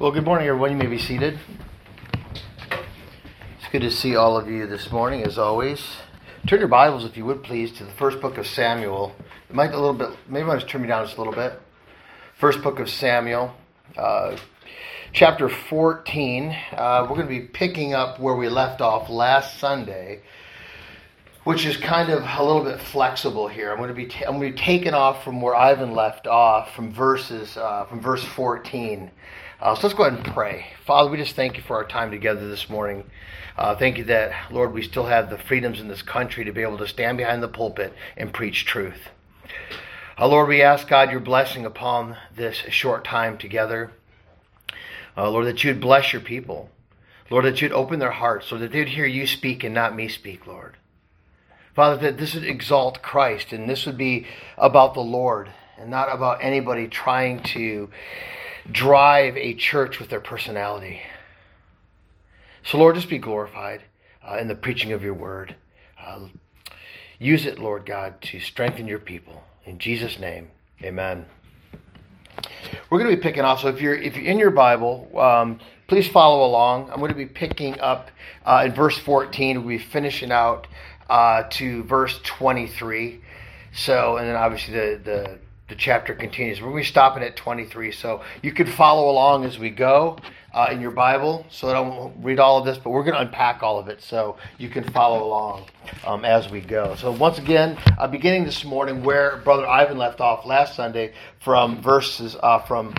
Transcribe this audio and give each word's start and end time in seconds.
Well, 0.00 0.12
good 0.12 0.24
morning, 0.24 0.46
everyone. 0.46 0.70
You 0.70 0.76
may 0.76 0.86
be 0.86 0.96
seated. 0.96 1.40
It's 2.22 3.68
good 3.72 3.80
to 3.80 3.90
see 3.90 4.14
all 4.14 4.36
of 4.36 4.48
you 4.48 4.64
this 4.64 4.92
morning, 4.92 5.24
as 5.24 5.38
always. 5.38 5.84
Turn 6.46 6.60
your 6.60 6.68
Bibles, 6.68 7.04
if 7.04 7.16
you 7.16 7.24
would 7.24 7.42
please, 7.42 7.72
to 7.72 7.84
the 7.84 7.90
first 7.90 8.20
book 8.20 8.38
of 8.38 8.46
Samuel. 8.46 9.12
It 9.50 9.56
might 9.56 9.72
a 9.72 9.76
little 9.76 9.94
bit. 9.94 10.10
Maybe 10.28 10.48
I 10.48 10.54
just 10.54 10.68
turn 10.68 10.82
me 10.82 10.86
down 10.86 11.04
just 11.04 11.16
a 11.16 11.20
little 11.20 11.32
bit. 11.32 11.60
First 12.36 12.62
book 12.62 12.78
of 12.78 12.88
Samuel, 12.88 13.52
uh, 13.96 14.36
chapter 15.12 15.48
14. 15.48 16.56
Uh, 16.70 17.06
we're 17.10 17.16
going 17.16 17.22
to 17.22 17.26
be 17.26 17.40
picking 17.40 17.92
up 17.92 18.20
where 18.20 18.36
we 18.36 18.48
left 18.48 18.80
off 18.80 19.10
last 19.10 19.58
Sunday, 19.58 20.20
which 21.42 21.66
is 21.66 21.76
kind 21.76 22.08
of 22.12 22.22
a 22.22 22.44
little 22.44 22.62
bit 22.62 22.80
flexible 22.80 23.48
here. 23.48 23.72
I'm 23.72 23.78
going 23.78 23.88
to 23.88 23.94
be 23.94 24.06
ta- 24.06 24.26
I'm 24.28 24.38
going 24.38 24.52
to 24.52 24.56
be 24.56 24.62
taken 24.62 24.94
off 24.94 25.24
from 25.24 25.40
where 25.40 25.56
Ivan 25.56 25.90
left 25.90 26.28
off 26.28 26.72
from 26.76 26.92
verses 26.92 27.56
uh, 27.56 27.84
from 27.86 28.00
verse 28.00 28.22
14. 28.22 29.10
Uh, 29.60 29.74
so 29.74 29.88
let's 29.88 29.94
go 29.94 30.04
ahead 30.04 30.24
and 30.24 30.34
pray. 30.34 30.66
Father, 30.86 31.10
we 31.10 31.16
just 31.16 31.34
thank 31.34 31.56
you 31.56 31.64
for 31.64 31.74
our 31.74 31.84
time 31.84 32.12
together 32.12 32.46
this 32.48 32.70
morning. 32.70 33.02
Uh, 33.56 33.74
thank 33.74 33.98
you 33.98 34.04
that, 34.04 34.52
Lord, 34.52 34.72
we 34.72 34.82
still 34.82 35.06
have 35.06 35.30
the 35.30 35.38
freedoms 35.38 35.80
in 35.80 35.88
this 35.88 36.00
country 36.00 36.44
to 36.44 36.52
be 36.52 36.62
able 36.62 36.78
to 36.78 36.86
stand 36.86 37.18
behind 37.18 37.42
the 37.42 37.48
pulpit 37.48 37.92
and 38.16 38.32
preach 38.32 38.64
truth. 38.64 39.08
Uh, 40.16 40.28
Lord, 40.28 40.46
we 40.46 40.62
ask, 40.62 40.86
God, 40.86 41.10
your 41.10 41.18
blessing 41.18 41.66
upon 41.66 42.16
this 42.36 42.58
short 42.68 43.04
time 43.04 43.36
together. 43.36 43.90
Uh, 45.16 45.28
Lord, 45.28 45.46
that 45.46 45.64
you'd 45.64 45.80
bless 45.80 46.12
your 46.12 46.22
people. 46.22 46.70
Lord, 47.28 47.44
that 47.44 47.60
you'd 47.60 47.72
open 47.72 47.98
their 47.98 48.12
hearts 48.12 48.46
so 48.46 48.58
that 48.58 48.70
they'd 48.70 48.90
hear 48.90 49.06
you 49.06 49.26
speak 49.26 49.64
and 49.64 49.74
not 49.74 49.96
me 49.96 50.06
speak, 50.06 50.46
Lord. 50.46 50.76
Father, 51.74 51.96
that 51.96 52.16
this 52.16 52.34
would 52.34 52.44
exalt 52.44 53.02
Christ 53.02 53.52
and 53.52 53.68
this 53.68 53.86
would 53.86 53.98
be 53.98 54.24
about 54.56 54.94
the 54.94 55.00
Lord 55.00 55.50
and 55.76 55.90
not 55.90 56.14
about 56.14 56.44
anybody 56.44 56.86
trying 56.86 57.42
to 57.42 57.90
drive 58.70 59.36
a 59.36 59.54
church 59.54 59.98
with 59.98 60.10
their 60.10 60.20
personality. 60.20 61.00
So, 62.64 62.78
Lord, 62.78 62.96
just 62.96 63.08
be 63.08 63.18
glorified 63.18 63.82
uh, 64.26 64.36
in 64.38 64.48
the 64.48 64.54
preaching 64.54 64.92
of 64.92 65.02
your 65.02 65.14
word. 65.14 65.56
Uh, 66.02 66.28
use 67.18 67.46
it, 67.46 67.58
Lord 67.58 67.86
God, 67.86 68.20
to 68.22 68.40
strengthen 68.40 68.86
your 68.86 68.98
people. 68.98 69.42
In 69.64 69.78
Jesus' 69.78 70.18
name, 70.18 70.50
amen. 70.82 71.26
We're 72.90 72.98
going 72.98 73.10
to 73.10 73.16
be 73.16 73.22
picking 73.22 73.42
off. 73.42 73.60
So, 73.60 73.68
if 73.68 73.80
you're 73.80 73.94
if 73.94 74.16
you're 74.16 74.26
in 74.26 74.38
your 74.38 74.50
Bible, 74.50 75.10
um, 75.18 75.60
please 75.86 76.08
follow 76.08 76.46
along. 76.46 76.90
I'm 76.90 76.98
going 76.98 77.10
to 77.10 77.16
be 77.16 77.26
picking 77.26 77.80
up 77.80 78.10
uh, 78.44 78.64
in 78.66 78.74
verse 78.74 78.98
14. 78.98 79.64
We'll 79.64 79.78
be 79.78 79.82
finishing 79.82 80.30
out 80.30 80.66
uh, 81.08 81.44
to 81.50 81.82
verse 81.84 82.20
23. 82.24 83.20
So, 83.72 84.16
and 84.16 84.28
then 84.28 84.36
obviously 84.36 84.74
the 84.74 85.00
the 85.02 85.38
the 85.68 85.74
chapter 85.74 86.14
continues. 86.14 86.60
We're 86.60 86.68
going 86.70 86.82
to 86.82 86.88
be 86.88 86.90
stopping 86.90 87.22
at 87.22 87.36
23, 87.36 87.92
so 87.92 88.22
you 88.42 88.52
can 88.52 88.66
follow 88.66 89.10
along 89.10 89.44
as 89.44 89.58
we 89.58 89.68
go 89.68 90.18
uh, 90.54 90.68
in 90.72 90.80
your 90.80 90.90
Bible. 90.90 91.44
So 91.50 91.66
that 91.66 91.76
I 91.76 91.84
don't 91.84 92.22
read 92.22 92.38
all 92.38 92.58
of 92.58 92.64
this, 92.64 92.78
but 92.78 92.90
we're 92.90 93.04
going 93.04 93.16
to 93.16 93.20
unpack 93.20 93.62
all 93.62 93.78
of 93.78 93.88
it 93.88 94.02
so 94.02 94.36
you 94.56 94.70
can 94.70 94.84
follow 94.84 95.22
along 95.22 95.66
um, 96.06 96.24
as 96.24 96.50
we 96.50 96.60
go. 96.60 96.94
So 96.96 97.12
once 97.12 97.38
again, 97.38 97.78
uh, 97.98 98.06
beginning 98.06 98.44
this 98.44 98.64
morning 98.64 99.02
where 99.04 99.36
Brother 99.38 99.66
Ivan 99.66 99.98
left 99.98 100.20
off 100.20 100.46
last 100.46 100.74
Sunday 100.74 101.12
from 101.40 101.82
verses 101.82 102.34
uh, 102.42 102.60
from 102.60 102.94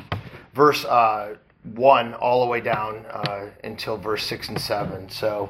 verse 0.54 0.86
uh, 0.86 1.36
one 1.74 2.14
all 2.14 2.46
the 2.46 2.52
way 2.52 2.62
down 2.62 3.06
uh, 3.10 3.48
until 3.64 3.98
verse 3.98 4.26
six 4.26 4.48
and 4.48 4.62
seven. 4.62 5.10
So. 5.10 5.50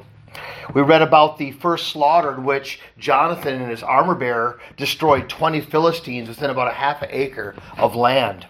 We 0.74 0.82
read 0.82 1.02
about 1.02 1.38
the 1.38 1.52
first 1.52 1.88
slaughter 1.88 2.34
in 2.34 2.44
which 2.44 2.80
Jonathan 2.98 3.60
and 3.60 3.70
his 3.70 3.82
armor 3.82 4.14
bearer 4.14 4.60
destroyed 4.76 5.28
20 5.28 5.60
Philistines 5.62 6.28
within 6.28 6.50
about 6.50 6.68
a 6.68 6.74
half 6.74 7.02
an 7.02 7.08
acre 7.10 7.54
of 7.76 7.96
land. 7.96 8.46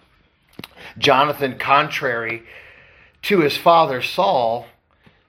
Jonathan, 0.99 1.59
contrary 1.59 2.43
to 3.23 3.41
his 3.41 3.57
father 3.57 4.03
Saul, 4.03 4.67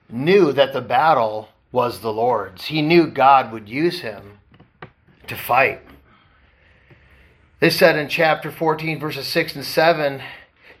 knew 0.08 0.52
that 0.52 0.72
the 0.72 0.80
battle 0.80 1.48
was 1.70 2.00
the 2.00 2.12
Lord's. 2.12 2.66
He 2.66 2.82
knew 2.82 3.06
God 3.06 3.52
would 3.52 3.68
use 3.68 4.00
him 4.00 4.38
to 5.26 5.36
fight. 5.36 5.80
They 7.60 7.70
said 7.70 7.96
in 7.96 8.08
chapter 8.08 8.50
14, 8.50 8.98
verses 8.98 9.26
6 9.28 9.54
and 9.54 9.64
7 9.64 10.20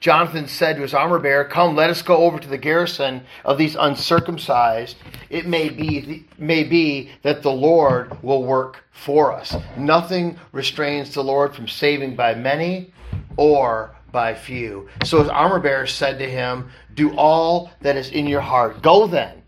Jonathan 0.02 0.48
said 0.48 0.74
to 0.74 0.82
his 0.82 0.94
armor 0.94 1.20
bearer, 1.20 1.44
Come, 1.44 1.76
let 1.76 1.88
us 1.88 2.02
go 2.02 2.16
over 2.16 2.40
to 2.40 2.48
the 2.48 2.58
garrison 2.58 3.22
of 3.44 3.56
these 3.56 3.76
uncircumcised. 3.76 4.96
It 5.30 5.46
may 5.46 5.68
be, 5.68 6.26
may 6.36 6.64
be 6.64 7.12
that 7.22 7.44
the 7.44 7.52
Lord 7.52 8.20
will 8.20 8.42
work 8.42 8.84
for 8.90 9.32
us. 9.32 9.54
Nothing 9.76 10.40
restrains 10.50 11.14
the 11.14 11.22
Lord 11.22 11.54
from 11.54 11.68
saving 11.68 12.16
by 12.16 12.34
many 12.34 12.92
or 13.36 13.94
by 14.10 14.34
few. 14.34 14.88
So 15.04 15.20
his 15.20 15.28
armor 15.28 15.60
bearer 15.60 15.86
said 15.86 16.18
to 16.18 16.28
him, 16.28 16.68
Do 16.94 17.16
all 17.16 17.70
that 17.82 17.96
is 17.96 18.10
in 18.10 18.26
your 18.26 18.40
heart. 18.40 18.82
Go 18.82 19.06
then. 19.06 19.40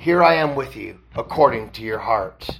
Here 0.00 0.20
I 0.20 0.34
am 0.34 0.56
with 0.56 0.74
you, 0.74 0.98
according 1.14 1.70
to 1.70 1.82
your 1.82 2.00
heart. 2.00 2.50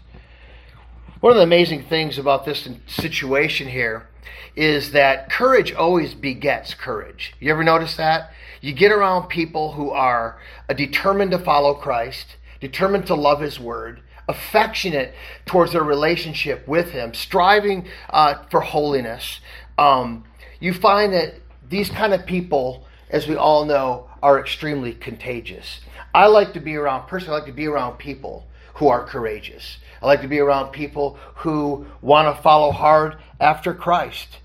One 1.18 1.32
of 1.32 1.36
the 1.38 1.42
amazing 1.42 1.86
things 1.86 2.18
about 2.18 2.44
this 2.44 2.68
situation 2.86 3.66
here 3.66 4.06
is 4.54 4.92
that 4.92 5.30
courage 5.30 5.72
always 5.72 6.14
begets 6.14 6.74
courage. 6.74 7.34
You 7.40 7.50
ever 7.50 7.64
notice 7.64 7.96
that? 7.96 8.30
You 8.60 8.72
get 8.72 8.92
around 8.92 9.28
people 9.28 9.72
who 9.72 9.90
are 9.90 10.38
determined 10.76 11.32
to 11.32 11.38
follow 11.38 11.74
Christ, 11.74 12.36
determined 12.60 13.06
to 13.06 13.14
love 13.14 13.40
His 13.40 13.58
Word, 13.58 14.00
affectionate 14.28 15.14
towards 15.46 15.72
their 15.72 15.82
relationship 15.82 16.66
with 16.68 16.90
Him, 16.90 17.14
striving 17.14 17.88
uh, 18.10 18.44
for 18.50 18.60
holiness. 18.60 19.40
Um, 19.78 20.24
you 20.60 20.72
find 20.72 21.12
that 21.12 21.34
these 21.68 21.90
kind 21.90 22.12
of 22.12 22.24
people, 22.26 22.86
as 23.10 23.26
we 23.26 23.34
all 23.34 23.64
know, 23.64 24.08
are 24.22 24.38
extremely 24.38 24.92
contagious. 24.92 25.80
I 26.14 26.26
like 26.26 26.52
to 26.52 26.60
be 26.60 26.76
around, 26.76 27.08
personally, 27.08 27.34
I 27.34 27.38
like 27.38 27.46
to 27.46 27.52
be 27.52 27.66
around 27.66 27.98
people 27.98 28.46
who 28.74 28.88
are 28.88 29.04
courageous. 29.04 29.78
I 30.02 30.06
like 30.06 30.22
to 30.22 30.28
be 30.28 30.40
around 30.40 30.72
people 30.72 31.18
who 31.36 31.86
want 32.00 32.34
to 32.34 32.42
follow 32.42 32.72
hard 32.72 33.16
after 33.40 33.72
Christ 33.72 34.38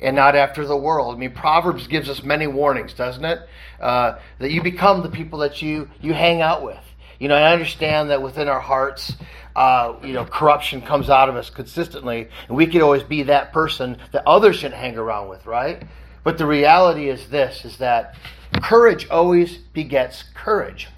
and 0.00 0.16
not 0.16 0.36
after 0.36 0.66
the 0.66 0.76
world. 0.76 1.14
I 1.14 1.18
mean, 1.18 1.32
Proverbs 1.32 1.86
gives 1.86 2.08
us 2.08 2.22
many 2.22 2.46
warnings, 2.46 2.94
doesn't 2.94 3.24
it? 3.24 3.40
Uh, 3.80 4.18
that 4.38 4.50
you 4.50 4.62
become 4.62 5.02
the 5.02 5.08
people 5.08 5.40
that 5.40 5.62
you 5.62 5.90
you 6.00 6.12
hang 6.12 6.40
out 6.40 6.62
with. 6.62 6.78
You 7.18 7.28
know, 7.28 7.34
I 7.34 7.52
understand 7.52 8.10
that 8.10 8.22
within 8.22 8.48
our 8.48 8.60
hearts, 8.60 9.14
uh, 9.54 9.94
you 10.02 10.14
know, 10.14 10.24
corruption 10.24 10.80
comes 10.80 11.10
out 11.10 11.28
of 11.28 11.36
us 11.36 11.50
consistently, 11.50 12.28
and 12.48 12.56
we 12.56 12.66
could 12.66 12.80
always 12.80 13.02
be 13.02 13.24
that 13.24 13.52
person 13.52 13.98
that 14.12 14.26
others 14.26 14.56
shouldn't 14.56 14.80
hang 14.80 14.96
around 14.96 15.28
with, 15.28 15.44
right? 15.44 15.82
But 16.24 16.38
the 16.38 16.46
reality 16.46 17.08
is 17.08 17.28
this: 17.28 17.64
is 17.64 17.76
that 17.78 18.14
courage 18.62 19.08
always 19.10 19.58
begets 19.58 20.24
courage. 20.34 20.88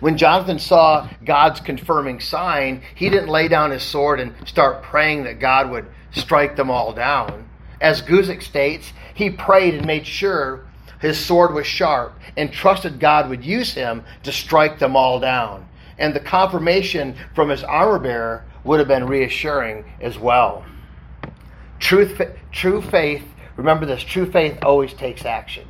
When 0.00 0.16
Jonathan 0.16 0.58
saw 0.58 1.08
God's 1.24 1.60
confirming 1.60 2.20
sign, 2.20 2.82
he 2.94 3.10
didn't 3.10 3.28
lay 3.28 3.48
down 3.48 3.70
his 3.70 3.82
sword 3.82 4.20
and 4.20 4.34
start 4.46 4.82
praying 4.82 5.24
that 5.24 5.40
God 5.40 5.70
would 5.70 5.86
strike 6.12 6.56
them 6.56 6.70
all 6.70 6.92
down. 6.92 7.48
As 7.80 8.02
Guzik 8.02 8.42
states, 8.42 8.92
he 9.14 9.30
prayed 9.30 9.74
and 9.74 9.86
made 9.86 10.06
sure 10.06 10.64
his 11.00 11.18
sword 11.18 11.52
was 11.52 11.66
sharp 11.66 12.14
and 12.36 12.52
trusted 12.52 13.00
God 13.00 13.28
would 13.28 13.44
use 13.44 13.74
him 13.74 14.04
to 14.22 14.32
strike 14.32 14.78
them 14.78 14.96
all 14.96 15.18
down. 15.18 15.68
And 15.98 16.14
the 16.14 16.20
confirmation 16.20 17.16
from 17.34 17.48
his 17.48 17.64
armor 17.64 17.98
bearer 17.98 18.44
would 18.64 18.78
have 18.78 18.88
been 18.88 19.06
reassuring 19.06 19.84
as 20.00 20.18
well. 20.18 20.64
Truth, 21.80 22.22
true 22.52 22.80
faith, 22.80 23.24
remember 23.56 23.84
this 23.84 24.02
true 24.02 24.30
faith 24.30 24.58
always 24.62 24.94
takes 24.94 25.24
action. 25.24 25.66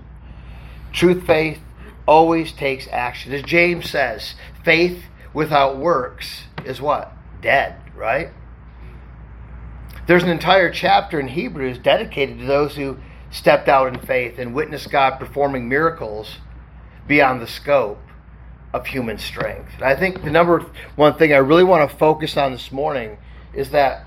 Truth 0.93 1.27
faith 1.27 1.59
always 2.07 2.53
takes 2.53 2.89
action. 2.89 3.33
As 3.33 3.43
James 3.43 3.91
says, 3.91 4.35
faith 4.65 5.05
without 5.33 5.79
works 5.79 6.45
is 6.65 6.81
what? 6.81 7.13
Dead, 7.41 7.77
right? 7.95 8.29
There's 10.07 10.23
an 10.23 10.31
entire 10.31 10.71
chapter 10.71 11.21
in 11.21 11.29
Hebrews 11.29 11.79
dedicated 11.79 12.39
to 12.39 12.45
those 12.45 12.77
who 12.77 12.99
stepped 13.31 13.69
out 13.69 13.89
in 13.89 14.01
faith 14.01 14.39
and 14.39 14.55
witnessed 14.55 14.91
God 14.91 15.19
performing 15.19 15.69
miracles 15.69 16.39
beyond 17.07 17.41
the 17.41 17.47
scope 17.47 18.01
of 18.73 18.87
human 18.87 19.19
strength. 19.19 19.71
And 19.75 19.85
I 19.85 19.97
think 19.97 20.23
the 20.23 20.31
number 20.31 20.65
one 20.97 21.15
thing 21.15 21.33
I 21.33 21.39
really 21.39 21.65
want 21.65 21.89
to 21.89 21.97
focus 21.97 22.37
on 22.37 22.53
this 22.53 22.73
morning 22.73 23.19
is 23.55 23.71
that 23.71 24.07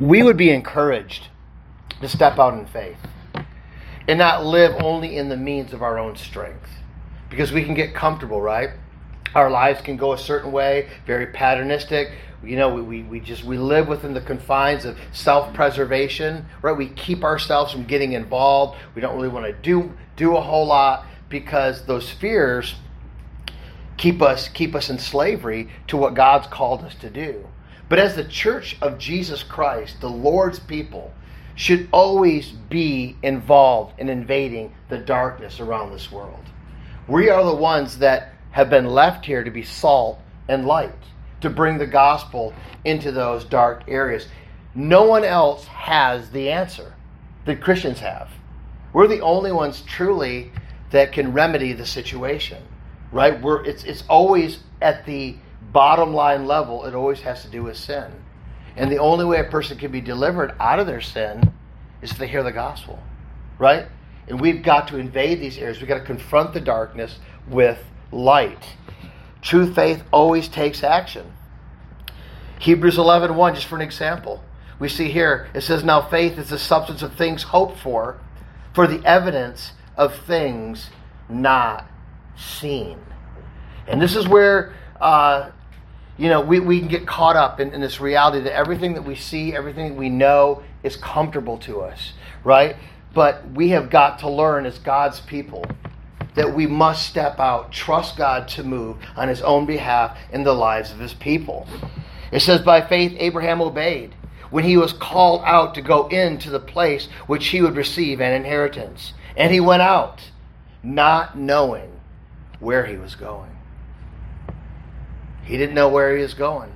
we 0.00 0.22
would 0.22 0.36
be 0.36 0.50
encouraged 0.50 1.28
to 2.00 2.08
step 2.08 2.38
out 2.38 2.54
in 2.54 2.66
faith 2.66 2.98
and 4.12 4.18
not 4.18 4.44
live 4.44 4.74
only 4.82 5.16
in 5.16 5.30
the 5.30 5.36
means 5.38 5.72
of 5.72 5.80
our 5.80 5.98
own 5.98 6.14
strength. 6.16 6.68
Because 7.30 7.50
we 7.50 7.64
can 7.64 7.72
get 7.72 7.94
comfortable, 7.94 8.42
right? 8.42 8.68
Our 9.34 9.50
lives 9.50 9.80
can 9.80 9.96
go 9.96 10.12
a 10.12 10.18
certain 10.18 10.52
way, 10.52 10.90
very 11.06 11.28
patternistic. 11.28 12.12
You 12.44 12.58
know, 12.58 12.74
we, 12.74 12.82
we, 12.82 13.02
we 13.04 13.20
just 13.20 13.42
we 13.42 13.56
live 13.56 13.88
within 13.88 14.12
the 14.12 14.20
confines 14.20 14.84
of 14.84 14.98
self-preservation, 15.12 16.44
right? 16.60 16.76
We 16.76 16.88
keep 16.88 17.24
ourselves 17.24 17.72
from 17.72 17.84
getting 17.84 18.12
involved. 18.12 18.78
We 18.94 19.00
don't 19.00 19.16
really 19.16 19.28
want 19.28 19.46
to 19.46 19.54
do 19.54 19.94
do 20.14 20.36
a 20.36 20.42
whole 20.42 20.66
lot 20.66 21.06
because 21.30 21.86
those 21.86 22.10
fears 22.10 22.74
keep 23.96 24.20
us 24.20 24.46
keep 24.48 24.74
us 24.74 24.90
in 24.90 24.98
slavery 24.98 25.70
to 25.86 25.96
what 25.96 26.12
God's 26.12 26.48
called 26.48 26.82
us 26.82 26.94
to 26.96 27.08
do. 27.08 27.48
But 27.88 27.98
as 27.98 28.14
the 28.14 28.24
church 28.24 28.76
of 28.82 28.98
Jesus 28.98 29.42
Christ, 29.42 30.02
the 30.02 30.10
Lord's 30.10 30.58
people, 30.58 31.14
should 31.54 31.88
always 31.92 32.50
be 32.50 33.16
involved 33.22 33.98
in 33.98 34.08
invading 34.08 34.74
the 34.88 34.98
darkness 34.98 35.60
around 35.60 35.92
this 35.92 36.10
world. 36.10 36.44
We 37.08 37.28
are 37.28 37.44
the 37.44 37.54
ones 37.54 37.98
that 37.98 38.32
have 38.52 38.70
been 38.70 38.86
left 38.86 39.24
here 39.24 39.44
to 39.44 39.50
be 39.50 39.62
salt 39.62 40.20
and 40.48 40.66
light, 40.66 40.92
to 41.40 41.50
bring 41.50 41.78
the 41.78 41.86
gospel 41.86 42.54
into 42.84 43.12
those 43.12 43.44
dark 43.44 43.84
areas. 43.88 44.28
No 44.74 45.04
one 45.04 45.24
else 45.24 45.66
has 45.66 46.30
the 46.30 46.50
answer 46.50 46.94
that 47.44 47.60
Christians 47.60 47.98
have. 48.00 48.30
We're 48.92 49.08
the 49.08 49.20
only 49.20 49.52
ones 49.52 49.82
truly 49.82 50.52
that 50.90 51.12
can 51.12 51.32
remedy 51.32 51.72
the 51.72 51.86
situation, 51.86 52.62
right? 53.10 53.40
We're, 53.40 53.64
it's, 53.64 53.84
it's 53.84 54.04
always 54.08 54.60
at 54.80 55.06
the 55.06 55.36
bottom 55.72 56.12
line 56.12 56.46
level, 56.46 56.84
it 56.84 56.94
always 56.94 57.20
has 57.22 57.42
to 57.42 57.48
do 57.48 57.62
with 57.62 57.76
sin. 57.76 58.12
And 58.76 58.90
the 58.90 58.98
only 58.98 59.24
way 59.24 59.40
a 59.40 59.44
person 59.44 59.78
can 59.78 59.92
be 59.92 60.00
delivered 60.00 60.54
out 60.58 60.78
of 60.78 60.86
their 60.86 61.00
sin 61.00 61.52
is 62.00 62.12
if 62.12 62.18
they 62.18 62.26
hear 62.26 62.42
the 62.42 62.52
gospel, 62.52 62.98
right? 63.58 63.86
And 64.28 64.40
we've 64.40 64.62
got 64.62 64.88
to 64.88 64.96
invade 64.96 65.40
these 65.40 65.58
areas. 65.58 65.78
We've 65.78 65.88
got 65.88 65.98
to 65.98 66.04
confront 66.04 66.54
the 66.54 66.60
darkness 66.60 67.18
with 67.48 67.82
light. 68.10 68.64
True 69.42 69.72
faith 69.72 70.02
always 70.12 70.48
takes 70.48 70.82
action. 70.82 71.32
Hebrews 72.60 72.96
11 72.96 73.34
1, 73.34 73.54
just 73.56 73.66
for 73.66 73.74
an 73.76 73.82
example. 73.82 74.42
We 74.78 74.88
see 74.88 75.10
here, 75.10 75.48
it 75.54 75.62
says, 75.62 75.84
Now 75.84 76.08
faith 76.08 76.38
is 76.38 76.48
the 76.48 76.58
substance 76.58 77.02
of 77.02 77.14
things 77.14 77.42
hoped 77.42 77.78
for, 77.78 78.18
for 78.72 78.86
the 78.86 79.04
evidence 79.04 79.72
of 79.96 80.14
things 80.26 80.90
not 81.28 81.86
seen. 82.36 82.98
And 83.86 84.00
this 84.00 84.16
is 84.16 84.28
where 84.28 84.74
uh, 85.00 85.50
you 86.18 86.28
know, 86.28 86.40
we, 86.40 86.60
we 86.60 86.78
can 86.78 86.88
get 86.88 87.06
caught 87.06 87.36
up 87.36 87.60
in, 87.60 87.72
in 87.72 87.80
this 87.80 88.00
reality 88.00 88.40
that 88.40 88.54
everything 88.54 88.94
that 88.94 89.02
we 89.02 89.14
see, 89.14 89.54
everything 89.54 89.90
that 89.90 89.98
we 89.98 90.08
know 90.08 90.62
is 90.82 90.96
comfortable 90.96 91.58
to 91.58 91.80
us, 91.80 92.12
right? 92.44 92.76
But 93.14 93.50
we 93.52 93.70
have 93.70 93.90
got 93.90 94.18
to 94.20 94.30
learn 94.30 94.66
as 94.66 94.78
God's 94.78 95.20
people 95.20 95.64
that 96.34 96.54
we 96.54 96.66
must 96.66 97.06
step 97.06 97.38
out, 97.38 97.72
trust 97.72 98.16
God 98.16 98.48
to 98.48 98.62
move 98.62 98.96
on 99.16 99.28
his 99.28 99.42
own 99.42 99.66
behalf 99.66 100.16
in 100.32 100.44
the 100.44 100.54
lives 100.54 100.90
of 100.90 100.98
his 100.98 101.14
people. 101.14 101.66
It 102.30 102.40
says, 102.40 102.62
By 102.62 102.80
faith, 102.80 103.14
Abraham 103.18 103.60
obeyed 103.60 104.14
when 104.50 104.64
he 104.64 104.76
was 104.76 104.92
called 104.92 105.42
out 105.44 105.74
to 105.74 105.82
go 105.82 106.08
into 106.08 106.50
the 106.50 106.60
place 106.60 107.06
which 107.26 107.48
he 107.48 107.62
would 107.62 107.76
receive 107.76 108.20
an 108.20 108.32
inheritance. 108.32 109.12
And 109.36 109.52
he 109.52 109.60
went 109.60 109.82
out, 109.82 110.30
not 110.82 111.36
knowing 111.36 112.00
where 112.60 112.86
he 112.86 112.96
was 112.96 113.14
going. 113.14 113.50
He 115.44 115.56
didn't 115.56 115.74
know 115.74 115.88
where 115.88 116.16
he 116.16 116.22
was 116.22 116.34
going. 116.34 116.72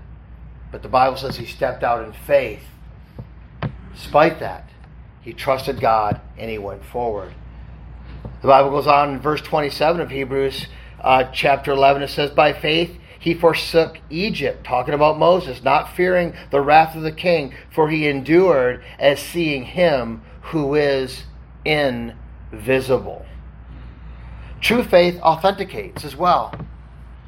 But 0.72 0.82
the 0.82 0.88
Bible 0.88 1.16
says 1.16 1.36
he 1.36 1.46
stepped 1.46 1.82
out 1.82 2.04
in 2.04 2.12
faith. 2.12 2.64
Despite 3.94 4.40
that, 4.40 4.68
he 5.22 5.32
trusted 5.32 5.80
God 5.80 6.20
and 6.36 6.50
he 6.50 6.58
went 6.58 6.84
forward. 6.84 7.32
The 8.42 8.48
Bible 8.48 8.70
goes 8.70 8.86
on 8.86 9.14
in 9.14 9.20
verse 9.20 9.40
27 9.40 10.00
of 10.00 10.10
Hebrews 10.10 10.66
uh, 11.00 11.24
chapter 11.32 11.72
11. 11.72 12.02
It 12.02 12.08
says, 12.08 12.30
By 12.30 12.52
faith 12.52 12.98
he 13.18 13.34
forsook 13.34 13.98
Egypt, 14.10 14.64
talking 14.64 14.94
about 14.94 15.18
Moses, 15.18 15.62
not 15.62 15.96
fearing 15.96 16.34
the 16.50 16.60
wrath 16.60 16.94
of 16.94 17.02
the 17.02 17.12
king, 17.12 17.54
for 17.74 17.88
he 17.88 18.06
endured 18.06 18.84
as 18.98 19.18
seeing 19.20 19.64
him 19.64 20.22
who 20.42 20.74
is 20.74 21.24
invisible. 21.64 23.26
True 24.60 24.84
faith 24.84 25.20
authenticates 25.20 26.04
as 26.04 26.16
well, 26.16 26.54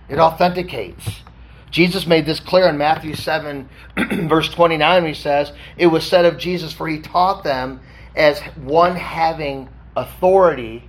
it 0.08 0.18
authenticates. 0.18 1.22
Jesus 1.70 2.06
made 2.06 2.26
this 2.26 2.40
clear 2.40 2.68
in 2.68 2.78
Matthew 2.78 3.14
7, 3.14 3.68
verse 4.28 4.48
29, 4.48 5.06
he 5.06 5.14
says, 5.14 5.52
It 5.76 5.88
was 5.88 6.06
said 6.06 6.24
of 6.24 6.38
Jesus, 6.38 6.72
for 6.72 6.88
he 6.88 7.00
taught 7.00 7.44
them 7.44 7.80
as 8.16 8.40
one 8.56 8.96
having 8.96 9.68
authority 9.96 10.88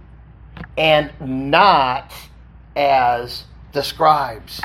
and 0.78 1.12
not 1.20 2.14
as 2.76 3.46
the 3.74 3.84
scribes 3.84 4.62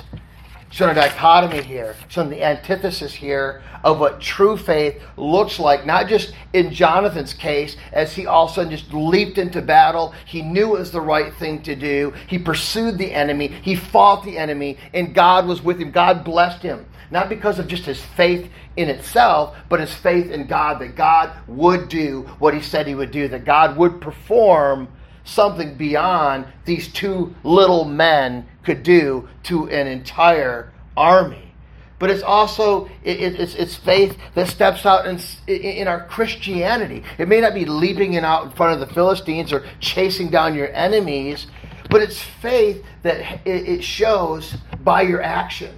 showing 0.75 0.91
a 0.91 0.95
dichotomy 0.95 1.63
here, 1.63 1.95
showing 2.09 2.29
the 2.29 2.43
antithesis 2.43 3.15
here 3.15 3.63
of 3.85 4.01
what 4.01 4.21
true 4.21 4.57
faith 4.57 5.01
looks 5.17 5.61
like, 5.61 5.87
not 5.87 6.09
just 6.09 6.35
in 6.53 6.75
Jonathan's 6.75 7.33
case, 7.33 7.77
as 7.93 8.13
he 8.13 8.27
all 8.27 8.47
of 8.47 8.51
a 8.51 8.55
sudden 8.55 8.73
just 8.73 8.93
leaped 8.93 9.39
into 9.39 9.63
battle. 9.63 10.13
He 10.27 10.43
knew 10.43 10.75
it 10.75 10.81
was 10.81 10.91
the 10.91 11.01
right 11.01 11.33
thing 11.35 11.63
to 11.63 11.77
do. 11.77 12.13
He 12.27 12.41
pursued 12.41 12.99
the 12.99 13.13
enemy, 13.13 13.47
he 13.47 13.77
fought 13.77 14.25
the 14.25 14.37
enemy, 14.37 14.77
and 14.93 15.15
God 15.15 15.47
was 15.47 15.63
with 15.63 15.79
him. 15.81 15.93
God 15.93 16.25
blessed 16.25 16.63
him. 16.63 16.87
Not 17.13 17.29
because 17.29 17.61
of 17.61 17.69
just 17.69 17.85
his 17.85 18.01
faith 18.01 18.51
in 18.77 18.89
itself, 18.89 19.57
but 19.69 19.79
his 19.79 19.95
faith 19.95 20.33
in 20.33 20.49
God, 20.49 20.81
that 20.81 20.97
God 20.97 21.31
would 21.47 21.89
do 21.89 22.23
what 22.41 22.53
he 22.53 22.61
said 22.61 22.89
he 22.89 22.97
would 22.97 23.13
do, 23.13 23.29
that 23.29 23.45
God 23.45 23.77
would 23.77 24.01
perform 24.01 24.89
something 25.23 25.77
beyond 25.77 26.47
these 26.65 26.93
two 26.93 27.33
little 27.45 27.85
men 27.85 28.47
could 28.65 28.83
do 28.83 29.29
to 29.45 29.69
an 29.69 29.87
entire 29.87 30.73
army. 30.97 31.53
But 31.99 32.11
it's 32.11 32.23
also 32.23 32.87
it, 33.03 33.21
it's, 33.21 33.55
it's 33.55 33.77
faith 33.77 34.19
that 34.35 34.49
steps 34.49 34.85
out 34.85 35.07
in, 35.07 35.19
in 35.47 35.89
our 35.89 36.07
Christianity. 36.07 37.05
It 37.19 37.29
may 37.29 37.41
not 37.41 37.55
be 37.55 37.65
leaping 37.65 38.15
in 38.15 38.25
out 38.25 38.45
in 38.45 38.51
front 38.51 38.75
of 38.81 38.87
the 38.87 38.93
Philistines 38.95 39.53
or 39.53 39.65
chasing 39.81 40.29
down 40.29 40.55
your 40.55 40.73
enemies, 40.73 41.47
but 41.91 42.03
it's 42.03 42.21
faith 42.21 42.85
that 43.03 43.47
it 43.47 43.85
shows 43.85 44.57
by 44.83 45.03
your 45.03 45.23
action. 45.23 45.75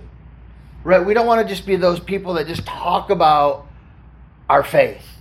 Right? 0.84 1.04
We 1.04 1.14
don't 1.14 1.26
want 1.26 1.46
to 1.46 1.52
just 1.52 1.66
be 1.66 1.76
those 1.76 2.00
people 2.00 2.34
that 2.34 2.46
just 2.46 2.64
talk 2.64 3.10
about 3.10 3.66
our 4.48 4.62
faith 4.62 5.16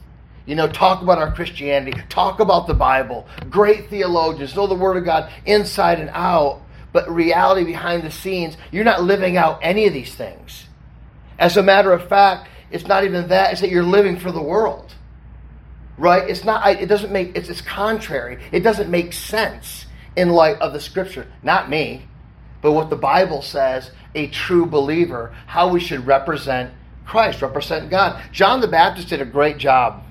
you 0.45 0.55
know, 0.55 0.67
talk 0.67 1.01
about 1.01 1.17
our 1.17 1.31
Christianity, 1.31 1.99
talk 2.09 2.39
about 2.39 2.67
the 2.67 2.73
Bible, 2.73 3.27
great 3.49 3.89
theologians, 3.89 4.55
know 4.55 4.67
the 4.67 4.75
Word 4.75 4.97
of 4.97 5.03
God 5.03 5.31
inside 5.45 5.99
and 5.99 6.09
out, 6.13 6.61
but 6.95 7.11
reality 7.11 7.65
behind 7.65 8.03
the 8.03 8.09
scenes, 8.09 8.55
you're 8.71 8.85
not 8.85 9.03
living 9.03 9.35
out 9.35 9.59
any 9.61 9.85
of 9.85 9.91
these 9.91 10.15
things. 10.15 10.63
As 11.37 11.57
a 11.57 11.61
matter 11.61 11.91
of 11.91 12.07
fact, 12.07 12.47
it's 12.71 12.87
not 12.87 13.03
even 13.03 13.27
that, 13.27 13.51
it's 13.51 13.59
that 13.59 13.69
you're 13.69 13.83
living 13.83 14.17
for 14.17 14.31
the 14.31 14.41
world. 14.41 14.95
Right? 15.97 16.29
It's 16.29 16.45
not, 16.45 16.65
it 16.65 16.85
doesn't 16.85 17.11
make, 17.11 17.35
it's, 17.35 17.49
it's 17.49 17.59
contrary. 17.59 18.41
It 18.53 18.61
doesn't 18.61 18.89
make 18.89 19.11
sense 19.11 19.87
in 20.15 20.29
light 20.29 20.57
of 20.61 20.71
the 20.71 20.79
Scripture. 20.79 21.27
Not 21.43 21.69
me, 21.69 22.07
but 22.61 22.71
what 22.71 22.89
the 22.89 22.95
Bible 22.95 23.41
says 23.41 23.91
a 24.15 24.27
true 24.27 24.65
believer, 24.65 25.35
how 25.47 25.67
we 25.67 25.81
should 25.81 26.07
represent 26.07 26.73
Christ, 27.05 27.41
represent 27.41 27.89
God. 27.89 28.23
John 28.31 28.61
the 28.61 28.69
Baptist 28.69 29.09
did 29.09 29.19
a 29.19 29.25
great 29.25 29.57
job 29.57 30.01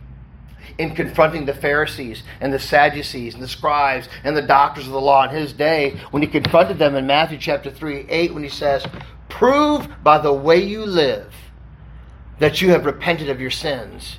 in 0.78 0.94
confronting 0.94 1.46
the 1.46 1.54
Pharisees 1.54 2.22
and 2.40 2.52
the 2.52 2.58
Sadducees 2.58 3.34
and 3.34 3.42
the 3.42 3.48
scribes 3.48 4.08
and 4.22 4.36
the 4.36 4.42
doctors 4.42 4.86
of 4.86 4.92
the 4.92 5.00
law 5.00 5.24
in 5.24 5.30
his 5.30 5.52
day 5.52 5.98
when 6.10 6.22
he 6.22 6.28
confronted 6.28 6.78
them 6.78 6.94
in 6.94 7.06
Matthew 7.06 7.38
chapter 7.38 7.70
3 7.70 8.06
8 8.08 8.34
when 8.34 8.42
he 8.42 8.48
says, 8.48 8.86
Prove 9.28 9.88
by 10.02 10.18
the 10.18 10.32
way 10.32 10.62
you 10.62 10.84
live 10.84 11.32
that 12.38 12.60
you 12.60 12.70
have 12.70 12.86
repented 12.86 13.28
of 13.30 13.40
your 13.40 13.50
sins 13.50 14.18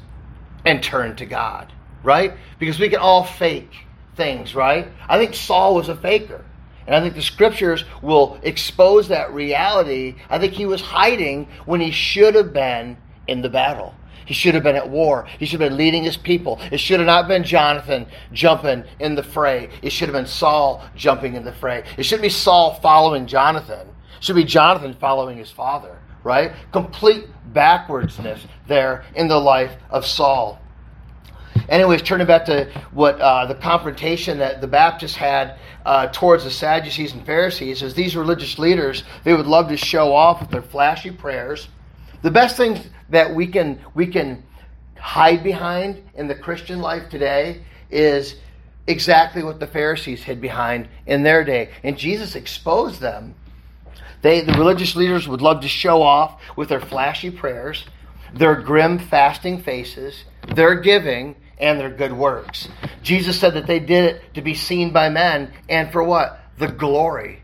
and 0.66 0.82
turned 0.82 1.18
to 1.20 1.26
God. 1.26 1.72
Right? 2.04 2.34
Because 2.60 2.80
we 2.80 2.90
can 2.90 3.00
all 3.00 3.24
fake 3.24 3.74
things, 4.16 4.56
right? 4.56 4.88
I 5.08 5.18
think 5.18 5.34
Saul 5.34 5.76
was 5.76 5.90
a 5.90 5.96
faker. 5.96 6.44
And 6.88 6.96
I 6.96 7.02
think 7.02 7.16
the 7.16 7.22
scriptures 7.22 7.84
will 8.02 8.40
expose 8.44 9.08
that 9.08 9.34
reality. 9.34 10.16
I 10.30 10.38
think 10.38 10.54
he 10.54 10.66
was 10.66 10.82
hiding 10.82 11.48
when 11.66 11.82
he 11.82 11.92
should 11.92 12.36
have 12.36 12.54
been 12.54 12.98
in 13.28 13.42
the 13.42 13.50
battle. 13.50 13.96
He 14.26 14.34
should 14.34 14.54
have 14.56 14.64
been 14.64 14.76
at 14.76 14.90
war. 14.90 15.28
He 15.40 15.46
should 15.46 15.62
have 15.62 15.70
been 15.70 15.78
leading 15.78 16.04
his 16.04 16.18
people. 16.18 16.60
It 16.72 16.80
should 16.80 17.00
have 17.00 17.08
not 17.08 17.28
been 17.28 17.44
Jonathan 17.44 18.08
jumping 18.34 18.84
in 19.00 19.16
the 19.16 19.24
fray. 19.24 19.70
It 19.82 19.92
should 19.92 20.10
have 20.10 20.16
been 20.16 20.28
Saul 20.28 20.84
jumping 20.96 21.36
in 21.36 21.46
the 21.46 21.54
fray. 21.54 21.84
It 21.98 22.04
shouldn't 22.04 22.24
be 22.24 22.30
Saul 22.30 22.76
following 22.82 23.28
Jonathan. 23.28 23.88
It 24.18 24.24
should 24.24 24.36
be 24.36 24.44
Jonathan 24.44 24.94
following 24.96 25.38
his 25.38 25.52
father, 25.52 26.00
right? 26.24 26.54
Complete 26.72 27.26
backwardsness 27.54 28.40
there 28.68 29.06
in 29.16 29.28
the 29.28 29.40
life 29.40 29.74
of 29.90 30.06
Saul. 30.06 30.60
Anyways, 31.70 32.02
turning 32.02 32.28
back 32.28 32.46
to 32.46 32.70
what 32.92 33.20
uh, 33.20 33.46
the 33.46 33.56
confrontation 33.56 34.38
that 34.40 34.62
the 34.62 34.68
Baptists 34.68 35.16
had 35.16 35.58
uh, 35.86 36.08
towards 36.08 36.44
the 36.44 36.52
Sadducees 36.52 37.14
and 37.14 37.26
Pharisees, 37.26 37.82
is 37.82 37.94
these 37.94 38.16
religious 38.16 38.60
leaders, 38.60 39.04
they 39.24 39.34
would 39.34 39.48
love 39.48 39.70
to 39.70 39.78
show 39.78 40.14
off 40.14 40.42
with 40.42 40.50
their 40.50 40.62
flashy 40.62 41.12
prayers. 41.12 41.68
The 42.22 42.32
best 42.32 42.58
thing 42.58 42.80
that 43.10 43.34
we 43.34 43.48
can 43.48 43.80
we 43.94 44.08
can 44.08 44.44
hide 44.98 45.44
behind 45.44 46.02
in 46.16 46.28
the 46.28 46.36
Christian 46.36 46.80
life 46.80 47.10
today 47.10 47.62
is 47.90 48.36
exactly 48.88 49.44
what 49.44 49.60
the 49.60 49.68
Pharisees 49.68 50.24
hid 50.24 50.42
behind 50.42 50.88
in 51.06 51.24
their 51.24 51.44
day. 51.44 51.70
And 51.84 51.98
Jesus 51.98 52.36
exposed 52.36 53.02
them. 53.02 53.36
They 54.22 54.42
the 54.42 54.54
religious 54.54 54.96
leaders 54.96 55.28
would 55.28 55.42
love 55.42 55.62
to 55.62 55.68
show 55.68 56.02
off 56.02 56.42
with 56.56 56.70
their 56.70 56.80
flashy 56.80 57.30
prayers, 57.30 57.86
their 58.34 58.56
grim 58.56 58.98
fasting 59.00 59.62
faces, 59.62 60.26
their 60.56 60.76
giving, 60.76 61.36
and 61.58 61.80
their 61.80 61.90
good 61.90 62.14
works. 62.14 62.68
Jesus 63.02 63.40
said 63.40 63.54
that 63.54 63.68
they 63.68 63.80
did 63.80 64.16
it 64.16 64.34
to 64.34 64.42
be 64.42 64.54
seen 64.54 64.92
by 64.92 65.10
men 65.10 65.54
and 65.70 65.92
for 65.92 66.04
what? 66.04 66.40
The 66.58 66.68
glory 66.68 67.42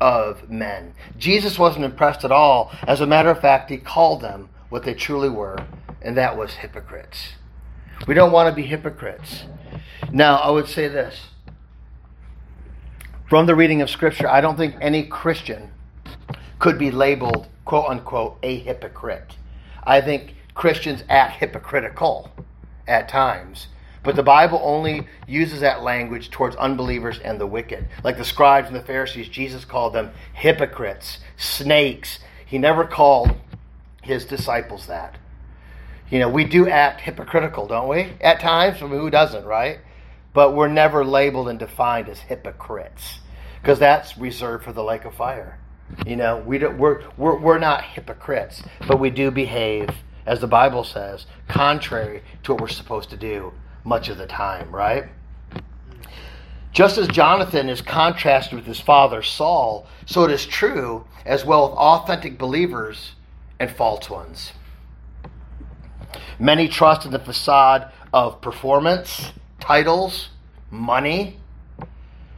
of 0.00 0.50
men. 0.50 0.94
Jesus 1.18 1.58
wasn't 1.58 1.84
impressed 1.84 2.24
at 2.24 2.32
all. 2.32 2.72
As 2.82 3.00
a 3.00 3.06
matter 3.06 3.30
of 3.30 3.40
fact, 3.40 3.70
he 3.70 3.78
called 3.78 4.20
them 4.20 4.48
what 4.74 4.82
they 4.82 4.92
truly 4.92 5.28
were, 5.28 5.56
and 6.02 6.16
that 6.16 6.36
was 6.36 6.54
hypocrites. 6.54 7.34
We 8.08 8.14
don't 8.14 8.32
want 8.32 8.48
to 8.48 8.60
be 8.60 8.66
hypocrites. 8.66 9.44
Now, 10.10 10.38
I 10.38 10.50
would 10.50 10.66
say 10.66 10.88
this. 10.88 11.28
From 13.30 13.46
the 13.46 13.54
reading 13.54 13.82
of 13.82 13.88
Scripture, 13.88 14.26
I 14.28 14.40
don't 14.40 14.56
think 14.56 14.74
any 14.80 15.04
Christian 15.04 15.70
could 16.58 16.76
be 16.76 16.90
labeled, 16.90 17.46
quote 17.64 17.88
unquote, 17.88 18.36
a 18.42 18.58
hypocrite. 18.58 19.36
I 19.84 20.00
think 20.00 20.34
Christians 20.54 21.04
act 21.08 21.36
hypocritical 21.36 22.32
at 22.88 23.08
times. 23.08 23.68
But 24.02 24.16
the 24.16 24.24
Bible 24.24 24.60
only 24.60 25.06
uses 25.28 25.60
that 25.60 25.84
language 25.84 26.32
towards 26.32 26.56
unbelievers 26.56 27.20
and 27.20 27.40
the 27.40 27.46
wicked. 27.46 27.86
Like 28.02 28.18
the 28.18 28.24
scribes 28.24 28.66
and 28.66 28.74
the 28.74 28.82
Pharisees, 28.82 29.28
Jesus 29.28 29.64
called 29.64 29.92
them 29.92 30.10
hypocrites, 30.32 31.20
snakes. 31.36 32.18
He 32.44 32.58
never 32.58 32.84
called 32.84 33.36
his 34.04 34.24
disciples 34.24 34.86
that. 34.86 35.16
You 36.10 36.18
know, 36.18 36.28
we 36.28 36.44
do 36.44 36.68
act 36.68 37.00
hypocritical, 37.00 37.66
don't 37.66 37.88
we? 37.88 38.12
At 38.20 38.40
times, 38.40 38.82
I 38.82 38.86
mean, 38.86 39.00
who 39.00 39.10
doesn't, 39.10 39.44
right? 39.44 39.78
But 40.32 40.54
we're 40.54 40.68
never 40.68 41.04
labeled 41.04 41.48
and 41.48 41.58
defined 41.58 42.08
as 42.08 42.18
hypocrites 42.18 43.20
because 43.60 43.78
that's 43.78 44.18
reserved 44.18 44.64
for 44.64 44.72
the 44.72 44.84
lake 44.84 45.04
of 45.04 45.14
fire. 45.14 45.58
You 46.06 46.16
know, 46.16 46.38
we 46.38 46.58
don't, 46.58 46.78
we're, 46.78 47.02
we're, 47.16 47.38
we're 47.38 47.58
not 47.58 47.82
hypocrites, 47.82 48.62
but 48.86 49.00
we 49.00 49.10
do 49.10 49.30
behave, 49.30 49.88
as 50.26 50.40
the 50.40 50.46
Bible 50.46 50.84
says, 50.84 51.26
contrary 51.48 52.22
to 52.42 52.52
what 52.52 52.60
we're 52.60 52.68
supposed 52.68 53.10
to 53.10 53.16
do 53.16 53.52
much 53.84 54.08
of 54.08 54.18
the 54.18 54.26
time, 54.26 54.70
right? 54.74 55.04
Just 56.72 56.98
as 56.98 57.06
Jonathan 57.08 57.68
is 57.68 57.80
contrasted 57.80 58.54
with 58.54 58.66
his 58.66 58.80
father 58.80 59.22
Saul, 59.22 59.86
so 60.06 60.24
it 60.24 60.30
is 60.30 60.44
true 60.44 61.06
as 61.24 61.44
well 61.44 61.70
with 61.70 61.78
authentic 61.78 62.36
believers 62.36 63.12
and 63.64 63.76
false 63.76 64.08
ones. 64.08 64.52
Many 66.38 66.68
trust 66.68 67.04
in 67.04 67.12
the 67.12 67.18
facade 67.18 67.90
of 68.12 68.40
performance, 68.40 69.32
titles, 69.60 70.28
money, 70.70 71.38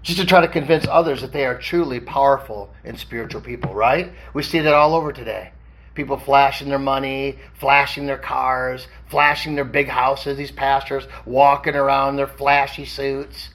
just 0.02 0.20
to 0.20 0.26
try 0.26 0.40
to 0.40 0.48
convince 0.48 0.86
others 0.86 1.20
that 1.20 1.32
they 1.32 1.44
are 1.44 1.58
truly 1.58 1.98
powerful 1.98 2.72
and 2.84 2.98
spiritual 2.98 3.40
people, 3.40 3.74
right? 3.74 4.12
We 4.34 4.42
see 4.42 4.60
that 4.60 4.72
all 4.72 4.94
over 4.94 5.12
today. 5.12 5.50
People 5.94 6.18
flashing 6.18 6.68
their 6.68 6.78
money, 6.78 7.38
flashing 7.54 8.06
their 8.06 8.18
cars, 8.18 8.86
flashing 9.08 9.54
their 9.54 9.64
big 9.64 9.88
houses, 9.88 10.36
these 10.36 10.52
pastors 10.52 11.08
walking 11.24 11.74
around 11.74 12.16
their 12.16 12.26
flashy 12.28 12.84
suits. 12.84 13.48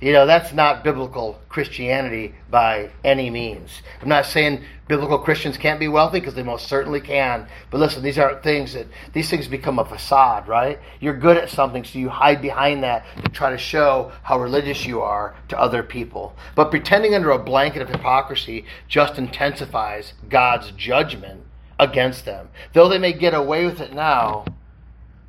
You 0.00 0.14
know, 0.14 0.24
that's 0.24 0.54
not 0.54 0.82
biblical 0.82 1.38
Christianity 1.50 2.34
by 2.50 2.90
any 3.04 3.28
means. 3.28 3.82
I'm 4.00 4.08
not 4.08 4.24
saying 4.24 4.64
biblical 4.88 5.18
Christians 5.18 5.58
can't 5.58 5.78
be 5.78 5.88
wealthy 5.88 6.20
because 6.20 6.34
they 6.34 6.42
most 6.42 6.68
certainly 6.68 7.02
can. 7.02 7.46
But 7.70 7.80
listen, 7.80 8.02
these 8.02 8.18
aren't 8.18 8.42
things 8.42 8.72
that 8.72 8.86
these 9.12 9.28
things 9.28 9.46
become 9.46 9.78
a 9.78 9.84
facade, 9.84 10.48
right? 10.48 10.78
You're 11.00 11.18
good 11.18 11.36
at 11.36 11.50
something, 11.50 11.84
so 11.84 11.98
you 11.98 12.08
hide 12.08 12.40
behind 12.40 12.82
that 12.82 13.04
to 13.22 13.30
try 13.30 13.50
to 13.50 13.58
show 13.58 14.10
how 14.22 14.40
religious 14.40 14.86
you 14.86 15.02
are 15.02 15.34
to 15.48 15.60
other 15.60 15.82
people. 15.82 16.34
But 16.54 16.70
pretending 16.70 17.14
under 17.14 17.30
a 17.30 17.38
blanket 17.38 17.82
of 17.82 17.90
hypocrisy 17.90 18.64
just 18.88 19.18
intensifies 19.18 20.14
God's 20.30 20.70
judgment 20.72 21.42
against 21.78 22.24
them. 22.24 22.48
Though 22.72 22.88
they 22.88 22.98
may 22.98 23.12
get 23.12 23.34
away 23.34 23.66
with 23.66 23.80
it 23.82 23.92
now, 23.92 24.46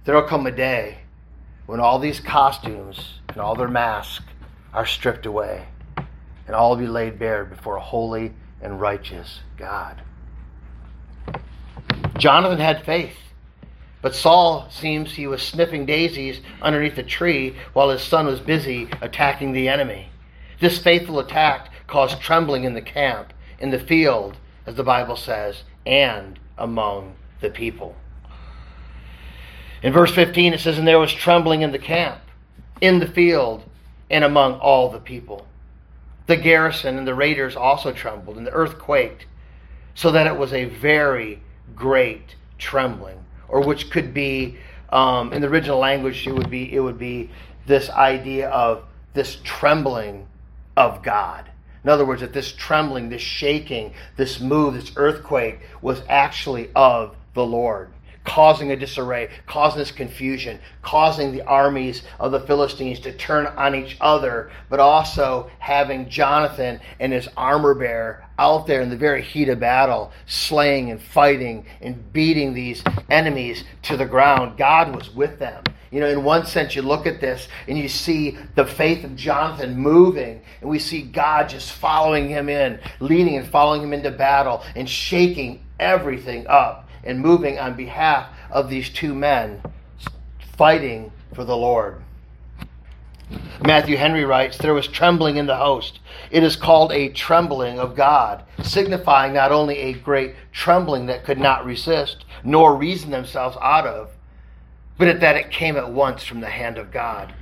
there 0.06 0.16
will 0.16 0.24
come 0.24 0.48
a 0.48 0.52
day 0.52 1.00
when 1.66 1.82
all 1.82 2.00
these 2.00 2.22
costumes 2.22 3.20
and 3.30 3.38
all 3.38 3.56
their 3.56 3.68
masks 3.68 4.24
are 4.74 4.86
stripped 4.86 5.26
away 5.26 5.66
and 6.48 6.56
all 6.56 6.76
be 6.76 6.88
laid 6.88 7.18
bare 7.18 7.46
before 7.46 7.78
a 7.78 7.82
holy 7.82 8.34
and 8.62 8.82
righteous 8.82 9.40
God. 9.58 10.02
Jonathan 12.18 12.60
had 12.60 12.86
faith, 12.86 13.16
but 14.02 14.16
Saul 14.16 14.68
seems 14.70 15.12
he 15.12 15.28
was 15.28 15.42
sniffing 15.42 15.86
daisies 15.86 16.42
underneath 16.62 16.98
a 16.98 17.04
tree 17.04 17.56
while 17.74 17.90
his 17.90 18.02
son 18.02 18.26
was 18.26 18.40
busy 18.40 18.90
attacking 19.02 19.54
the 19.54 19.68
enemy. 19.68 20.10
This 20.60 20.80
faithful 20.80 21.20
attack 21.20 21.70
caused 21.88 22.20
trembling 22.20 22.64
in 22.64 22.74
the 22.74 22.82
camp, 22.82 23.34
in 23.60 23.70
the 23.70 23.80
field, 23.80 24.38
as 24.66 24.76
the 24.76 24.84
Bible 24.84 25.16
says, 25.16 25.64
and 25.86 26.40
among 26.58 27.16
the 27.40 27.50
people. 27.50 27.96
In 29.84 29.94
verse 29.94 30.14
15, 30.14 30.54
it 30.54 30.60
says, 30.60 30.78
And 30.78 30.88
there 30.88 31.00
was 31.00 31.14
trembling 31.14 31.62
in 31.62 31.72
the 31.72 31.80
camp, 31.80 32.22
in 32.82 33.00
the 33.00 33.08
field, 33.08 33.64
and 34.12 34.24
among 34.24 34.56
all 34.56 34.90
the 34.90 35.00
people. 35.00 35.48
The 36.28 36.38
garrison 36.38 36.98
and 36.98 37.08
the 37.08 37.16
raiders 37.16 37.56
also 37.56 37.92
trembled, 37.92 38.38
and 38.38 38.46
the 38.46 38.52
earth 38.52 38.78
quaked, 38.78 39.26
so 39.96 40.12
that 40.12 40.28
it 40.28 40.38
was 40.38 40.54
a 40.54 40.66
very 40.66 41.42
great 41.76 42.36
trembling, 42.58 43.24
or 43.48 43.62
which 43.62 43.90
could 43.90 44.14
be, 44.14 44.58
um, 44.90 45.34
in 45.34 45.42
the 45.42 45.48
original 45.48 45.80
language, 45.80 46.28
it 46.28 46.34
would 46.34 46.50
be 46.50 46.72
it 46.74 46.80
would 46.80 47.00
be 47.00 47.30
this 47.66 47.90
idea 47.90 48.50
of 48.50 48.84
this 49.14 49.38
trembling 49.44 50.28
of 50.78 51.02
God. 51.02 51.50
In 51.84 51.90
other 51.90 52.06
words, 52.06 52.22
that 52.22 52.34
this 52.34 52.52
trembling, 52.52 53.10
this 53.10 53.22
shaking, 53.22 53.94
this 54.16 54.40
move, 54.40 54.76
this 54.76 54.92
earthquake 54.96 55.60
was 55.82 56.04
actually 56.08 56.70
of 56.76 57.16
the 57.34 57.46
Lord, 57.46 57.90
causing 58.24 58.72
a 58.72 58.76
disarray, 58.76 59.30
causing 59.48 59.80
this 59.80 59.92
confusion, 59.92 60.60
causing 60.82 61.32
the 61.32 61.42
armies 61.44 62.04
of 62.20 62.32
the 62.32 62.40
Philistines 62.40 63.00
to 63.00 63.12
turn 63.12 63.48
on 63.48 63.76
each 63.76 63.98
other, 64.00 64.52
but 64.70 64.80
also 64.80 65.50
having 65.60 66.10
Jonathan 66.10 66.80
and 67.00 67.12
his 67.12 67.28
armor 67.36 67.74
bearer 67.74 68.24
out 68.38 68.68
there 68.68 68.82
in 68.82 68.90
the 68.90 68.98
very 68.98 69.22
heat 69.22 69.50
of 69.50 69.60
battle, 69.60 70.12
slaying 70.26 70.92
and 70.92 71.02
fighting 71.02 71.66
and 71.82 72.12
beating 72.14 72.54
these 72.54 72.84
enemies 73.10 73.64
to 73.84 73.98
the 73.98 74.06
ground. 74.06 74.58
God 74.58 74.96
was 74.96 75.14
with 75.14 75.40
them. 75.40 75.64
You 75.92 76.00
know, 76.00 76.08
in 76.08 76.24
one 76.24 76.46
sense, 76.46 76.76
you 76.76 76.82
look 76.82 77.06
at 77.06 77.20
this 77.20 77.50
and 77.68 77.78
you 77.78 77.90
see 77.90 78.38
the 78.56 78.66
faith 78.66 79.04
of 79.04 79.16
Jonathan 79.16 79.78
moving, 79.78 80.42
and 80.62 80.70
we 80.70 80.80
see 80.80 81.02
God 81.02 81.50
just 81.50 81.74
following 81.74 82.30
him 82.30 82.48
in, 82.50 82.80
leading 83.00 83.36
and 83.36 83.48
following 83.48 83.84
him 83.84 83.94
into 83.94 84.10
battle, 84.10 84.64
and 84.76 84.90
shaking 84.90 85.66
everything 85.80 86.48
up 86.48 86.88
and 87.04 87.20
moving 87.20 87.58
on 87.58 87.76
behalf 87.76 88.30
of 88.50 88.70
these 88.70 88.90
two 88.90 89.14
men 89.14 89.62
fighting 90.58 91.12
for 91.34 91.44
the 91.44 91.58
Lord. 91.58 92.02
Matthew 93.66 93.98
Henry 93.98 94.26
writes, 94.26 94.58
There 94.58 94.74
was 94.74 94.88
trembling 94.88 95.38
in 95.38 95.46
the 95.46 95.56
host. 95.56 96.00
It 96.30 96.44
is 96.44 96.56
called 96.56 96.92
a 96.92 97.10
trembling 97.10 97.80
of 97.80 97.96
God, 97.96 98.44
signifying 98.62 99.34
not 99.34 99.52
only 99.52 99.78
a 99.78 99.94
great 99.94 100.36
trembling 100.52 101.06
that 101.06 101.24
could 101.24 101.40
not 101.40 101.66
resist, 101.66 102.26
nor 102.44 102.76
reason 102.76 103.12
themselves 103.12 103.58
out 103.62 103.86
of, 103.86 104.12
but 104.98 105.20
that 105.20 105.36
it 105.36 105.52
came 105.52 105.78
at 105.78 105.92
once 105.92 106.24
from 106.24 106.42
the 106.42 106.50
hand 106.50 106.78
of 106.78 106.92
God. 106.92 107.34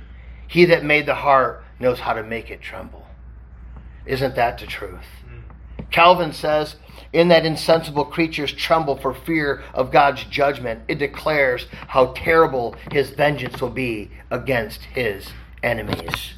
He 0.46 0.64
that 0.66 0.84
made 0.84 1.06
the 1.06 1.14
heart 1.14 1.64
knows 1.78 2.00
how 2.00 2.12
to 2.12 2.22
make 2.22 2.50
it 2.50 2.60
tremble. 2.60 3.06
Isn't 4.04 4.34
that 4.34 4.58
the 4.58 4.66
truth? 4.66 5.06
Mm. 5.26 5.39
Calvin 5.90 6.32
says, 6.32 6.76
In 7.12 7.28
that 7.28 7.44
insensible 7.44 8.04
creatures 8.04 8.52
tremble 8.52 8.96
for 8.96 9.14
fear 9.14 9.62
of 9.74 9.90
God's 9.90 10.24
judgment, 10.24 10.82
it 10.88 10.98
declares 10.98 11.66
how 11.88 12.12
terrible 12.12 12.74
his 12.92 13.10
vengeance 13.10 13.60
will 13.60 13.70
be 13.70 14.10
against 14.30 14.82
his 14.84 15.28
enemies. 15.62 16.34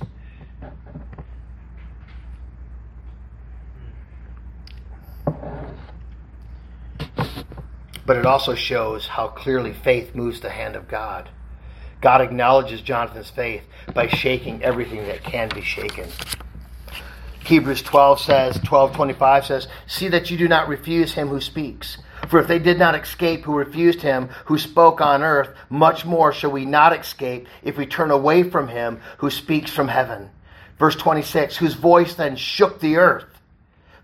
but 8.05 8.17
it 8.17 8.27
also 8.27 8.55
shows 8.55 9.07
how 9.07 9.29
clearly 9.29 9.73
faith 9.73 10.15
moves 10.15 10.41
the 10.41 10.51
hand 10.51 10.77
of 10.77 10.89
God. 10.89 11.29
God 12.01 12.21
acknowledges 12.21 12.83
Jonathan's 12.83 13.31
faith 13.31 13.63
by 13.95 14.09
shaking 14.09 14.63
everything 14.63 15.07
that 15.07 15.23
can 15.23 15.49
be 15.49 15.63
shaken. 15.63 16.09
Hebrews 17.45 17.83
12 17.83 18.21
says, 18.21 18.55
1225 18.57 19.47
says, 19.47 19.69
See 19.87 20.09
that 20.09 20.31
you 20.31 20.39
do 20.39 20.49
not 20.49 20.69
refuse 20.69 21.13
him 21.13 21.29
who 21.29 21.41
speaks. 21.41 21.99
For 22.29 22.39
if 22.39 22.47
they 22.47 22.61
did 22.61 22.79
not 22.79 22.95
escape 22.95 23.45
who 23.45 23.55
refused 23.55 24.01
him 24.01 24.29
who 24.45 24.59
spoke 24.59 25.01
on 25.01 25.23
earth, 25.23 25.51
much 25.69 26.05
more 26.05 26.33
shall 26.33 26.53
we 26.53 26.65
not 26.65 26.97
escape 26.99 27.49
if 27.63 27.77
we 27.77 27.85
turn 27.85 28.11
away 28.11 28.45
from 28.45 28.69
him 28.69 29.01
who 29.19 29.29
speaks 29.29 29.73
from 29.73 29.89
heaven. 29.89 30.31
Verse 30.79 30.97
26, 30.97 31.57
whose 31.57 31.75
voice 31.75 32.15
then 32.15 32.37
shook 32.37 32.81
the 32.81 32.97
earth. 32.97 33.32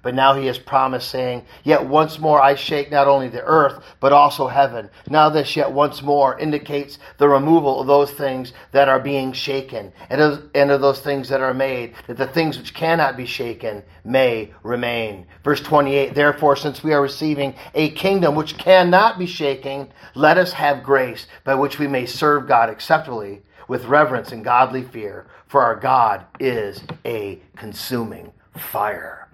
But 0.03 0.15
now 0.15 0.35
he 0.35 0.47
has 0.47 0.59
promised, 0.59 1.11
saying, 1.11 1.45
Yet 1.65 1.85
once 1.85 2.19
more 2.19 2.41
I 2.41 2.55
shake 2.55 2.91
not 2.91 3.09
only 3.09 3.29
the 3.29 3.45
earth, 3.45 3.83
but 4.01 4.13
also 4.13 4.47
heaven. 4.47 4.91
Now 5.09 5.29
this 5.29 5.57
yet 5.57 5.73
once 5.73 6.03
more 6.03 6.39
indicates 6.39 6.99
the 7.19 7.29
removal 7.29 7.81
of 7.81 7.87
those 7.87 8.13
things 8.13 8.53
that 8.73 8.89
are 8.89 9.01
being 9.01 9.33
shaken, 9.33 9.93
and 10.09 10.21
of, 10.21 10.45
and 10.55 10.71
of 10.71 10.81
those 10.81 11.01
things 11.01 11.29
that 11.31 11.41
are 11.41 11.55
made, 11.55 11.95
that 12.07 12.17
the 12.17 12.27
things 12.27 12.57
which 12.57 12.75
cannot 12.75 13.17
be 13.17 13.27
shaken 13.27 13.83
may 14.05 14.53
remain. 14.63 15.27
Verse 15.43 15.61
28 15.61 16.15
Therefore, 16.15 16.55
since 16.55 16.83
we 16.85 16.93
are 16.93 17.03
receiving 17.03 17.55
a 17.75 17.91
kingdom 17.91 18.35
which 18.35 18.57
cannot 18.57 19.19
be 19.19 19.27
shaken, 19.27 19.93
let 20.15 20.39
us 20.39 20.53
have 20.53 20.83
grace 20.83 21.27
by 21.45 21.55
which 21.55 21.79
we 21.79 21.89
may 21.89 22.07
serve 22.07 22.47
God 22.47 22.71
acceptably 22.71 23.43
with 23.67 23.85
reverence 23.85 24.33
and 24.33 24.45
godly 24.45 24.83
fear, 24.83 25.27
for 25.47 25.63
our 25.63 25.77
God 25.77 26.25
is 26.41 26.83
a 27.05 27.41
consuming 27.57 28.33
fire. 28.57 29.29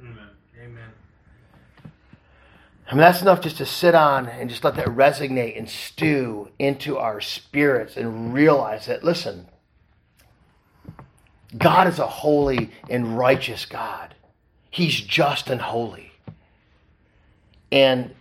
I 2.87 2.95
mean, 2.95 3.01
that's 3.01 3.23
enough 3.23 3.41
just 3.41 3.57
to 3.59 3.67
sit 3.67 3.95
on 3.95 4.29
and 4.29 4.51
just 4.51 4.63
let 4.63 4.77
that 4.77 4.87
resonate 4.87 5.57
and 5.57 5.69
stew 5.69 6.51
into 6.59 6.99
our 6.99 7.21
spirits 7.21 7.97
and 7.97 8.35
realize 8.35 8.87
that, 8.87 9.03
listen, 9.03 9.49
God 11.57 11.87
is 11.87 11.99
a 11.99 12.07
holy 12.07 12.71
and 12.91 13.17
righteous 13.17 13.65
God. 13.65 14.15
He's 14.71 15.01
just 15.01 15.49
and 15.49 15.61
holy. 15.61 16.13
And 17.73 18.15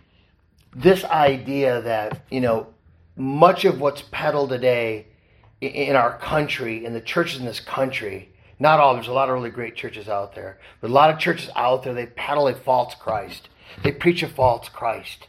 this 0.74 1.04
idea 1.04 1.82
that, 1.82 2.22
you 2.30 2.40
know, 2.40 2.68
much 3.16 3.64
of 3.64 3.80
what's 3.80 4.02
peddled 4.02 4.50
today 4.50 5.06
in 5.60 5.94
our 5.94 6.16
country, 6.18 6.84
in 6.84 6.94
the 6.94 7.00
churches 7.00 7.38
in 7.38 7.46
this 7.46 7.60
country, 7.60 8.30
not 8.58 8.80
all, 8.80 8.94
there's 8.94 9.08
a 9.08 9.12
lot 9.12 9.28
of 9.28 9.34
really 9.34 9.50
great 9.50 9.76
churches 9.76 10.08
out 10.08 10.34
there, 10.34 10.58
but 10.80 10.90
a 10.90 10.92
lot 10.92 11.10
of 11.10 11.18
churches 11.18 11.50
out 11.54 11.82
there, 11.82 11.94
they 11.94 12.06
peddle 12.06 12.48
a 12.48 12.54
false 12.54 12.94
Christ. 12.94 13.48
They 13.82 13.92
preach 13.92 14.22
a 14.22 14.28
false 14.28 14.68
Christ. 14.68 15.28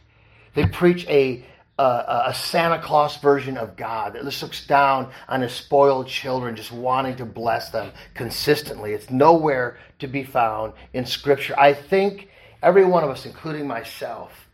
They 0.54 0.66
preach 0.66 1.06
a, 1.06 1.44
a, 1.78 2.24
a 2.28 2.34
Santa 2.34 2.80
Claus 2.80 3.16
version 3.18 3.56
of 3.56 3.76
God 3.76 4.14
that 4.14 4.24
just 4.24 4.42
looks 4.42 4.66
down 4.66 5.10
on 5.28 5.42
his 5.42 5.52
spoiled 5.52 6.08
children, 6.08 6.56
just 6.56 6.72
wanting 6.72 7.16
to 7.16 7.26
bless 7.26 7.70
them 7.70 7.92
consistently. 8.14 8.92
It's 8.92 9.10
nowhere 9.10 9.78
to 9.98 10.06
be 10.06 10.24
found 10.24 10.72
in 10.92 11.04
Scripture. 11.04 11.58
I 11.58 11.74
think 11.74 12.28
every 12.62 12.84
one 12.84 13.04
of 13.04 13.10
us, 13.10 13.26
including 13.26 13.66
myself, 13.66 14.48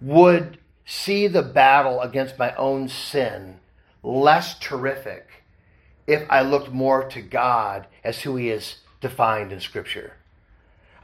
would 0.00 0.58
see 0.84 1.26
the 1.26 1.42
battle 1.42 2.00
against 2.02 2.38
my 2.38 2.54
own 2.56 2.88
sin 2.88 3.58
less 4.02 4.58
terrific 4.58 5.44
if 6.06 6.24
I 6.30 6.42
looked 6.42 6.70
more 6.70 7.08
to 7.08 7.20
God 7.20 7.86
as 8.04 8.22
who 8.22 8.36
He 8.36 8.50
is 8.50 8.76
defined 9.00 9.52
in 9.52 9.60
Scripture. 9.60 10.15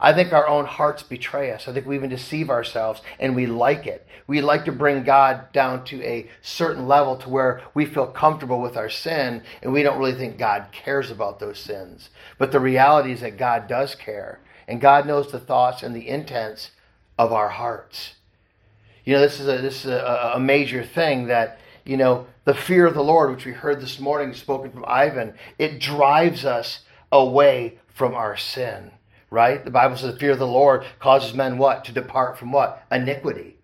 I 0.03 0.13
think 0.13 0.33
our 0.33 0.49
own 0.49 0.67
hearts 0.67 1.05
betray 1.05 1.53
us. 1.53 1.69
I 1.69 1.73
think 1.73 1.87
we 1.87 1.95
even 1.95 2.11
deceive 2.11 2.51
ourselves 2.51 3.01
and 3.21 3.37
we 3.37 3.47
like 3.47 3.87
it. 3.87 4.05
We 4.27 4.41
like 4.41 4.65
to 4.65 4.73
bring 4.73 5.05
God 5.05 5.53
down 5.53 5.85
to 5.87 6.03
a 6.03 6.29
certain 6.43 6.89
level 6.89 7.17
to 7.19 7.29
where 7.29 7.63
we 7.73 7.87
feel 7.87 8.09
comfortable 8.09 8.61
with 8.61 8.77
our 8.77 8.91
sin 8.91 9.45
and 9.63 9.73
we 9.73 9.85
don't 9.85 10.01
really 10.01 10.17
think 10.17 10.39
God 10.39 10.67
cares 10.73 11.13
about 11.13 11.39
those 11.39 11.61
sins. 11.61 12.11
But 12.37 12.51
the 12.51 12.59
reality 12.59 13.13
is 13.13 13.21
that 13.21 13.39
God 13.39 13.69
does 13.69 13.95
care 13.95 14.41
and 14.67 14.81
God 14.81 15.07
knows 15.07 15.31
the 15.31 15.39
thoughts 15.39 15.85
and 15.85 15.95
the 15.95 16.09
intents 16.09 16.73
of 17.17 17.33
our 17.33 17.51
hearts. 17.51 18.17
You 19.05 19.15
know, 19.15 19.21
this 19.21 19.39
is 19.39 19.47
a, 19.47 19.63
this 19.63 19.85
is 19.85 19.93
a, 19.93 20.33
a 20.35 20.41
major 20.41 20.83
thing 20.83 21.29
that, 21.29 21.61
you 21.85 21.97
know, 21.97 22.27
the 22.45 22.55
fear 22.55 22.87
of 22.87 22.95
the 22.95 23.05
Lord, 23.05 23.31
which 23.31 23.47
we 23.47 23.53
heard 23.53 23.81
this 23.81 24.01
morning 24.01 24.35
spoken 24.35 24.73
from 24.73 24.85
Ivan, 24.85 25.35
it 25.59 25.79
drives 25.79 26.45
us 26.45 26.81
away 27.13 27.79
from 27.87 28.15
our 28.15 28.37
sin 28.37 28.91
right? 29.33 29.65
The 29.65 29.71
Bible 29.71 29.97
says 29.97 30.13
the 30.13 30.21
fear 30.21 30.33
of 30.33 30.39
the 30.39 30.47
Lord 30.47 30.85
causes 31.01 31.35
men 31.35 31.57
what? 31.59 31.85
To 31.87 31.93
depart 31.93 32.39
from 32.39 32.53
what? 32.53 32.85
Iniquity. 32.93 33.57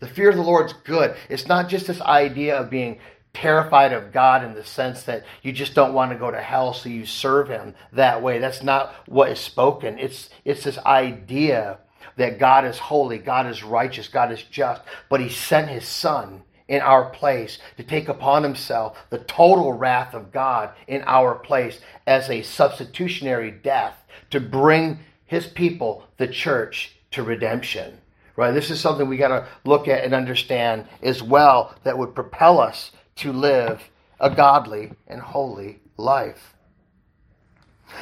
The 0.00 0.06
fear 0.06 0.28
of 0.28 0.36
the 0.36 0.42
Lord's 0.42 0.74
good. 0.84 1.16
It's 1.30 1.48
not 1.48 1.70
just 1.70 1.86
this 1.86 2.00
idea 2.02 2.56
of 2.56 2.68
being 2.68 2.98
terrified 3.32 3.92
of 3.92 4.12
God 4.12 4.44
in 4.44 4.54
the 4.54 4.64
sense 4.64 5.02
that 5.04 5.24
you 5.42 5.50
just 5.50 5.74
don't 5.74 5.94
want 5.94 6.12
to 6.12 6.18
go 6.18 6.30
to 6.30 6.40
hell 6.40 6.74
so 6.74 6.88
you 6.88 7.06
serve 7.06 7.48
him 7.48 7.74
that 7.92 8.22
way. 8.22 8.38
That's 8.38 8.62
not 8.62 8.94
what 9.06 9.30
is 9.30 9.40
spoken. 9.40 9.98
It's 9.98 10.28
it's 10.44 10.64
this 10.64 10.78
idea 10.78 11.78
that 12.16 12.38
God 12.38 12.66
is 12.66 12.78
holy, 12.78 13.18
God 13.18 13.46
is 13.46 13.64
righteous, 13.64 14.08
God 14.08 14.30
is 14.30 14.42
just, 14.42 14.82
but 15.08 15.20
he 15.20 15.28
sent 15.28 15.68
his 15.68 15.88
son 15.88 16.42
in 16.68 16.80
our 16.80 17.10
place 17.10 17.58
to 17.76 17.82
take 17.82 18.08
upon 18.08 18.42
himself 18.42 18.98
the 19.10 19.18
total 19.18 19.72
wrath 19.72 20.14
of 20.14 20.32
God 20.32 20.70
in 20.86 21.02
our 21.06 21.34
place 21.34 21.80
as 22.06 22.30
a 22.30 22.42
substitutionary 22.42 23.50
death 23.50 24.04
to 24.30 24.40
bring 24.40 24.98
his 25.26 25.46
people, 25.46 26.04
the 26.16 26.28
church, 26.28 26.96
to 27.12 27.22
redemption. 27.22 27.98
Right? 28.36 28.50
This 28.50 28.70
is 28.70 28.80
something 28.80 29.08
we 29.08 29.16
got 29.16 29.28
to 29.28 29.46
look 29.64 29.86
at 29.86 30.04
and 30.04 30.12
understand 30.12 30.86
as 31.02 31.22
well 31.22 31.74
that 31.84 31.96
would 31.96 32.14
propel 32.14 32.60
us 32.60 32.90
to 33.16 33.32
live 33.32 33.90
a 34.18 34.28
godly 34.28 34.92
and 35.06 35.20
holy 35.20 35.80
life. 35.96 36.54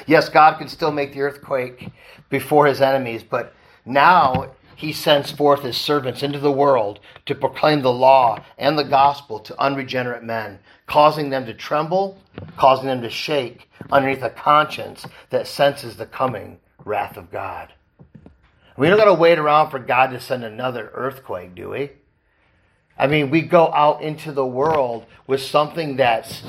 Yes, 0.06 0.28
God 0.28 0.58
can 0.58 0.68
still 0.68 0.90
make 0.90 1.12
the 1.12 1.20
earthquake 1.20 1.90
before 2.30 2.66
his 2.66 2.80
enemies, 2.80 3.22
but 3.22 3.52
now 3.84 4.52
he 4.74 4.92
sends 4.92 5.30
forth 5.30 5.62
his 5.62 5.76
servants 5.76 6.22
into 6.22 6.38
the 6.38 6.50
world 6.50 6.98
to 7.26 7.34
proclaim 7.34 7.82
the 7.82 7.92
law 7.92 8.42
and 8.56 8.78
the 8.78 8.84
gospel 8.84 9.38
to 9.40 9.60
unregenerate 9.60 10.24
men, 10.24 10.58
causing 10.86 11.30
them 11.30 11.44
to 11.46 11.54
tremble, 11.54 12.18
causing 12.56 12.86
them 12.86 13.02
to 13.02 13.10
shake 13.10 13.70
underneath 13.90 14.22
a 14.22 14.30
conscience 14.30 15.06
that 15.30 15.46
senses 15.46 15.96
the 15.96 16.06
coming 16.06 16.58
wrath 16.84 17.16
of 17.16 17.30
God. 17.30 17.72
We 18.76 18.88
don't 18.88 18.98
got 18.98 19.04
to 19.04 19.14
wait 19.14 19.38
around 19.38 19.70
for 19.70 19.78
God 19.78 20.08
to 20.08 20.20
send 20.20 20.44
another 20.44 20.90
earthquake, 20.94 21.54
do 21.54 21.70
we? 21.70 21.90
I 22.98 23.06
mean, 23.06 23.30
we 23.30 23.42
go 23.42 23.72
out 23.72 24.02
into 24.02 24.32
the 24.32 24.46
world 24.46 25.06
with 25.26 25.42
something 25.42 25.96
that's 25.96 26.42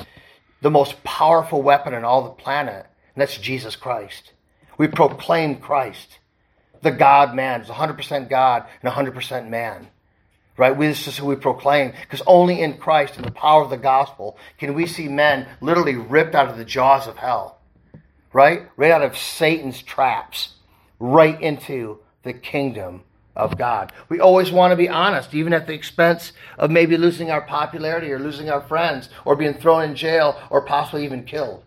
the 0.60 0.70
most 0.70 1.02
powerful 1.04 1.60
weapon 1.62 1.94
on 1.94 2.04
all 2.04 2.24
the 2.24 2.30
planet, 2.30 2.86
and 3.14 3.20
that's 3.20 3.36
Jesus 3.36 3.76
Christ. 3.76 4.32
We 4.78 4.88
proclaim 4.88 5.56
Christ, 5.56 6.18
the 6.82 6.90
God 6.90 7.34
man, 7.34 7.60
is 7.60 7.68
100% 7.68 8.28
God 8.28 8.64
and 8.82 8.92
100% 8.92 9.48
man. 9.48 9.88
Right? 10.56 10.78
This 10.78 11.08
is 11.08 11.18
who 11.18 11.26
we 11.26 11.36
proclaim. 11.36 11.92
Because 12.02 12.22
only 12.26 12.60
in 12.60 12.78
Christ 12.78 13.16
and 13.16 13.24
the 13.24 13.32
power 13.32 13.62
of 13.62 13.70
the 13.70 13.76
gospel 13.76 14.38
can 14.56 14.74
we 14.74 14.86
see 14.86 15.08
men 15.08 15.48
literally 15.60 15.96
ripped 15.96 16.34
out 16.34 16.48
of 16.48 16.56
the 16.56 16.64
jaws 16.64 17.08
of 17.08 17.16
hell 17.16 17.53
right? 18.34 18.68
Right 18.76 18.90
out 18.90 19.02
of 19.02 19.16
Satan's 19.16 19.80
traps, 19.80 20.56
right 20.98 21.40
into 21.40 22.00
the 22.24 22.34
kingdom 22.34 23.04
of 23.34 23.56
God. 23.56 23.92
We 24.08 24.20
always 24.20 24.52
want 24.52 24.72
to 24.72 24.76
be 24.76 24.88
honest, 24.88 25.34
even 25.34 25.52
at 25.52 25.66
the 25.66 25.72
expense 25.72 26.32
of 26.58 26.70
maybe 26.70 26.96
losing 26.96 27.30
our 27.30 27.42
popularity 27.42 28.12
or 28.12 28.18
losing 28.18 28.50
our 28.50 28.60
friends 28.60 29.08
or 29.24 29.36
being 29.36 29.54
thrown 29.54 29.84
in 29.84 29.96
jail 29.96 30.38
or 30.50 30.66
possibly 30.66 31.04
even 31.04 31.24
killed. 31.24 31.64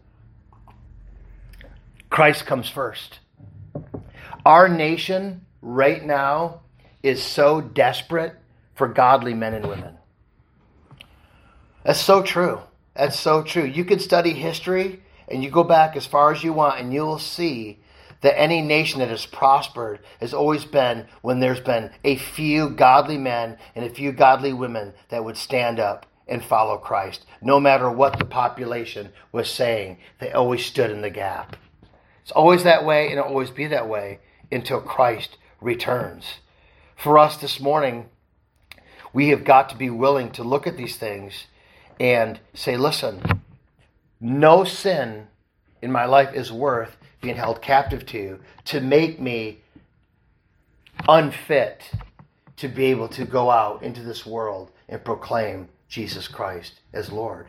Christ 2.09 2.45
comes 2.45 2.69
first. 2.69 3.19
Our 4.45 4.69
nation 4.69 5.45
right 5.61 6.03
now 6.03 6.61
is 7.03 7.21
so 7.21 7.61
desperate 7.61 8.35
for 8.75 8.87
godly 8.87 9.33
men 9.33 9.53
and 9.53 9.67
women. 9.67 9.97
That's 11.83 11.99
so 11.99 12.21
true. 12.21 12.61
That's 12.95 13.19
so 13.19 13.43
true. 13.43 13.63
You 13.63 13.85
can 13.85 13.99
study 13.99 14.33
history 14.33 15.03
and 15.27 15.43
you 15.43 15.49
go 15.49 15.63
back 15.63 15.95
as 15.95 16.05
far 16.05 16.31
as 16.31 16.43
you 16.43 16.53
want, 16.53 16.79
and 16.79 16.93
you'll 16.93 17.19
see 17.19 17.79
that 18.21 18.39
any 18.39 18.61
nation 18.61 18.99
that 18.99 19.09
has 19.09 19.25
prospered 19.25 19.99
has 20.19 20.33
always 20.33 20.65
been 20.65 21.05
when 21.21 21.39
there's 21.39 21.59
been 21.59 21.91
a 22.03 22.15
few 22.15 22.69
godly 22.69 23.17
men 23.17 23.57
and 23.75 23.85
a 23.85 23.93
few 23.93 24.11
godly 24.11 24.53
women 24.53 24.93
that 25.09 25.23
would 25.23 25.37
stand 25.37 25.79
up 25.79 26.05
and 26.27 26.43
follow 26.43 26.77
Christ. 26.77 27.25
No 27.41 27.59
matter 27.59 27.89
what 27.89 28.19
the 28.19 28.25
population 28.25 29.11
was 29.31 29.49
saying, 29.49 29.99
they 30.19 30.31
always 30.31 30.65
stood 30.65 30.91
in 30.91 31.01
the 31.01 31.09
gap. 31.09 31.55
It's 32.21 32.31
always 32.31 32.63
that 32.63 32.85
way, 32.85 33.05
and 33.09 33.19
it'll 33.19 33.29
always 33.29 33.51
be 33.51 33.67
that 33.67 33.87
way 33.87 34.19
until 34.51 34.81
Christ 34.81 35.37
returns. 35.61 36.39
For 36.95 37.17
us 37.17 37.37
this 37.37 37.59
morning, 37.59 38.09
we 39.13 39.29
have 39.29 39.43
got 39.43 39.69
to 39.69 39.75
be 39.75 39.89
willing 39.89 40.31
to 40.31 40.43
look 40.43 40.67
at 40.67 40.75
these 40.75 40.97
things 40.97 41.45
and 41.99 42.39
say, 42.53 42.75
listen, 42.75 43.36
no 44.19 44.63
sin 44.63 45.27
in 45.81 45.91
my 45.91 46.05
life 46.05 46.33
is 46.33 46.51
worth 46.51 46.97
being 47.21 47.35
held 47.35 47.61
captive 47.61 48.05
to 48.05 48.39
to 48.65 48.81
make 48.81 49.19
me 49.19 49.59
unfit 51.07 51.91
to 52.57 52.67
be 52.67 52.85
able 52.85 53.07
to 53.07 53.25
go 53.25 53.49
out 53.49 53.83
into 53.83 54.01
this 54.01 54.25
world 54.25 54.71
and 54.89 55.03
proclaim 55.03 55.69
Jesus 55.87 56.27
Christ 56.27 56.79
as 56.93 57.11
Lord. 57.11 57.47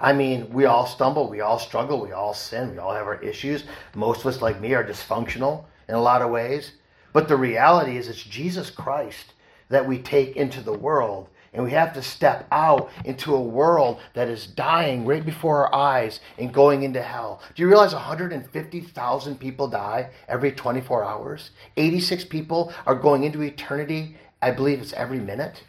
I 0.00 0.12
mean, 0.12 0.50
we 0.52 0.64
all 0.64 0.86
stumble, 0.86 1.28
we 1.28 1.40
all 1.40 1.58
struggle, 1.58 2.00
we 2.00 2.12
all 2.12 2.32
sin, 2.32 2.70
we 2.70 2.78
all 2.78 2.94
have 2.94 3.06
our 3.06 3.20
issues. 3.20 3.64
Most 3.94 4.20
of 4.20 4.26
us, 4.26 4.40
like 4.40 4.60
me, 4.60 4.74
are 4.74 4.84
dysfunctional 4.84 5.64
in 5.88 5.96
a 5.96 6.00
lot 6.00 6.22
of 6.22 6.30
ways. 6.30 6.72
But 7.12 7.26
the 7.26 7.36
reality 7.36 7.96
is, 7.96 8.06
it's 8.08 8.22
Jesus 8.22 8.70
Christ 8.70 9.32
that 9.70 9.86
we 9.86 9.98
take 9.98 10.36
into 10.36 10.60
the 10.60 10.72
world 10.72 11.28
and 11.58 11.66
we 11.66 11.72
have 11.72 11.92
to 11.92 12.02
step 12.02 12.46
out 12.52 12.88
into 13.04 13.34
a 13.34 13.40
world 13.40 13.98
that 14.14 14.28
is 14.28 14.46
dying 14.46 15.04
right 15.04 15.26
before 15.26 15.66
our 15.66 15.74
eyes 15.74 16.20
and 16.38 16.54
going 16.54 16.84
into 16.84 17.02
hell. 17.02 17.42
Do 17.56 17.62
you 17.62 17.68
realize 17.68 17.92
150,000 17.92 19.40
people 19.40 19.66
die 19.66 20.10
every 20.28 20.52
24 20.52 21.04
hours? 21.04 21.50
86 21.76 22.26
people 22.26 22.72
are 22.86 22.94
going 22.94 23.24
into 23.24 23.42
eternity, 23.42 24.16
I 24.40 24.52
believe 24.52 24.80
it's 24.80 24.92
every 24.92 25.18
minute. 25.18 25.64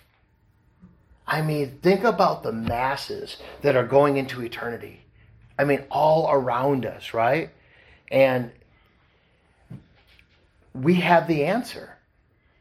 I 1.26 1.42
mean, 1.42 1.80
think 1.82 2.04
about 2.04 2.44
the 2.44 2.52
masses 2.52 3.38
that 3.64 3.76
are 3.76 3.84
going 3.84 4.18
into 4.18 4.44
eternity. 4.44 5.02
I 5.58 5.64
mean, 5.64 5.86
all 5.90 6.30
around 6.32 6.86
us, 6.86 7.16
right? 7.16 7.50
And 8.12 8.52
we 10.76 10.96
have 11.02 11.28
the 11.28 11.46
answer. 11.46 11.98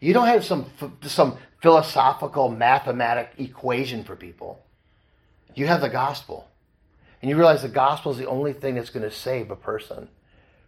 You 0.01 0.14
don't 0.14 0.29
have 0.29 0.47
some 0.47 0.67
some 1.03 1.37
philosophical 1.61 2.49
mathematic 2.49 3.33
equation 3.38 4.05
for 4.05 4.16
people. 4.16 4.64
You 5.55 5.66
have 5.66 5.81
the 5.81 5.88
gospel. 5.88 6.49
And 7.21 7.29
you 7.29 7.37
realize 7.37 7.62
the 7.62 7.68
gospel 7.68 8.12
is 8.12 8.18
the 8.18 8.29
only 8.29 8.53
thing 8.53 8.77
that's 8.77 8.90
going 8.90 9.09
to 9.09 9.11
save 9.11 9.51
a 9.51 9.57
person 9.57 10.09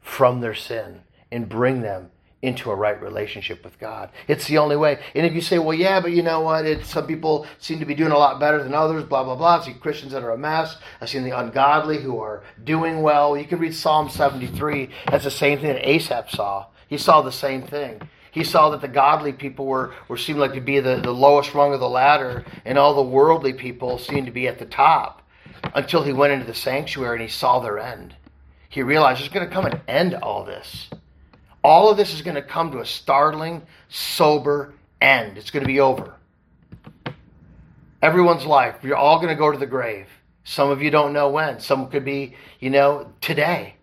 from 0.01 0.41
their 0.41 0.55
sin 0.55 1.03
and 1.31 1.49
bring 1.49 1.83
them 1.83 2.11
into 2.43 2.71
a 2.71 2.75
right 2.75 3.01
relationship 3.03 3.63
with 3.63 3.79
God. 3.79 4.11
It's 4.27 4.47
the 4.47 4.59
only 4.59 4.77
way. 4.77 4.99
And 5.15 5.27
if 5.27 5.35
you 5.35 5.43
say, 5.43 5.59
well, 5.59 5.75
yeah, 5.75 6.01
but 6.01 6.13
you 6.13 6.23
know 6.23 6.41
what? 6.41 6.65
It's, 6.65 6.89
some 6.89 7.07
people 7.07 7.47
seem 7.59 7.81
to 7.81 7.85
be 7.85 7.95
doing 7.95 8.13
a 8.13 8.19
lot 8.19 8.41
better 8.41 8.63
than 8.63 8.73
others, 8.75 9.05
blah, 9.05 9.23
blah, 9.23 9.37
blah. 9.37 9.59
I 9.61 9.65
see 9.65 9.75
Christians 9.75 10.13
that 10.13 10.23
are 10.23 10.31
a 10.31 10.39
mess. 10.39 10.77
I've 11.01 11.11
seen 11.11 11.25
the 11.25 11.39
ungodly 11.39 12.01
who 12.01 12.19
are 12.19 12.43
doing 12.65 13.03
well. 13.03 13.37
You 13.37 13.45
can 13.45 13.59
read 13.59 13.75
Psalm 13.75 14.09
73. 14.09 14.89
That's 15.11 15.25
the 15.25 15.31
same 15.31 15.59
thing 15.59 15.75
that 15.75 15.89
Asaph 15.89 16.31
saw. 16.31 16.67
He 16.89 16.97
saw 16.97 17.21
the 17.21 17.31
same 17.31 17.63
thing. 17.63 18.01
He 18.31 18.45
saw 18.45 18.71
that 18.71 18.81
the 18.81 18.89
godly 18.89 19.33
people 19.33 19.67
were, 19.67 19.95
were 20.09 20.17
seemed 20.17 20.39
like 20.39 20.55
to 20.55 20.61
be 20.61 20.81
the, 20.81 20.97
the 20.97 21.13
lowest 21.13 21.55
rung 21.55 21.73
of 21.73 21.81
the 21.81 21.89
ladder, 21.89 22.45
and 22.65 22.79
all 22.79 22.95
the 22.95 23.03
worldly 23.03 23.53
people 23.53 23.99
seemed 23.99 24.27
to 24.27 24.33
be 24.33 24.47
at 24.47 24.59
the 24.59 24.67
top 24.67 25.23
until 25.75 26.03
he 26.03 26.13
went 26.13 26.33
into 26.33 26.47
the 26.47 26.55
sanctuary 26.55 27.17
and 27.17 27.23
he 27.23 27.29
saw 27.29 27.59
their 27.59 27.79
end. 27.79 28.15
He 28.69 28.83
realized 28.83 29.21
there's 29.21 29.31
going 29.31 29.49
to 29.49 29.53
come 29.53 29.67
an 29.67 29.81
end 29.89 30.13
to 30.13 30.23
all 30.23 30.45
this. 30.45 30.89
All 31.63 31.91
of 31.91 31.97
this 31.97 32.15
is 32.15 32.23
going 32.23 32.37
to 32.37 32.43
come 32.43 32.71
to 32.73 32.79
a 32.79 32.87
startling, 32.87 33.63
sober 33.89 34.75
end. 35.01 35.37
It's 35.37 35.51
going 35.51 35.65
to 35.65 35.67
be 35.67 35.81
over. 35.81 36.15
Everyone's 38.01 38.47
life, 38.47 38.77
you're 38.83 38.97
all 38.97 39.17
going 39.17 39.29
to 39.29 39.35
go 39.35 39.51
to 39.51 39.59
the 39.59 39.67
grave. 39.67 40.07
Some 40.45 40.71
of 40.71 40.83
you 40.83 40.91
don't 40.91 41.13
know 41.13 41.29
when. 41.29 41.61
Some 41.61 41.89
could 41.91 42.05
be, 42.05 42.35
you 42.61 42.71
know, 42.71 43.13
today. 43.21 43.75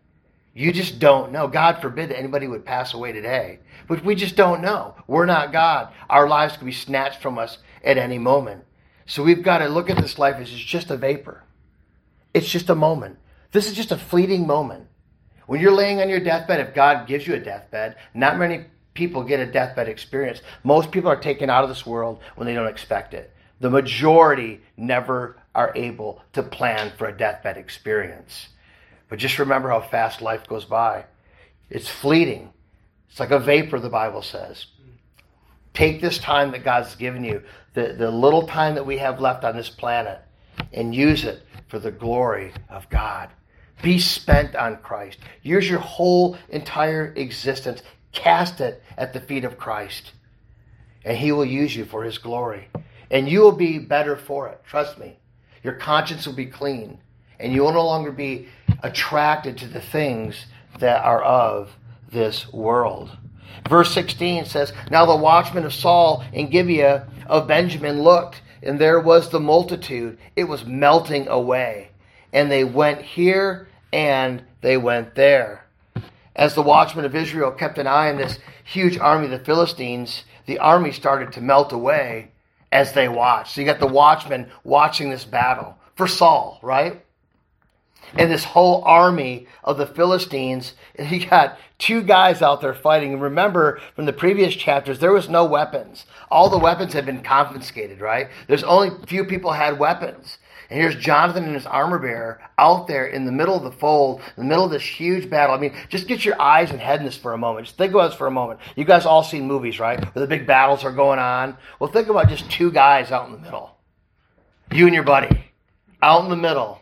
You 0.57 0.71
just 0.71 0.97
don't 0.97 1.31
know. 1.31 1.47
God 1.47 1.81
forbid 1.81 2.09
that 2.09 2.17
anybody 2.17 2.47
would 2.47 2.65
pass 2.65 2.95
away 2.95 3.11
today. 3.11 3.59
But 3.87 4.03
we 4.03 4.15
just 4.15 4.35
don't 4.35 4.63
know. 4.63 4.95
We're 5.05 5.27
not 5.27 5.51
God. 5.51 5.93
Our 6.09 6.27
lives 6.27 6.57
could 6.57 6.65
be 6.65 6.71
snatched 6.71 7.21
from 7.21 7.37
us 7.37 7.59
at 7.83 7.99
any 7.99 8.17
moment. 8.17 8.63
So 9.05 9.21
we've 9.21 9.43
got 9.43 9.59
to 9.59 9.67
look 9.67 9.91
at 9.91 9.97
this 9.97 10.17
life 10.17 10.37
as 10.37 10.51
it's 10.51 10.59
just 10.59 10.89
a 10.89 10.97
vapor. 10.97 11.43
It's 12.33 12.49
just 12.49 12.71
a 12.71 12.75
moment. 12.75 13.19
This 13.51 13.67
is 13.67 13.75
just 13.75 13.91
a 13.91 13.99
fleeting 13.99 14.47
moment. 14.47 14.87
When 15.45 15.61
you're 15.61 15.71
laying 15.71 16.01
on 16.01 16.09
your 16.09 16.21
deathbed, 16.21 16.59
if 16.59 16.73
God 16.73 17.05
gives 17.05 17.27
you 17.27 17.35
a 17.35 17.39
deathbed, 17.39 17.95
not 18.15 18.39
many 18.39 18.65
people 18.95 19.21
get 19.23 19.39
a 19.39 19.45
deathbed 19.45 19.87
experience. 19.87 20.41
Most 20.63 20.91
people 20.91 21.11
are 21.11 21.21
taken 21.21 21.51
out 21.51 21.65
of 21.65 21.69
this 21.69 21.85
world 21.85 22.19
when 22.35 22.47
they 22.47 22.55
don't 22.55 22.65
expect 22.65 23.13
it. 23.13 23.31
The 23.59 23.69
majority 23.69 24.61
never 24.75 25.37
are 25.53 25.71
able 25.75 26.23
to 26.33 26.41
plan 26.41 26.93
for 26.97 27.05
a 27.05 27.15
deathbed 27.15 27.57
experience. 27.57 28.47
But 29.09 29.19
just 29.19 29.39
remember 29.39 29.69
how 29.69 29.81
fast 29.81 30.21
life 30.21 30.47
goes 30.47 30.65
by. 30.65 31.05
It's 31.69 31.89
fleeting. 31.89 32.51
It's 33.09 33.19
like 33.19 33.31
a 33.31 33.39
vapor, 33.39 33.79
the 33.79 33.89
Bible 33.89 34.21
says. 34.21 34.65
Take 35.73 36.01
this 36.01 36.17
time 36.17 36.51
that 36.51 36.63
God's 36.63 36.95
given 36.95 37.23
you, 37.23 37.43
the, 37.73 37.93
the 37.93 38.09
little 38.09 38.47
time 38.47 38.75
that 38.75 38.85
we 38.85 38.97
have 38.97 39.21
left 39.21 39.43
on 39.43 39.55
this 39.55 39.69
planet, 39.69 40.19
and 40.73 40.93
use 40.93 41.23
it 41.23 41.43
for 41.67 41.79
the 41.79 41.91
glory 41.91 42.51
of 42.69 42.89
God. 42.89 43.29
Be 43.83 43.99
spent 43.99 44.55
on 44.55 44.77
Christ. 44.77 45.19
Use 45.43 45.69
your 45.69 45.79
whole 45.79 46.37
entire 46.49 47.13
existence. 47.15 47.83
Cast 48.11 48.59
it 48.59 48.81
at 48.97 49.13
the 49.13 49.21
feet 49.21 49.45
of 49.45 49.57
Christ. 49.57 50.13
And 51.05 51.15
He 51.15 51.31
will 51.31 51.45
use 51.45 51.75
you 51.75 51.85
for 51.85 52.03
His 52.03 52.17
glory. 52.17 52.69
And 53.11 53.29
you 53.29 53.41
will 53.41 53.51
be 53.51 53.77
better 53.77 54.17
for 54.17 54.49
it. 54.49 54.61
Trust 54.65 54.97
me. 54.97 55.17
Your 55.63 55.73
conscience 55.73 56.25
will 56.25 56.33
be 56.33 56.47
clean. 56.47 56.97
And 57.39 57.53
you 57.53 57.61
will 57.61 57.73
no 57.73 57.85
longer 57.85 58.11
be 58.11 58.47
attracted 58.83 59.57
to 59.57 59.67
the 59.67 59.81
things 59.81 60.45
that 60.79 61.03
are 61.03 61.23
of 61.23 61.75
this 62.11 62.51
world. 62.53 63.09
Verse 63.67 63.93
16 63.93 64.45
says, 64.45 64.71
Now 64.91 65.05
the 65.05 65.15
watchmen 65.15 65.65
of 65.65 65.73
Saul 65.73 66.23
in 66.31 66.49
Gibeah 66.49 67.07
of 67.27 67.47
Benjamin 67.47 68.01
looked, 68.01 68.41
and 68.61 68.79
there 68.79 68.99
was 68.99 69.29
the 69.29 69.39
multitude. 69.39 70.17
It 70.35 70.45
was 70.45 70.65
melting 70.65 71.27
away 71.27 71.89
and 72.33 72.51
they 72.51 72.63
went 72.63 73.01
here 73.01 73.67
and 73.91 74.43
they 74.61 74.77
went 74.77 75.15
there. 75.15 75.65
As 76.35 76.53
the 76.53 76.61
watchmen 76.61 77.05
of 77.05 77.15
Israel 77.15 77.51
kept 77.51 77.77
an 77.77 77.87
eye 77.87 78.09
on 78.09 78.17
this 78.17 78.37
huge 78.63 78.97
army 78.97 79.25
of 79.25 79.31
the 79.31 79.39
Philistines, 79.39 80.23
the 80.45 80.59
army 80.59 80.91
started 80.91 81.31
to 81.33 81.41
melt 81.41 81.71
away 81.71 82.31
as 82.71 82.93
they 82.93 83.07
watched. 83.07 83.55
So 83.55 83.61
you 83.61 83.65
got 83.65 83.79
the 83.79 83.87
watchmen 83.87 84.51
watching 84.63 85.09
this 85.09 85.25
battle 85.25 85.75
for 85.95 86.07
Saul, 86.07 86.59
right? 86.61 87.03
And 88.15 88.31
this 88.31 88.43
whole 88.43 88.83
army 88.83 89.47
of 89.63 89.77
the 89.77 89.85
Philistines, 89.85 90.73
and 90.95 91.09
you 91.11 91.25
got 91.27 91.57
two 91.77 92.01
guys 92.01 92.41
out 92.41 92.61
there 92.61 92.73
fighting. 92.73 93.13
And 93.13 93.21
remember 93.21 93.79
from 93.95 94.05
the 94.05 94.13
previous 94.13 94.55
chapters, 94.55 94.99
there 94.99 95.11
was 95.11 95.29
no 95.29 95.45
weapons. 95.45 96.05
All 96.31 96.49
the 96.49 96.57
weapons 96.57 96.93
had 96.93 97.05
been 97.05 97.21
confiscated, 97.21 97.99
right? 97.99 98.29
There's 98.47 98.63
only 98.63 98.91
few 99.05 99.25
people 99.25 99.51
had 99.51 99.79
weapons. 99.79 100.37
And 100.69 100.79
here's 100.79 100.95
Jonathan 100.95 101.45
and 101.45 101.55
his 101.55 101.65
armor 101.65 101.97
bearer 101.97 102.41
out 102.57 102.87
there 102.87 103.05
in 103.07 103.25
the 103.25 103.31
middle 103.31 103.55
of 103.55 103.63
the 103.63 103.71
fold, 103.71 104.19
in 104.35 104.43
the 104.43 104.49
middle 104.49 104.65
of 104.65 104.71
this 104.71 104.83
huge 104.83 105.29
battle. 105.29 105.55
I 105.55 105.59
mean, 105.59 105.73
just 105.87 106.07
get 106.07 106.25
your 106.25 106.39
eyes 106.41 106.71
and 106.71 106.79
head 106.79 106.99
in 106.99 107.05
this 107.05 107.17
for 107.17 107.31
a 107.31 107.37
moment. 107.37 107.67
Just 107.67 107.77
think 107.77 107.93
about 107.93 108.09
this 108.09 108.17
for 108.17 108.27
a 108.27 108.31
moment. 108.31 108.59
You 108.75 108.83
guys 108.83 109.05
all 109.05 109.23
seen 109.23 109.47
movies, 109.47 109.79
right? 109.79 110.03
Where 110.13 110.25
the 110.25 110.27
big 110.27 110.45
battles 110.45 110.83
are 110.83 110.91
going 110.91 111.19
on. 111.19 111.57
Well, 111.79 111.89
think 111.89 112.09
about 112.09 112.27
just 112.27 112.51
two 112.51 112.69
guys 112.69 113.11
out 113.11 113.27
in 113.27 113.31
the 113.31 113.39
middle. 113.39 113.77
You 114.71 114.85
and 114.85 114.93
your 114.93 115.03
buddy 115.03 115.45
out 116.01 116.23
in 116.23 116.29
the 116.29 116.35
middle, 116.35 116.81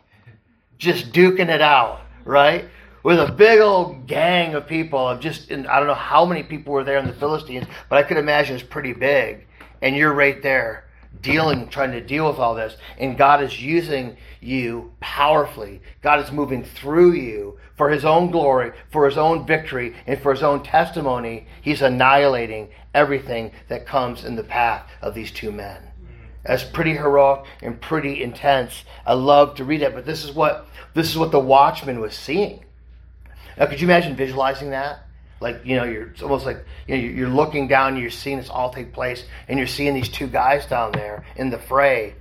just 0.78 1.12
duking 1.12 1.48
it 1.48 1.62
out, 1.62 2.00
right? 2.24 2.66
With 3.02 3.20
a 3.20 3.30
big 3.30 3.60
old 3.60 4.06
gang 4.06 4.54
of 4.54 4.66
people 4.66 5.08
of 5.08 5.20
just, 5.20 5.50
I 5.50 5.56
don't 5.56 5.86
know 5.86 5.94
how 5.94 6.24
many 6.24 6.42
people 6.42 6.72
were 6.72 6.84
there 6.84 6.98
in 6.98 7.06
the 7.06 7.12
Philistines, 7.12 7.66
but 7.88 7.98
I 7.98 8.02
could 8.02 8.16
imagine 8.16 8.56
it's 8.56 8.64
pretty 8.64 8.92
big. 8.92 9.46
And 9.80 9.94
you're 9.94 10.12
right 10.12 10.42
there 10.42 10.84
dealing, 11.22 11.68
trying 11.68 11.92
to 11.92 12.00
deal 12.00 12.28
with 12.28 12.38
all 12.38 12.54
this. 12.54 12.76
And 12.98 13.16
God 13.16 13.42
is 13.42 13.60
using 13.62 14.16
you 14.40 14.92
powerfully. 15.00 15.80
God 16.02 16.20
is 16.20 16.32
moving 16.32 16.64
through 16.64 17.12
you 17.12 17.58
for 17.76 17.90
his 17.90 18.04
own 18.04 18.30
glory, 18.30 18.72
for 18.90 19.06
his 19.06 19.16
own 19.16 19.46
victory, 19.46 19.94
and 20.06 20.20
for 20.20 20.32
his 20.32 20.42
own 20.42 20.62
testimony. 20.62 21.46
He's 21.62 21.82
annihilating 21.82 22.68
everything 22.94 23.52
that 23.68 23.86
comes 23.86 24.24
in 24.24 24.36
the 24.36 24.44
path 24.44 24.90
of 25.02 25.14
these 25.14 25.30
two 25.30 25.52
men. 25.52 25.85
That's 26.46 26.64
pretty 26.64 26.92
heroic 26.92 27.44
and 27.62 27.80
pretty 27.80 28.22
intense. 28.22 28.84
I 29.04 29.14
love 29.14 29.56
to 29.56 29.64
read 29.64 29.82
it, 29.82 29.94
but 29.94 30.06
this 30.06 30.24
is 30.24 30.32
what 30.32 30.66
this 30.94 31.10
is 31.10 31.18
what 31.18 31.32
the 31.32 31.40
watchman 31.40 32.00
was 32.00 32.14
seeing. 32.14 32.64
Now, 33.58 33.66
could 33.66 33.80
you 33.80 33.86
imagine 33.86 34.16
visualizing 34.16 34.70
that? 34.70 35.00
Like, 35.40 35.62
you 35.64 35.76
know, 35.76 35.84
you're 35.84 36.08
it's 36.08 36.22
almost 36.22 36.46
like 36.46 36.64
you 36.86 36.96
know, 36.96 37.02
you're 37.02 37.28
looking 37.28 37.68
down 37.68 37.94
and 37.94 38.00
you're 38.00 38.10
seeing 38.10 38.38
this 38.38 38.48
all 38.48 38.70
take 38.70 38.92
place, 38.92 39.24
and 39.48 39.58
you're 39.58 39.66
seeing 39.66 39.94
these 39.94 40.08
two 40.08 40.28
guys 40.28 40.66
down 40.66 40.92
there 40.92 41.24
in 41.36 41.50
the 41.50 41.58
fray, 41.58 42.14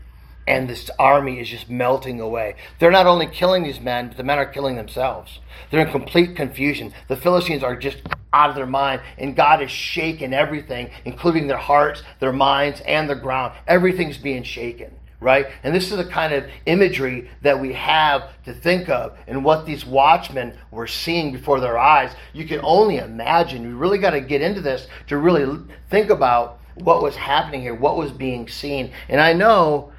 and 0.47 0.69
this 0.69 0.89
army 0.99 1.39
is 1.39 1.49
just 1.49 1.69
melting 1.69 2.19
away. 2.19 2.55
They're 2.79 2.91
not 2.91 3.07
only 3.07 3.27
killing 3.27 3.63
these 3.63 3.79
men, 3.79 4.09
but 4.09 4.17
the 4.17 4.23
men 4.23 4.37
are 4.37 4.45
killing 4.45 4.75
themselves. 4.75 5.39
They're 5.69 5.85
in 5.85 5.91
complete 5.91 6.35
confusion. 6.35 6.93
The 7.07 7.15
Philistines 7.15 7.63
are 7.63 7.75
just 7.75 7.97
out 8.31 8.49
of 8.49 8.55
their 8.55 8.65
mind, 8.65 9.01
and 9.17 9.35
God 9.35 9.61
is 9.61 9.71
shaking 9.71 10.33
everything, 10.33 10.89
including 11.05 11.47
their 11.47 11.57
hearts, 11.57 12.03
their 12.19 12.33
minds, 12.33 12.81
and 12.81 13.09
the 13.09 13.15
ground. 13.15 13.53
Everything's 13.67 14.17
being 14.17 14.43
shaken 14.43 14.91
right? 15.21 15.47
And 15.63 15.73
this 15.73 15.89
is 15.89 15.97
the 15.97 16.05
kind 16.05 16.33
of 16.33 16.45
imagery 16.67 17.31
that 17.41 17.59
we 17.59 17.73
have 17.73 18.29
to 18.43 18.53
think 18.53 18.89
of 18.89 19.17
and 19.27 19.43
what 19.43 19.65
these 19.65 19.83
watchmen 19.83 20.55
were 20.69 20.85
seeing 20.85 21.31
before 21.31 21.59
their 21.59 21.79
eyes. 21.79 22.11
You 22.33 22.45
can 22.45 22.59
only 22.63 22.97
imagine. 22.97 23.63
You 23.63 23.75
really 23.75 23.97
got 23.97 24.11
to 24.11 24.21
get 24.21 24.41
into 24.41 24.61
this 24.61 24.87
to 25.07 25.17
really 25.17 25.63
think 25.89 26.11
about 26.11 26.59
what 26.75 27.01
was 27.01 27.15
happening 27.15 27.61
here, 27.61 27.73
what 27.73 27.97
was 27.97 28.11
being 28.11 28.47
seen. 28.47 28.91
And 29.09 29.19
I 29.19 29.33
know, 29.33 29.91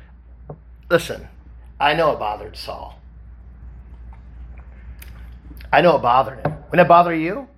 listen, 0.90 1.28
I 1.78 1.94
know 1.94 2.12
it 2.12 2.18
bothered 2.18 2.56
Saul. 2.56 3.00
I 5.72 5.80
know 5.80 5.96
it 5.96 6.02
bothered 6.02 6.38
him. 6.38 6.54
Wouldn't 6.70 6.86
it 6.86 6.88
bother 6.88 7.14
you? 7.14 7.48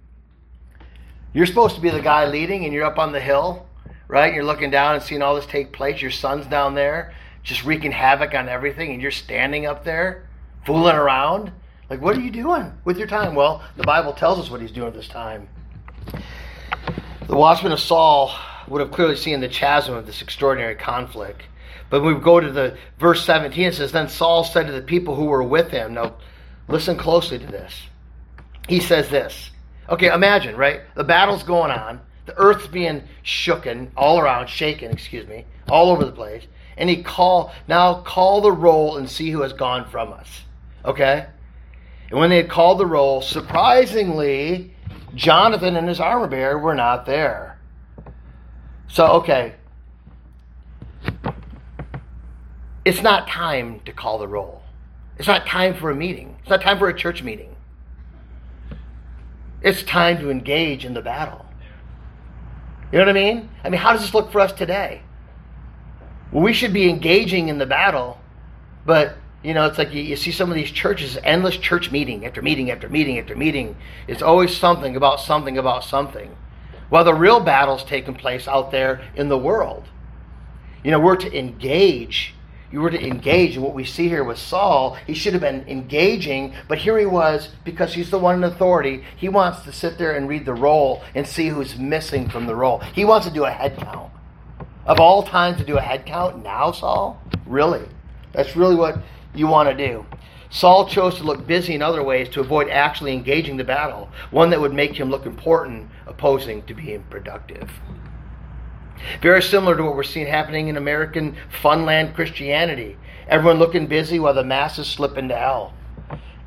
You're 1.33 1.47
supposed 1.47 1.75
to 1.75 1.81
be 1.81 1.91
the 1.91 2.01
guy 2.01 2.27
leading 2.27 2.65
and 2.65 2.73
you're 2.73 2.85
up 2.85 2.99
on 2.99 3.13
the 3.13 3.21
hill, 3.21 3.67
right? 4.09 4.33
You're 4.35 4.45
looking 4.45 4.71
down 4.71 4.95
and 4.95 5.05
seeing 5.05 5.23
all 5.23 5.35
this 5.35 5.47
take 5.47 5.73
place. 5.73 6.01
Your 6.01 6.11
son's 6.11 6.47
down 6.47 6.75
there 6.75 7.15
just 7.49 7.65
wreaking 7.65 7.93
havoc 7.93 8.35
on 8.35 8.49
everything, 8.49 8.93
and 8.93 9.01
you're 9.01 9.11
standing 9.11 9.67
up 9.67 9.83
there 9.83 10.29
fooling 10.67 10.97
around? 10.97 11.51
Like, 11.89 12.03
what 12.03 12.17
are 12.17 12.21
you 12.21 12.31
doing 12.31 12.73
with 12.85 12.99
your 12.99 13.07
time? 13.07 13.35
Well, 13.35 13.63
the 13.77 13.85
Bible 13.85 14.13
tells 14.13 14.39
us 14.39 14.51
what 14.51 14.61
he's 14.61 14.71
doing 14.71 14.87
with 14.87 14.97
his 14.97 15.09
time. 15.09 15.49
The 17.27 17.37
watchman 17.37 17.73
of 17.73 17.81
Saul 17.81 18.35
would 18.69 18.83
have 18.83 18.91
clearly 18.91 19.17
seen 19.17 19.41
the 19.41 19.49
chasm 19.49 19.95
of 19.95 20.05
this 20.05 20.21
extraordinary 20.21 20.75
conflict. 20.75 21.45
But 21.91 22.03
when 22.03 22.15
we 22.15 22.21
go 22.21 22.41
to 22.41 22.51
the 22.51 22.77
verse 22.99 23.25
17, 23.25 23.67
it 23.67 23.75
says, 23.75 23.93
Then 23.93 24.09
Saul 24.09 24.45
said 24.45 24.67
to 24.67 24.73
the 24.73 24.83
people 24.83 25.15
who 25.15 25.25
were 25.25 25.43
with 25.43 25.71
him, 25.71 25.95
Now, 25.95 26.17
listen 26.69 26.97
closely 26.97 27.39
to 27.39 27.47
this. 27.47 27.83
He 28.69 28.81
says 28.81 29.09
this. 29.09 29.51
Okay, 29.89 30.13
imagine, 30.13 30.57
right? 30.57 30.83
The 30.95 31.05
battle's 31.05 31.43
going 31.43 31.71
on. 31.71 32.01
The 32.27 32.37
earth's 32.37 32.67
being 32.67 33.03
shooken 33.25 33.89
all 33.97 34.21
around, 34.21 34.49
shaken, 34.49 34.91
excuse 34.91 35.27
me, 35.27 35.47
all 35.69 35.91
over 35.91 36.05
the 36.05 36.13
place 36.13 36.47
and 36.79 36.89
he 36.89 37.03
call 37.03 37.53
now 37.67 38.01
call 38.01 38.41
the 38.41 38.53
roll 38.53 38.97
and 38.97 39.11
see 39.11 39.31
who 39.31 39.43
has 39.43 39.53
gone 39.53 39.85
from 39.91 40.13
us. 40.13 40.43
Okay? 40.85 41.27
And 42.11 42.19
when 42.19 42.31
they 42.31 42.39
had 42.39 42.49
called 42.49 42.79
the 42.79 42.87
roll, 42.87 43.21
surprisingly, 43.21 44.75
Jonathan 45.15 45.77
and 45.77 45.87
his 45.87 46.01
armor 46.01 46.29
bearer 46.29 46.59
were 46.59 46.75
not 46.75 47.05
there. 47.05 47.59
So, 48.87 49.07
okay. 49.07 49.55
It's 52.89 53.03
not 53.03 53.29
time 53.29 53.81
to 53.85 53.93
call 53.93 54.17
the 54.17 54.27
roll. 54.27 54.63
It's 55.19 55.29
not 55.29 55.47
time 55.47 55.75
for 55.75 55.91
a 55.91 55.95
meeting. 55.95 56.37
It's 56.41 56.49
not 56.49 56.63
time 56.63 56.79
for 56.79 56.89
a 56.89 56.97
church 56.97 57.23
meeting. 57.23 57.55
It's 59.61 59.83
time 59.83 60.17
to 60.21 60.31
engage 60.31 60.87
in 60.87 60.95
the 60.95 61.03
battle. 61.03 61.45
You 62.91 62.99
know 62.99 63.05
what 63.05 63.11
I 63.11 63.21
mean? 63.21 63.51
I 63.63 63.69
mean, 63.69 63.79
how 63.79 63.93
does 63.93 64.01
this 64.01 64.15
look 64.15 64.33
for 64.33 64.41
us 64.41 64.55
today? 64.55 65.03
Well, 66.33 66.43
we 66.43 66.55
should 66.55 66.73
be 66.73 66.89
engaging 66.89 67.51
in 67.51 67.59
the 67.59 67.67
battle, 67.67 68.23
but 68.87 69.17
you 69.43 69.53
know, 69.53 69.67
it's 69.67 69.77
like 69.77 69.93
you, 69.93 70.01
you, 70.01 70.17
see 70.17 70.33
some 70.33 70.49
of 70.49 70.55
these 70.55 70.71
churches, 70.71 71.19
endless 71.23 71.59
church 71.59 71.91
meeting 71.91 72.25
after 72.25 72.41
meeting 72.41 72.71
after 72.71 72.89
meeting 72.89 73.19
after 73.19 73.37
meeting. 73.37 73.77
It's 74.07 74.23
always 74.23 74.57
something 74.57 74.97
about 74.97 75.21
something 75.21 75.59
about 75.59 75.85
something. 75.85 76.35
While 76.89 77.05
the 77.05 77.13
real 77.13 77.41
battle's 77.41 77.85
taking 77.85 78.15
place 78.15 78.49
out 78.49 78.71
there 78.71 79.03
in 79.15 79.29
the 79.29 79.37
world. 79.37 79.85
You 80.83 80.91
know, 80.91 81.01
we're 81.01 81.17
to 81.17 81.39
engage. 81.39 82.33
You 82.71 82.81
were 82.81 82.91
to 82.91 83.07
engage. 83.07 83.55
And 83.55 83.65
what 83.65 83.75
we 83.75 83.85
see 83.85 84.09
here 84.09 84.25
with 84.25 84.39
Saul, 84.39 84.97
he 85.07 85.15
should 85.15 85.33
have 85.33 85.43
been 85.43 85.65
engaging, 85.69 86.55
but 86.69 86.79
here 86.79 86.99
he 86.99 87.07
was, 87.07 87.51
because 87.65 87.95
he's 87.95 88.11
the 88.11 88.19
one 88.19 88.37
in 88.37 88.45
authority, 88.45 89.05
he 89.17 89.29
wants 89.29 89.63
to 89.63 89.73
sit 89.73 89.99
there 89.99 90.17
and 90.17 90.29
read 90.29 90.45
the 90.45 90.55
roll 90.55 91.03
and 91.15 91.27
see 91.27 91.49
who's 91.49 91.79
missing 91.79 92.29
from 92.29 92.47
the 92.47 92.55
roll. 92.55 92.81
He 92.81 93.05
wants 93.05 93.27
to 93.27 93.33
do 93.33 93.45
a 93.45 93.51
head 93.51 93.77
count. 93.79 94.13
Of 94.87 95.01
all 95.01 95.23
times 95.23 95.59
to 95.59 95.65
do 95.65 95.79
a 95.79 95.83
head 95.83 96.07
count, 96.07 96.43
now, 96.43 96.73
Saul? 96.73 97.23
Really? 97.47 97.87
That's 98.33 98.57
really 98.57 98.77
what 98.77 98.99
you 99.35 99.47
want 99.47 99.69
to 99.69 99.87
do. 99.87 100.05
Saul 100.51 100.89
chose 100.89 101.17
to 101.17 101.25
look 101.25 101.47
busy 101.47 101.75
in 101.75 101.83
other 101.83 102.03
ways 102.03 102.29
to 102.31 102.41
avoid 102.41 102.71
actually 102.71 103.13
engaging 103.13 103.59
the 103.59 103.65
battle, 103.65 104.09
one 104.31 104.49
that 104.51 104.61
would 104.61 104.73
make 104.73 104.99
him 104.99 105.11
look 105.11 105.27
important, 105.27 105.91
opposing 106.07 106.63
to 106.63 106.75
being 106.75 107.03
productive. 107.11 107.71
Very 109.21 109.43
similar 109.43 109.77
to 109.77 109.83
what 109.83 109.97
we're 109.97 110.03
seeing 110.03 110.27
happening 110.27 110.69
in 110.69 110.77
American 110.77 111.37
funland 111.63 112.15
Christianity. 112.15 112.97
Everyone 113.29 113.59
looking 113.59 113.87
busy 113.87 114.19
while 114.19 114.35
the 114.35 114.45
masses 114.45 114.87
slip 114.87 115.19
into 115.19 115.37
hell. 115.37 115.75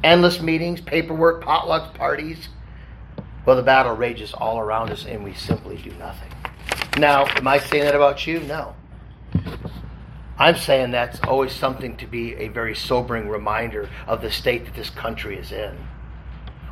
Endless 0.04 0.42
meetings, 0.42 0.82
paperwork, 0.82 1.44
potlucks, 1.44 1.94
parties. 1.94 2.50
Well, 3.46 3.56
the 3.56 3.64
battle 3.64 3.96
rages 3.96 4.34
all 4.34 4.60
around 4.60 4.92
us 4.92 5.06
and 5.06 5.24
we 5.24 5.34
simply 5.34 5.78
do 5.78 5.92
nothing. 5.94 6.32
Now, 6.98 7.26
am 7.26 7.48
I 7.48 7.60
saying 7.60 7.86
that 7.86 7.96
about 7.96 8.26
you? 8.28 8.40
No. 8.42 8.76
I'm 10.38 10.58
saying 10.58 10.92
that's 10.92 11.20
always 11.22 11.52
something 11.52 11.98
to 11.98 12.08
be 12.08 12.36
a 12.36 12.48
very 12.48 12.76
sobering 12.76 13.30
reminder 13.30 13.90
of 14.08 14.22
the 14.22 14.32
state 14.32 14.66
that 14.66 14.74
this 14.74 14.90
country 14.90 15.38
is 15.38 15.52
in. 15.52 15.78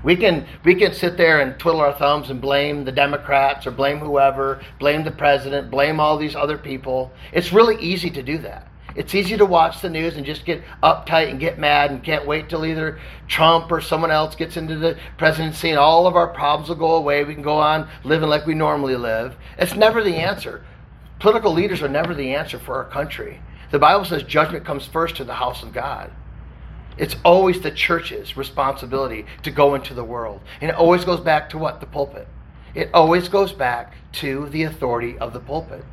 We 0.04 0.16
can 0.16 0.46
we 0.64 0.76
can 0.76 0.94
sit 0.94 1.18
there 1.18 1.42
and 1.42 1.60
twiddle 1.60 1.82
our 1.82 1.94
thumbs 1.94 2.30
and 2.30 2.40
blame 2.40 2.86
the 2.86 2.92
Democrats 2.92 3.68
or 3.68 3.72
blame 3.72 4.00
whoever, 4.00 4.62
blame 4.80 5.04
the 5.04 5.12
president, 5.12 5.70
blame 5.70 6.00
all 6.00 6.18
these 6.18 6.36
other 6.36 6.58
people. 6.58 7.12
It's 7.34 7.52
really 7.52 7.82
easy 7.82 8.10
to 8.12 8.24
do 8.24 8.38
that. 8.40 8.68
It's 8.96 9.14
easy 9.14 9.38
to 9.38 9.46
watch 9.46 9.82
the 9.82 9.90
news 9.90 10.18
and 10.18 10.26
just 10.26 10.46
get 10.46 10.64
uptight 10.82 11.30
and 11.30 11.40
get 11.40 11.60
mad 11.60 11.92
and 11.92 12.04
can't 12.04 12.26
wait 12.26 12.50
till 12.50 12.66
either 12.66 13.00
Trump 13.28 13.72
or 13.72 13.82
someone 13.82 14.12
else 14.12 14.36
gets 14.36 14.58
into 14.58 14.78
the 14.78 14.98
presidency 15.18 15.70
and 15.70 15.78
all 15.78 16.08
of 16.08 16.16
our 16.16 16.28
problems 16.28 16.70
will 16.70 16.76
go 16.76 16.96
away. 16.96 17.24
We 17.24 17.34
can 17.34 17.44
go 17.44 17.60
on 17.60 17.88
living 18.04 18.30
like 18.30 18.46
we 18.46 18.56
normally 18.56 18.96
live. 18.96 19.36
It's 19.58 19.76
never 19.76 20.04
the 20.04 20.16
answer. 20.16 20.66
Political 21.20 21.54
leaders 21.54 21.82
are 21.82 21.90
never 21.90 22.16
the 22.16 22.34
answer 22.34 22.58
for 22.58 22.76
our 22.76 22.90
country. 22.90 23.42
The 23.72 23.80
Bible 23.80 24.06
says 24.06 24.24
judgment 24.24 24.66
comes 24.66 24.88
first 24.88 25.18
to 25.18 25.24
the 25.24 25.36
house 25.36 25.62
of 25.62 25.74
God. 25.74 26.12
It's 27.00 27.16
always 27.26 27.62
the 27.62 27.72
church's 27.72 28.38
responsibility 28.38 29.26
to 29.44 29.52
go 29.52 29.74
into 29.74 29.94
the 29.94 30.04
world. 30.04 30.42
And 30.62 30.70
it 30.70 30.76
always 30.76 31.06
goes 31.06 31.20
back 31.20 31.50
to 31.50 31.58
what? 31.58 31.80
The 31.80 31.88
pulpit. 31.88 32.28
It 32.76 32.90
always 32.94 33.30
goes 33.30 33.52
back 33.52 33.94
to 34.14 34.48
the 34.50 34.64
authority 34.64 35.18
of 35.18 35.34
the 35.34 35.40
pulpit. 35.40 35.84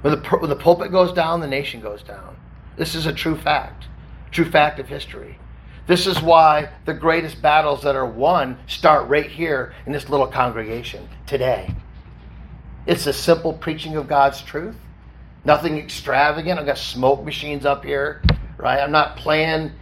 When 0.00 0.14
the, 0.14 0.28
when 0.28 0.50
the 0.50 0.56
pulpit 0.56 0.90
goes 0.90 1.12
down, 1.12 1.40
the 1.40 1.46
nation 1.46 1.80
goes 1.80 2.02
down. 2.02 2.36
This 2.76 2.94
is 2.94 3.06
a 3.06 3.12
true 3.12 3.36
fact, 3.36 3.86
true 4.30 4.50
fact 4.50 4.80
of 4.80 4.88
history. 4.88 5.38
This 5.86 6.06
is 6.06 6.20
why 6.20 6.70
the 6.84 6.94
greatest 6.94 7.40
battles 7.40 7.82
that 7.82 7.96
are 7.96 8.06
won 8.06 8.58
start 8.66 9.08
right 9.08 9.30
here 9.30 9.72
in 9.86 9.92
this 9.92 10.08
little 10.08 10.26
congregation 10.26 11.08
today. 11.26 11.74
It's 12.86 13.04
the 13.04 13.12
simple 13.12 13.52
preaching 13.52 13.96
of 13.96 14.08
God's 14.08 14.42
truth 14.42 14.76
Nothing 15.44 15.78
extravagant. 15.78 16.58
I've 16.58 16.66
got 16.66 16.78
smoke 16.78 17.24
machines 17.24 17.64
up 17.64 17.84
here, 17.84 18.22
right? 18.56 18.80
I'm 18.80 18.92
not 18.92 19.16
playing 19.16 19.72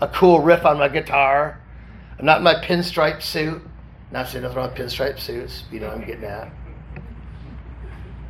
a 0.00 0.08
cool 0.08 0.40
riff 0.40 0.64
on 0.64 0.78
my 0.78 0.88
guitar. 0.88 1.60
I'm 2.18 2.24
not 2.24 2.38
in 2.38 2.44
my 2.44 2.54
pinstripe 2.54 3.22
suit. 3.22 3.62
Not 4.10 4.28
saying 4.28 4.42
nothing 4.42 4.58
wrong 4.58 4.68
with 4.68 4.78
pinstripe 4.78 5.18
suits, 5.18 5.64
you 5.70 5.80
know 5.80 5.88
I'm 5.88 6.04
getting 6.04 6.24
at. 6.24 6.50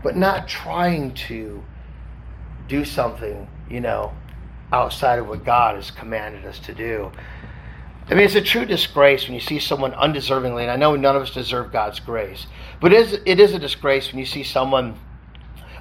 But 0.03 0.17
not 0.17 0.49
trying 0.49 1.13
to 1.15 1.63
do 2.69 2.85
something, 2.85 3.47
you 3.69 3.81
know, 3.81 4.13
outside 4.73 5.19
of 5.19 5.29
what 5.29 5.45
God 5.45 5.77
has 5.77 5.91
commanded 5.91 6.45
us 6.47 6.59
to 6.61 6.75
do. 6.75 7.13
I 8.09 8.15
mean, 8.15 8.25
it's 8.25 8.37
a 8.37 8.41
true 8.41 8.65
disgrace 8.65 9.27
when 9.27 9.35
you 9.35 9.41
see 9.41 9.59
someone 9.59 9.93
undeservingly, 9.93 10.63
and 10.63 10.71
I 10.71 10.77
know 10.77 10.97
none 10.97 11.17
of 11.17 11.23
us 11.23 11.31
deserve 11.31 11.73
God's 11.73 12.01
grace, 12.01 12.47
but 12.81 12.93
it 12.93 13.01
is, 13.01 13.21
it 13.27 13.41
is 13.41 13.53
a 13.53 13.59
disgrace 13.59 14.11
when 14.11 14.19
you 14.19 14.27
see 14.27 14.45
someone 14.45 14.99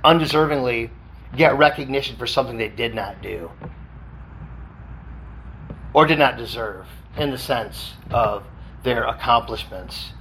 undeservingly 0.03 0.89
get 1.37 1.57
recognition 1.57 2.17
for 2.17 2.27
something 2.27 2.57
they 2.57 2.69
did 2.69 2.95
not 2.95 3.21
do 3.21 3.49
or 5.95 6.05
did 6.05 6.19
not 6.19 6.37
deserve 6.37 6.85
in 7.17 7.31
the 7.31 7.37
sense 7.37 7.93
of 8.11 8.43
their 8.83 9.05
accomplishments. 9.05 10.11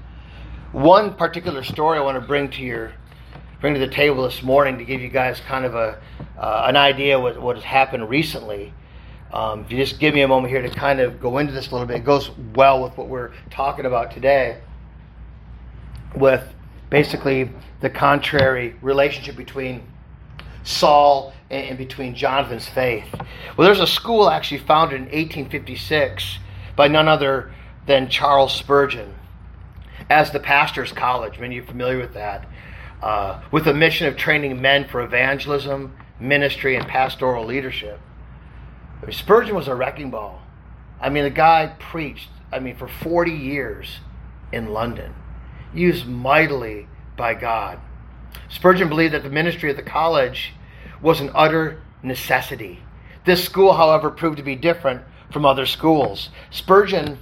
One 0.70 1.14
particular 1.14 1.64
story 1.64 1.98
I 1.98 2.00
want 2.00 2.14
to 2.14 2.24
bring 2.24 2.48
to 2.50 2.62
your 2.62 2.92
bring 3.60 3.74
to 3.74 3.80
the 3.80 3.88
table 3.88 4.22
this 4.22 4.40
morning 4.40 4.78
to 4.78 4.84
give 4.84 5.00
you 5.00 5.08
guys 5.08 5.40
kind 5.40 5.64
of 5.64 5.74
a 5.74 5.98
uh, 6.38 6.66
an 6.68 6.76
idea 6.76 7.18
what 7.18 7.42
what 7.42 7.56
has 7.56 7.64
happened 7.64 8.08
recently. 8.08 8.72
Um, 9.32 9.62
if 9.62 9.72
you 9.72 9.76
just 9.76 9.98
give 9.98 10.14
me 10.14 10.20
a 10.20 10.28
moment 10.28 10.52
here 10.52 10.62
to 10.62 10.70
kind 10.70 11.00
of 11.00 11.20
go 11.20 11.38
into 11.38 11.52
this 11.52 11.68
a 11.68 11.72
little 11.72 11.88
bit, 11.88 11.96
it 11.96 12.04
goes 12.04 12.30
well 12.54 12.80
with 12.80 12.96
what 12.96 13.08
we're 13.08 13.32
talking 13.50 13.84
about 13.84 14.12
today. 14.12 14.60
With 16.14 16.44
basically 16.88 17.50
the 17.80 17.90
contrary 17.90 18.76
relationship 18.80 19.34
between 19.34 19.82
Saul 20.64 21.32
and, 21.50 21.78
between 21.78 22.14
Jonathan's 22.14 22.66
faith. 22.66 23.06
Well, 23.56 23.66
there's 23.66 23.80
a 23.80 23.86
school 23.86 24.28
actually 24.28 24.58
founded 24.58 24.96
in 24.96 25.04
1856 25.04 26.38
by 26.74 26.88
none 26.88 27.06
other 27.06 27.52
than 27.86 28.08
Charles 28.08 28.54
Spurgeon 28.54 29.14
as 30.10 30.32
the 30.32 30.40
pastor's 30.40 30.92
college. 30.92 31.38
Many 31.38 31.58
of 31.58 31.64
you 31.64 31.68
are 31.68 31.72
familiar 31.72 31.98
with 31.98 32.14
that. 32.14 32.48
Uh, 33.02 33.42
with 33.50 33.66
a 33.66 33.74
mission 33.74 34.06
of 34.06 34.16
training 34.16 34.60
men 34.60 34.88
for 34.88 35.02
evangelism, 35.02 35.94
ministry, 36.18 36.74
and 36.76 36.86
pastoral 36.86 37.44
leadership. 37.44 38.00
I 39.02 39.06
mean, 39.06 39.12
Spurgeon 39.12 39.54
was 39.54 39.68
a 39.68 39.74
wrecking 39.74 40.10
ball. 40.10 40.40
I 41.00 41.10
mean, 41.10 41.24
the 41.24 41.30
guy 41.30 41.74
preached, 41.78 42.30
I 42.50 42.60
mean, 42.60 42.76
for 42.76 42.88
40 42.88 43.30
years 43.30 43.98
in 44.52 44.72
London, 44.72 45.14
used 45.74 46.06
mightily 46.06 46.88
by 47.16 47.34
God. 47.34 47.78
Spurgeon 48.48 48.88
believed 48.88 49.14
that 49.14 49.22
the 49.22 49.30
ministry 49.30 49.70
of 49.70 49.76
the 49.76 49.82
college 49.82 50.52
was 51.00 51.20
an 51.20 51.30
utter 51.34 51.82
necessity. 52.02 52.80
This 53.24 53.44
school, 53.44 53.74
however, 53.74 54.10
proved 54.10 54.36
to 54.36 54.42
be 54.42 54.56
different 54.56 55.02
from 55.32 55.44
other 55.44 55.66
schools. 55.66 56.30
Spurgeon 56.50 57.18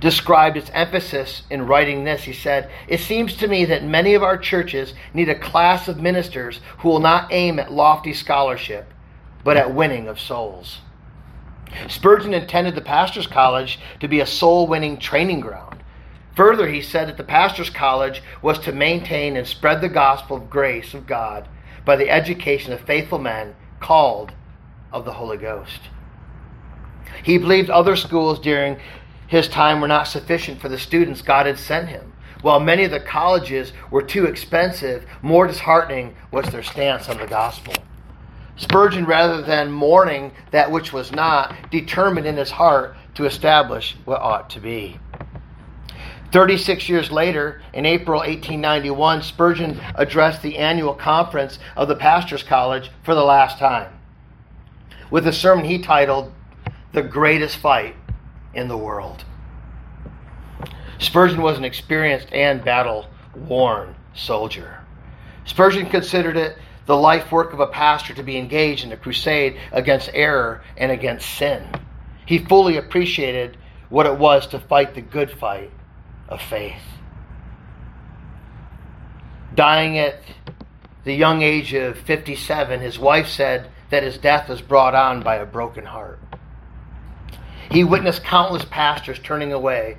described 0.00 0.56
its 0.56 0.70
emphasis 0.72 1.42
in 1.50 1.66
writing 1.66 2.04
this. 2.04 2.24
He 2.24 2.32
said, 2.32 2.70
It 2.86 3.00
seems 3.00 3.34
to 3.36 3.48
me 3.48 3.64
that 3.66 3.84
many 3.84 4.14
of 4.14 4.22
our 4.22 4.38
churches 4.38 4.94
need 5.12 5.28
a 5.28 5.38
class 5.38 5.88
of 5.88 6.00
ministers 6.00 6.60
who 6.78 6.88
will 6.88 7.00
not 7.00 7.32
aim 7.32 7.58
at 7.58 7.72
lofty 7.72 8.12
scholarship, 8.12 8.92
but 9.44 9.56
at 9.56 9.74
winning 9.74 10.08
of 10.08 10.20
souls. 10.20 10.78
Spurgeon 11.88 12.32
intended 12.32 12.74
the 12.74 12.80
pastor's 12.80 13.26
college 13.26 13.78
to 14.00 14.08
be 14.08 14.20
a 14.20 14.26
soul 14.26 14.66
winning 14.66 14.98
training 14.98 15.40
ground. 15.40 15.82
Further, 16.38 16.68
he 16.68 16.82
said 16.82 17.08
that 17.08 17.16
the 17.16 17.24
pastor's 17.24 17.68
college 17.68 18.22
was 18.42 18.60
to 18.60 18.70
maintain 18.70 19.36
and 19.36 19.44
spread 19.44 19.80
the 19.80 19.88
gospel 19.88 20.36
of 20.36 20.48
grace 20.48 20.94
of 20.94 21.04
God 21.04 21.48
by 21.84 21.96
the 21.96 22.08
education 22.08 22.72
of 22.72 22.80
faithful 22.80 23.18
men 23.18 23.56
called 23.80 24.30
of 24.92 25.04
the 25.04 25.14
Holy 25.14 25.36
Ghost. 25.36 25.80
He 27.24 27.38
believed 27.38 27.70
other 27.70 27.96
schools 27.96 28.38
during 28.38 28.78
his 29.26 29.48
time 29.48 29.80
were 29.80 29.88
not 29.88 30.06
sufficient 30.06 30.60
for 30.60 30.68
the 30.68 30.78
students 30.78 31.22
God 31.22 31.46
had 31.46 31.58
sent 31.58 31.88
him. 31.88 32.12
While 32.40 32.60
many 32.60 32.84
of 32.84 32.92
the 32.92 33.00
colleges 33.00 33.72
were 33.90 34.02
too 34.02 34.26
expensive, 34.26 35.06
more 35.22 35.48
disheartening 35.48 36.14
was 36.30 36.46
their 36.50 36.62
stance 36.62 37.08
on 37.08 37.18
the 37.18 37.26
gospel. 37.26 37.74
Spurgeon, 38.54 39.06
rather 39.06 39.42
than 39.42 39.72
mourning 39.72 40.30
that 40.52 40.70
which 40.70 40.92
was 40.92 41.10
not, 41.10 41.56
determined 41.72 42.28
in 42.28 42.36
his 42.36 42.52
heart 42.52 42.94
to 43.16 43.24
establish 43.24 43.96
what 44.04 44.20
ought 44.20 44.48
to 44.50 44.60
be. 44.60 45.00
36 46.32 46.88
years 46.88 47.10
later, 47.10 47.62
in 47.72 47.86
April 47.86 48.18
1891, 48.18 49.22
Spurgeon 49.22 49.80
addressed 49.94 50.42
the 50.42 50.58
annual 50.58 50.94
conference 50.94 51.58
of 51.76 51.88
the 51.88 51.96
Pastors 51.96 52.42
College 52.42 52.90
for 53.02 53.14
the 53.14 53.24
last 53.24 53.58
time 53.58 53.92
with 55.10 55.26
a 55.26 55.32
sermon 55.32 55.64
he 55.64 55.78
titled, 55.78 56.32
The 56.92 57.02
Greatest 57.02 57.56
Fight 57.56 57.96
in 58.54 58.68
the 58.68 58.76
World. 58.76 59.24
Spurgeon 60.98 61.40
was 61.40 61.56
an 61.58 61.64
experienced 61.64 62.32
and 62.32 62.64
battle 62.64 63.06
worn 63.34 63.94
soldier. 64.14 64.80
Spurgeon 65.44 65.88
considered 65.88 66.36
it 66.36 66.58
the 66.86 66.96
life 66.96 67.30
work 67.30 67.52
of 67.52 67.60
a 67.60 67.66
pastor 67.66 68.14
to 68.14 68.22
be 68.22 68.36
engaged 68.36 68.84
in 68.84 68.92
a 68.92 68.96
crusade 68.96 69.58
against 69.72 70.10
error 70.12 70.62
and 70.76 70.90
against 70.90 71.28
sin. 71.36 71.66
He 72.26 72.38
fully 72.38 72.76
appreciated 72.76 73.56
what 73.88 74.06
it 74.06 74.18
was 74.18 74.46
to 74.48 74.58
fight 74.58 74.94
the 74.94 75.00
good 75.00 75.30
fight 75.30 75.70
of 76.28 76.40
faith. 76.40 76.82
Dying 79.54 79.98
at 79.98 80.20
the 81.04 81.14
young 81.14 81.42
age 81.42 81.72
of 81.74 81.98
57, 81.98 82.80
his 82.80 82.98
wife 82.98 83.28
said 83.28 83.70
that 83.90 84.02
his 84.02 84.18
death 84.18 84.48
was 84.48 84.60
brought 84.60 84.94
on 84.94 85.22
by 85.22 85.36
a 85.36 85.46
broken 85.46 85.86
heart. 85.86 86.20
He 87.70 87.84
witnessed 87.84 88.24
countless 88.24 88.64
pastors 88.64 89.18
turning 89.18 89.52
away 89.52 89.96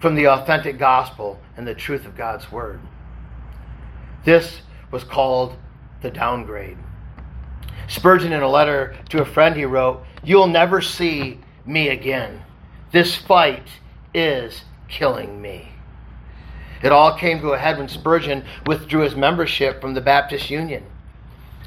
from 0.00 0.14
the 0.14 0.28
authentic 0.28 0.78
gospel 0.78 1.40
and 1.56 1.66
the 1.66 1.74
truth 1.74 2.06
of 2.06 2.16
God's 2.16 2.50
word. 2.50 2.80
This 4.24 4.62
was 4.90 5.04
called 5.04 5.56
the 6.00 6.10
downgrade. 6.10 6.78
Spurgeon, 7.88 8.32
in 8.32 8.42
a 8.42 8.48
letter 8.48 8.96
to 9.10 9.20
a 9.20 9.24
friend, 9.24 9.56
he 9.56 9.64
wrote, 9.64 10.04
You'll 10.24 10.46
never 10.46 10.80
see 10.80 11.40
me 11.66 11.88
again. 11.88 12.42
This 12.90 13.16
fight 13.16 13.66
is 14.14 14.62
killing 14.92 15.42
me. 15.42 15.70
It 16.82 16.92
all 16.92 17.16
came 17.16 17.40
to 17.40 17.52
a 17.52 17.58
head 17.58 17.78
when 17.78 17.88
Spurgeon 17.88 18.44
withdrew 18.66 19.00
his 19.00 19.16
membership 19.16 19.80
from 19.80 19.94
the 19.94 20.00
Baptist 20.00 20.50
Union. 20.50 20.84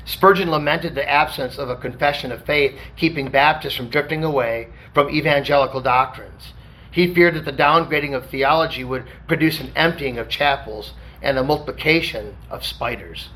Spurgeon 0.06 0.52
lamented 0.52 0.94
the 0.94 1.10
absence 1.10 1.58
of 1.58 1.70
a 1.70 1.76
confession 1.76 2.32
of 2.32 2.46
faith, 2.46 2.78
keeping 2.96 3.30
Baptists 3.30 3.76
from 3.76 3.90
drifting 3.90 4.24
away 4.24 4.68
from 4.94 5.10
evangelical 5.10 5.82
doctrines. 5.82 6.54
He 6.92 7.14
feared 7.14 7.34
that 7.36 7.46
the 7.46 7.52
downgrading 7.52 8.14
of 8.16 8.30
theology 8.30 8.84
would 8.84 9.06
produce 9.28 9.60
an 9.60 9.72
emptying 9.76 10.18
of 10.18 10.30
chapels 10.30 10.94
and 11.22 11.38
a 11.38 11.44
multiplication 11.44 12.38
of 12.52 12.64
spiders. 12.64 13.30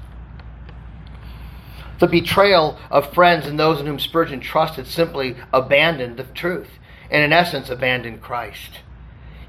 The 2.00 2.08
betrayal 2.08 2.78
of 2.92 3.14
friends 3.14 3.48
and 3.48 3.60
those 3.60 3.80
in 3.80 3.88
whom 3.88 4.00
Spurgeon 4.00 4.40
trusted 4.40 4.88
simply 4.88 5.36
abandoned 5.52 6.18
the 6.18 6.24
truth, 6.24 6.70
and 7.10 7.24
in 7.24 7.34
essence 7.34 7.70
abandoned 7.70 8.22
Christ. 8.22 8.80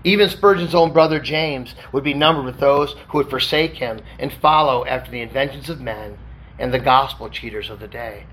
Even 0.02 0.30
Spurgeon's 0.30 0.74
own 0.74 0.92
brother 0.92 1.20
James 1.20 1.74
would 1.92 2.04
be 2.04 2.14
numbered 2.14 2.46
with 2.46 2.58
those 2.58 2.94
who 3.08 3.18
would 3.18 3.28
forsake 3.28 3.74
him 3.74 4.00
and 4.18 4.32
follow 4.32 4.86
after 4.86 5.10
the 5.10 5.20
inventions 5.20 5.68
of 5.68 5.80
men 5.80 6.16
and 6.58 6.72
the 6.72 6.78
gospel 6.78 7.28
cheaters 7.28 7.68
of 7.68 7.80
the 7.80 7.88
day. 7.88 8.24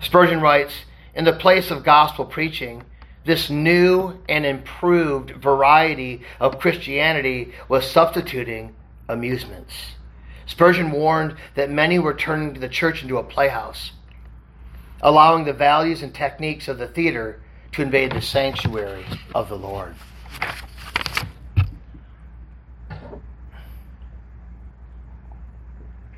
Spurgeon 0.00 0.40
writes 0.40 0.72
In 1.14 1.24
the 1.24 1.32
place 1.32 1.70
of 1.70 1.82
gospel 1.82 2.26
preaching, 2.26 2.84
this 3.24 3.48
new 3.48 4.18
and 4.28 4.44
improved 4.44 5.30
variety 5.30 6.22
of 6.40 6.58
Christianity 6.58 7.52
was 7.68 7.90
substituting 7.90 8.74
amusements. 9.08 9.74
Spurgeon 10.46 10.90
warned 10.90 11.36
that 11.54 11.70
many 11.70 11.98
were 11.98 12.14
turning 12.14 12.54
the 12.54 12.68
church 12.68 13.02
into 13.02 13.18
a 13.18 13.24
playhouse, 13.24 13.92
allowing 15.00 15.44
the 15.44 15.52
values 15.52 16.02
and 16.02 16.14
techniques 16.14 16.68
of 16.68 16.78
the 16.78 16.86
theater 16.86 17.40
to 17.72 17.82
invade 17.82 18.12
the 18.12 18.22
sanctuary 18.22 19.04
of 19.34 19.48
the 19.48 19.58
Lord. 19.58 19.94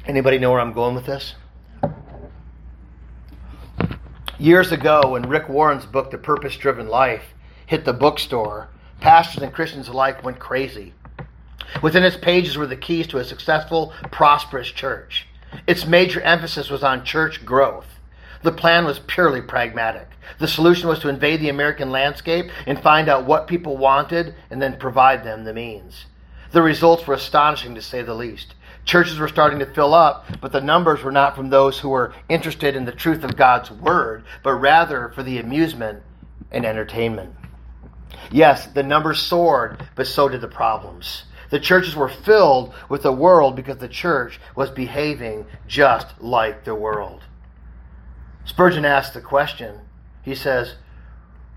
Anybody 0.07 0.39
know 0.39 0.51
where 0.51 0.61
I'm 0.61 0.73
going 0.73 0.97
with 0.97 1.07
this? 1.07 1.35
Years 4.41 4.73
ago, 4.73 5.11
when 5.11 5.29
Rick 5.29 5.49
Warren's 5.49 5.87
book, 5.87 6.11
The 6.11 6.19
Purpose 6.19 6.57
Driven 6.57 6.89
Life, 6.89 7.35
hit 7.67 7.85
the 7.85 7.93
bookstore, 7.93 8.71
pastors 9.01 9.43
and 9.43 9.53
Christians 9.53 9.87
alike 9.87 10.25
went 10.25 10.39
crazy. 10.39 10.95
Within 11.81 12.03
its 12.03 12.17
pages 12.17 12.57
were 12.57 12.67
the 12.67 12.75
keys 12.75 13.07
to 13.09 13.19
a 13.19 13.25
successful, 13.25 13.93
prosperous 14.11 14.69
church. 14.69 15.29
Its 15.67 15.87
major 15.87 16.21
emphasis 16.23 16.71
was 16.71 16.83
on 16.83 17.05
church 17.05 17.45
growth. 17.45 17.87
The 18.43 18.51
plan 18.51 18.85
was 18.85 18.99
purely 18.99 19.43
pragmatic. 19.43 20.09
The 20.39 20.49
solution 20.49 20.89
was 20.89 21.01
to 21.01 21.09
invade 21.09 21.41
the 21.41 21.49
American 21.49 21.91
landscape 21.91 22.51
and 22.67 22.81
find 22.81 23.09
out 23.09 23.25
what 23.25 23.47
people 23.47 23.77
wanted 23.77 24.35
and 24.51 24.61
then 24.61 24.79
provide 24.79 25.25
them 25.25 25.45
the 25.45 25.53
means. 25.53 26.07
The 26.53 26.63
results 26.63 27.07
were 27.07 27.15
astonishing 27.15 27.75
to 27.75 27.83
say 27.83 28.03
the 28.03 28.15
least. 28.15 28.55
Churches 28.85 29.19
were 29.19 29.29
starting 29.29 29.59
to 29.59 29.67
fill 29.67 29.95
up, 29.95 30.27
but 30.41 30.53
the 30.53 30.61
numbers 30.61 31.03
were 31.03 31.13
not 31.13 31.37
from 31.37 31.51
those 31.51 31.79
who 31.79 31.91
were 31.91 32.13
interested 32.29 32.75
in 32.75 32.85
the 32.85 32.93
truth 32.93 33.23
of 33.23 33.37
God's 33.37 33.71
Word, 33.71 34.25
but 34.43 34.55
rather 34.55 35.11
for 35.15 35.23
the 35.23 35.39
amusement 35.39 36.03
and 36.51 36.65
entertainment. 36.65 37.35
Yes, 38.33 38.67
the 38.67 38.83
numbers 38.83 39.21
soared, 39.21 39.87
but 39.95 40.07
so 40.07 40.29
did 40.29 40.41
the 40.41 40.49
problems. 40.49 41.25
The 41.51 41.61
churches 41.61 41.97
were 41.97 42.09
filled 42.09 42.73
with 42.89 43.03
the 43.03 43.13
world 43.13 43.57
because 43.57 43.79
the 43.79 43.89
church 43.89 44.41
was 44.55 44.71
behaving 44.71 45.47
just 45.67 46.07
like 46.21 46.65
the 46.65 46.75
world. 46.75 47.23
Spurgeon 48.45 48.85
asked 48.85 49.15
the 49.15 49.21
question. 49.21 49.81
He 50.23 50.35
says, 50.35 50.75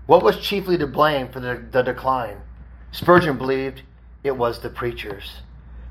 What 0.06 0.22
was 0.22 0.38
chiefly 0.38 0.78
to 0.78 0.86
blame 0.86 1.28
for 1.28 1.40
the, 1.40 1.62
the 1.70 1.82
decline? 1.82 2.38
Spurgeon 2.92 3.38
believed 3.38 3.82
it 4.22 4.36
was 4.36 4.60
the 4.60 4.70
preachers. 4.70 5.42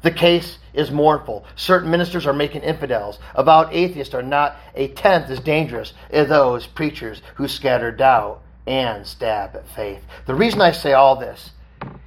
The 0.03 0.11
case 0.11 0.57
is 0.73 0.91
mournful. 0.91 1.45
Certain 1.55 1.89
ministers 1.89 2.27
are 2.27 2.33
making 2.33 2.61
infidels. 2.61 3.19
Avowed 3.35 3.71
atheists 3.71 4.13
are 4.13 4.21
not 4.21 4.57
a 4.75 4.89
tenth 4.89 5.29
as 5.29 5.39
dangerous 5.39 5.93
as 6.09 6.27
those 6.27 6.67
preachers 6.67 7.21
who 7.35 7.47
scatter 7.47 7.91
doubt 7.91 8.41
and 8.67 9.07
stab 9.07 9.55
at 9.55 9.67
faith. 9.69 10.03
The 10.25 10.35
reason 10.35 10.61
I 10.61 10.71
say 10.71 10.93
all 10.93 11.15
this 11.15 11.51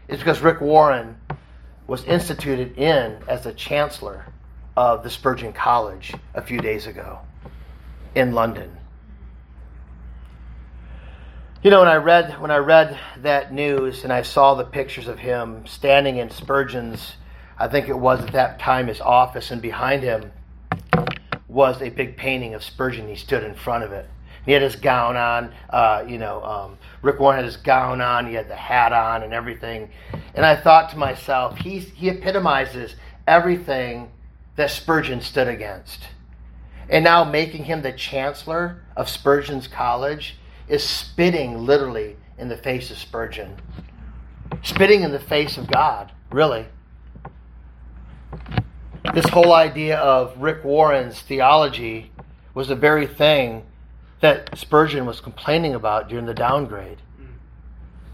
is 0.08 0.18
because 0.18 0.40
Rick 0.40 0.60
Warren 0.60 1.16
was 1.86 2.04
instituted 2.04 2.76
in 2.76 3.16
as 3.28 3.44
the 3.44 3.52
chancellor 3.52 4.26
of 4.76 5.02
the 5.02 5.10
Spurgeon 5.10 5.52
College 5.52 6.14
a 6.34 6.42
few 6.42 6.60
days 6.60 6.86
ago 6.86 7.20
in 8.14 8.32
London. 8.32 8.76
You 11.66 11.70
know, 11.70 11.80
when 11.80 11.88
I 11.88 11.96
read 11.96 12.40
when 12.40 12.52
I 12.52 12.58
read 12.58 12.96
that 13.22 13.52
news 13.52 14.04
and 14.04 14.12
I 14.12 14.22
saw 14.22 14.54
the 14.54 14.62
pictures 14.62 15.08
of 15.08 15.18
him 15.18 15.66
standing 15.66 16.18
in 16.18 16.30
Spurgeon's, 16.30 17.16
I 17.58 17.66
think 17.66 17.88
it 17.88 17.98
was 17.98 18.20
at 18.20 18.34
that 18.34 18.60
time 18.60 18.86
his 18.86 19.00
office, 19.00 19.50
and 19.50 19.60
behind 19.60 20.04
him 20.04 20.30
was 21.48 21.82
a 21.82 21.88
big 21.88 22.16
painting 22.16 22.54
of 22.54 22.62
Spurgeon. 22.62 23.08
He 23.08 23.16
stood 23.16 23.42
in 23.42 23.52
front 23.56 23.82
of 23.82 23.90
it. 23.90 24.08
He 24.44 24.52
had 24.52 24.62
his 24.62 24.76
gown 24.76 25.16
on. 25.16 25.52
Uh, 25.68 26.04
you 26.06 26.18
know, 26.18 26.40
um, 26.44 26.78
Rick 27.02 27.18
Warren 27.18 27.38
had 27.38 27.44
his 27.44 27.56
gown 27.56 28.00
on. 28.00 28.28
He 28.28 28.34
had 28.34 28.48
the 28.48 28.54
hat 28.54 28.92
on 28.92 29.24
and 29.24 29.32
everything. 29.32 29.90
And 30.36 30.46
I 30.46 30.54
thought 30.54 30.90
to 30.90 30.96
myself, 30.96 31.58
he's, 31.58 31.88
he 31.90 32.08
epitomizes 32.08 32.94
everything 33.26 34.12
that 34.54 34.70
Spurgeon 34.70 35.20
stood 35.20 35.48
against. 35.48 36.04
And 36.88 37.02
now 37.02 37.24
making 37.24 37.64
him 37.64 37.82
the 37.82 37.90
chancellor 37.90 38.84
of 38.96 39.08
Spurgeon's 39.08 39.66
college 39.66 40.36
is 40.68 40.82
spitting 40.82 41.58
literally 41.58 42.16
in 42.38 42.48
the 42.48 42.56
face 42.56 42.90
of 42.90 42.98
Spurgeon, 42.98 43.56
spitting 44.62 45.02
in 45.02 45.12
the 45.12 45.20
face 45.20 45.56
of 45.56 45.66
God, 45.68 46.12
really. 46.30 46.66
This 49.14 49.28
whole 49.28 49.52
idea 49.52 49.98
of 49.98 50.36
Rick 50.36 50.64
Warren's 50.64 51.20
theology 51.20 52.10
was 52.54 52.68
the 52.68 52.74
very 52.74 53.06
thing 53.06 53.64
that 54.20 54.58
Spurgeon 54.58 55.06
was 55.06 55.20
complaining 55.20 55.74
about 55.74 56.08
during 56.08 56.26
the 56.26 56.34
downgrade. 56.34 56.98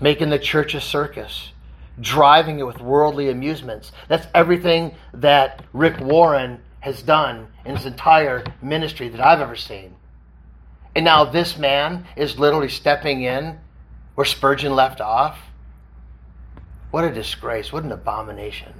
Making 0.00 0.30
the 0.30 0.38
church 0.38 0.74
a 0.74 0.80
circus, 0.80 1.52
driving 2.00 2.58
it 2.58 2.66
with 2.66 2.80
worldly 2.80 3.30
amusements. 3.30 3.92
That's 4.08 4.26
everything 4.34 4.96
that 5.14 5.64
Rick 5.72 6.00
Warren 6.00 6.60
has 6.80 7.02
done 7.02 7.46
in 7.64 7.76
his 7.76 7.86
entire 7.86 8.42
ministry 8.60 9.08
that 9.08 9.20
I've 9.20 9.40
ever 9.40 9.54
seen. 9.54 9.94
And 10.94 11.05
now 11.05 11.24
this 11.24 11.57
man 11.57 12.07
is 12.16 12.38
literally 12.38 12.68
stepping 12.68 13.22
in 13.22 13.59
where 14.14 14.24
Spurgeon 14.24 14.74
left 14.74 15.00
off. 15.00 15.38
What 16.90 17.05
a 17.05 17.11
disgrace. 17.11 17.72
What 17.72 17.85
an 17.85 17.92
abomination. 17.92 18.74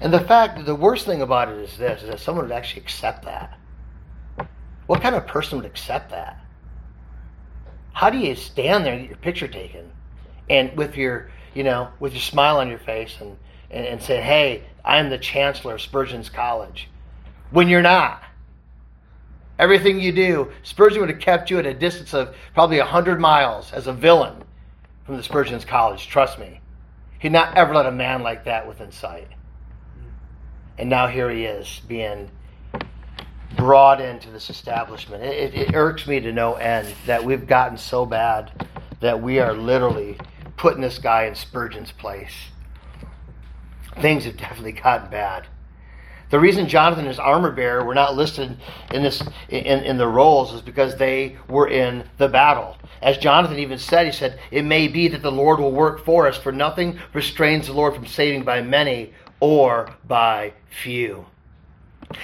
And 0.00 0.12
the 0.12 0.20
fact, 0.20 0.64
the 0.64 0.74
worst 0.74 1.04
thing 1.04 1.20
about 1.20 1.50
it 1.50 1.58
is 1.58 1.76
this, 1.76 2.02
is 2.02 2.08
that 2.08 2.20
someone 2.20 2.46
would 2.46 2.54
actually 2.54 2.82
accept 2.82 3.24
that. 3.24 3.58
What 4.86 5.02
kind 5.02 5.14
of 5.14 5.26
person 5.26 5.58
would 5.58 5.66
accept 5.66 6.10
that? 6.10 6.40
How 7.92 8.08
do 8.08 8.18
you 8.18 8.34
stand 8.34 8.86
there 8.86 8.94
and 8.94 9.02
get 9.02 9.10
your 9.10 9.18
picture 9.18 9.48
taken 9.48 9.90
and 10.48 10.74
with 10.76 10.96
your, 10.96 11.30
you 11.54 11.64
know, 11.64 11.90
with 11.98 12.12
your 12.12 12.22
smile 12.22 12.58
on 12.58 12.68
your 12.68 12.78
face 12.78 13.16
and, 13.20 13.36
and, 13.70 13.84
and 13.84 14.02
say, 14.02 14.22
hey, 14.22 14.64
I'm 14.84 15.10
the 15.10 15.18
chancellor 15.18 15.74
of 15.74 15.82
Spurgeon's 15.82 16.30
College 16.30 16.88
when 17.50 17.68
you're 17.68 17.82
not. 17.82 18.22
Everything 19.58 20.00
you 20.00 20.12
do, 20.12 20.50
Spurgeon 20.62 21.00
would 21.00 21.10
have 21.10 21.20
kept 21.20 21.50
you 21.50 21.58
at 21.58 21.66
a 21.66 21.74
distance 21.74 22.14
of 22.14 22.34
probably 22.54 22.78
100 22.78 23.20
miles 23.20 23.72
as 23.72 23.86
a 23.86 23.92
villain 23.92 24.42
from 25.04 25.16
the 25.16 25.22
Spurgeon's 25.22 25.64
college, 25.64 26.06
trust 26.06 26.38
me. 26.38 26.60
He'd 27.18 27.32
not 27.32 27.56
ever 27.56 27.74
let 27.74 27.84
a 27.84 27.90
man 27.90 28.22
like 28.22 28.44
that 28.44 28.66
within 28.66 28.90
sight. 28.90 29.28
And 30.78 30.88
now 30.88 31.08
here 31.08 31.28
he 31.30 31.44
is 31.44 31.82
being 31.86 32.30
brought 33.56 34.00
into 34.00 34.30
this 34.30 34.48
establishment. 34.48 35.22
It, 35.22 35.54
it, 35.54 35.68
it 35.68 35.74
irks 35.74 36.06
me 36.06 36.20
to 36.20 36.32
no 36.32 36.54
end 36.54 36.94
that 37.06 37.22
we've 37.22 37.46
gotten 37.46 37.76
so 37.76 38.06
bad 38.06 38.50
that 39.00 39.20
we 39.20 39.40
are 39.40 39.52
literally 39.52 40.16
putting 40.56 40.80
this 40.80 40.98
guy 40.98 41.24
in 41.24 41.34
Spurgeon's 41.34 41.92
place. 41.92 42.32
Things 44.00 44.24
have 44.24 44.36
definitely 44.38 44.72
gotten 44.72 45.10
bad. 45.10 45.46
The 46.30 46.38
reason 46.38 46.68
Jonathan 46.68 47.00
and 47.00 47.08
his 47.08 47.18
armor 47.18 47.50
bearer 47.50 47.84
were 47.84 47.94
not 47.94 48.16
listed 48.16 48.56
in 48.92 49.02
this 49.02 49.22
in, 49.48 49.82
in 49.82 49.98
the 49.98 50.06
rolls 50.06 50.54
is 50.54 50.62
because 50.62 50.96
they 50.96 51.36
were 51.48 51.68
in 51.68 52.04
the 52.18 52.28
battle. 52.28 52.76
As 53.02 53.18
Jonathan 53.18 53.58
even 53.58 53.78
said, 53.78 54.06
he 54.06 54.12
said, 54.12 54.38
It 54.50 54.62
may 54.62 54.86
be 54.86 55.08
that 55.08 55.22
the 55.22 55.32
Lord 55.32 55.58
will 55.58 55.72
work 55.72 56.04
for 56.04 56.28
us, 56.28 56.36
for 56.36 56.52
nothing 56.52 56.98
restrains 57.12 57.66
the 57.66 57.72
Lord 57.72 57.94
from 57.94 58.06
saving 58.06 58.44
by 58.44 58.62
many 58.62 59.12
or 59.40 59.92
by 60.06 60.52
few. 60.82 61.26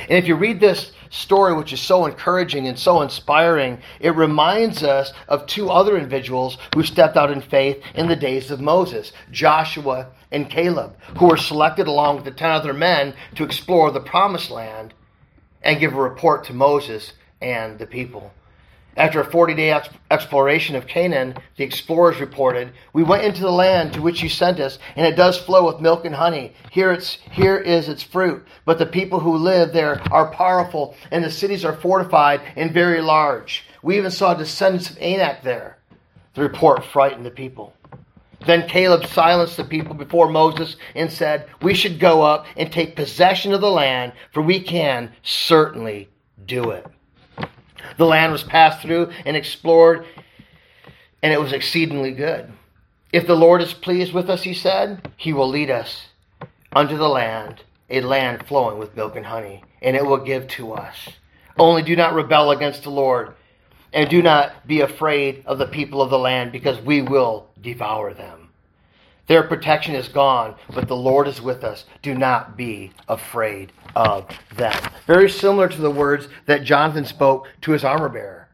And 0.09 0.19
if 0.19 0.27
you 0.27 0.35
read 0.35 0.61
this 0.61 0.93
story, 1.11 1.55
which 1.55 1.73
is 1.73 1.81
so 1.81 2.07
encouraging 2.07 2.67
and 2.67 2.79
so 2.79 3.03
inspiring, 3.03 3.79
it 4.01 4.15
reminds 4.17 4.83
us 4.83 5.13
of 5.29 5.47
two 5.47 5.71
other 5.71 5.97
individuals 5.97 6.59
who 6.75 6.83
stepped 6.83 7.17
out 7.17 7.31
in 7.31 7.41
faith 7.41 7.83
in 7.95 8.09
the 8.09 8.17
days 8.17 8.51
of 8.51 8.61
Moses 8.61 9.13
Joshua 9.31 10.09
and 10.33 10.51
Caleb, 10.51 10.97
who 11.19 11.27
were 11.27 11.37
selected 11.37 11.87
along 11.87 12.17
with 12.17 12.25
the 12.25 12.31
ten 12.31 12.51
other 12.51 12.73
men 12.73 13.15
to 13.35 13.45
explore 13.45 13.91
the 13.91 14.01
promised 14.01 14.51
land 14.51 14.95
and 15.63 15.81
give 15.81 15.95
a 15.95 16.01
report 16.01 16.45
to 16.45 16.53
Moses 16.53 17.13
and 17.41 17.79
the 17.79 17.87
people. 17.87 18.33
After 18.97 19.21
a 19.21 19.31
40 19.31 19.55
day 19.55 19.79
exploration 20.11 20.75
of 20.75 20.87
Canaan, 20.87 21.37
the 21.57 21.65
explorers 21.65 22.19
reported, 22.19 22.73
We 22.95 23.03
went 23.03 23.25
into 23.25 23.43
the 23.43 23.51
land 23.51 23.93
to 23.93 24.01
which 24.01 24.23
you 24.23 24.31
sent 24.31 24.59
us, 24.59 24.79
and 24.97 25.07
it 25.07 25.17
does 25.17 25.39
flow 25.39 25.67
with 25.67 25.83
milk 25.83 26.07
and 26.07 26.15
honey. 26.15 26.55
Here, 26.71 26.93
it's, 26.93 27.19
here 27.31 27.59
is 27.59 27.91
its 27.91 28.03
fruit. 28.03 28.47
But 28.65 28.79
the 28.79 28.87
people 28.87 29.21
who 29.21 29.37
live 29.37 29.75
there 29.75 30.01
are 30.11 30.33
powerful, 30.33 30.97
and 31.11 31.23
the 31.23 31.31
cities 31.31 31.63
are 31.63 31.77
fortified 31.77 32.41
and 32.57 32.73
very 32.73 33.03
large. 33.03 33.65
We 33.83 33.99
even 33.99 34.11
saw 34.11 34.33
descendants 34.33 34.89
of 34.89 34.99
Anak 34.99 35.43
there. 35.43 35.77
The 36.33 36.43
report 36.43 36.83
frightened 36.83 37.27
the 37.27 37.31
people. 37.31 37.75
Then 38.47 38.69
Caleb 38.69 39.07
silenced 39.07 39.57
the 39.57 39.65
people 39.65 39.95
before 39.95 40.29
Moses 40.31 40.77
and 40.95 41.11
said, 41.11 41.49
We 41.61 41.75
should 41.75 41.99
go 41.99 42.23
up 42.23 42.47
and 42.57 42.73
take 42.73 42.97
possession 42.97 43.53
of 43.53 43.61
the 43.61 43.71
land, 43.71 44.13
for 44.33 44.41
we 44.41 44.61
can 44.61 45.13
certainly 45.23 46.09
do 46.47 46.71
it. 46.71 46.87
The 47.99 48.07
land 48.07 48.33
was 48.33 48.45
passed 48.45 48.83
through 48.83 49.11
and 49.25 49.37
explored, 49.37 50.07
and 51.23 51.33
it 51.33 51.41
was 51.41 51.53
exceedingly 51.53 52.13
good. 52.13 52.53
If 53.13 53.27
the 53.27 53.37
Lord 53.37 53.63
is 53.63 53.73
pleased 53.73 54.13
with 54.13 54.29
us, 54.29 54.43
he 54.43 54.55
said, 54.55 55.11
he 55.17 55.33
will 55.33 55.49
lead 55.49 55.71
us 55.71 56.09
unto 56.75 56.97
the 56.97 57.09
land, 57.09 57.63
a 57.89 58.01
land 58.01 58.47
flowing 58.47 58.79
with 58.79 58.97
milk 58.97 59.17
and 59.17 59.27
honey, 59.27 59.65
and 59.81 59.97
it 59.97 60.05
will 60.05 60.19
give 60.19 60.47
to 60.49 60.73
us. 60.73 61.09
Only 61.59 61.83
do 61.83 61.97
not 61.97 62.15
rebel 62.15 62.51
against 62.51 62.83
the 62.83 62.91
Lord, 62.91 63.35
and 63.93 64.11
do 64.11 64.21
not 64.23 64.67
be 64.67 64.81
afraid 64.81 65.43
of 65.47 65.59
the 65.59 65.67
people 65.67 66.03
of 66.03 66.11
the 66.11 66.19
land, 66.19 66.53
because 66.53 66.81
we 66.81 67.01
will 67.01 67.49
devour 67.67 68.15
them. 68.15 68.49
Their 69.27 69.43
protection 69.43 69.97
is 69.97 70.07
gone, 70.07 70.55
but 70.73 70.87
the 70.87 70.97
Lord 70.97 71.27
is 71.27 71.43
with 71.43 71.65
us. 71.65 71.85
Do 72.01 72.15
not 72.15 72.57
be 72.57 72.93
afraid 73.09 73.73
of 73.97 74.29
them. 74.55 74.79
Very 75.09 75.29
similar 75.29 75.69
to 75.69 75.81
the 75.81 75.91
words 75.91 76.29
that 76.47 76.63
Jonathan 76.63 77.05
spoke 77.05 77.49
to 77.63 77.73
his 77.73 77.83
armor 77.83 78.09
bearer. 78.09 78.49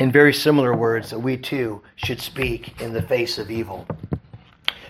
And 0.00 0.12
very 0.12 0.34
similar 0.34 0.76
words 0.76 1.10
that 1.10 1.20
we 1.20 1.36
too 1.36 1.82
should 1.94 2.20
speak 2.20 2.80
in 2.80 2.92
the 2.92 3.02
face 3.02 3.38
of 3.38 3.48
evil. 3.48 3.86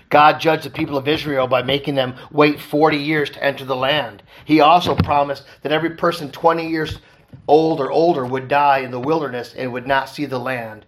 God 0.09 0.41
judged 0.41 0.65
the 0.65 0.71
people 0.71 0.97
of 0.97 1.09
Israel 1.09 1.47
by 1.47 1.63
making 1.63 1.95
them 1.95 2.15
wait 2.31 2.59
40 2.59 2.97
years 2.97 3.29
to 3.31 3.45
enter 3.45 3.67
the 3.67 3.77
land. 3.77 4.23
He 4.47 4.61
also 4.61 4.95
promised 4.95 5.45
that 5.61 5.73
every 5.73 5.91
person 5.91 6.31
20 6.31 6.71
years 6.71 7.01
old 7.47 7.81
or 7.81 7.91
older 7.91 8.25
would 8.25 8.49
die 8.49 8.79
in 8.79 8.91
the 8.91 9.01
wilderness 9.01 9.53
and 9.55 9.75
would 9.75 9.87
not 9.87 10.09
see 10.09 10.25
the 10.25 10.39
land, 10.39 10.87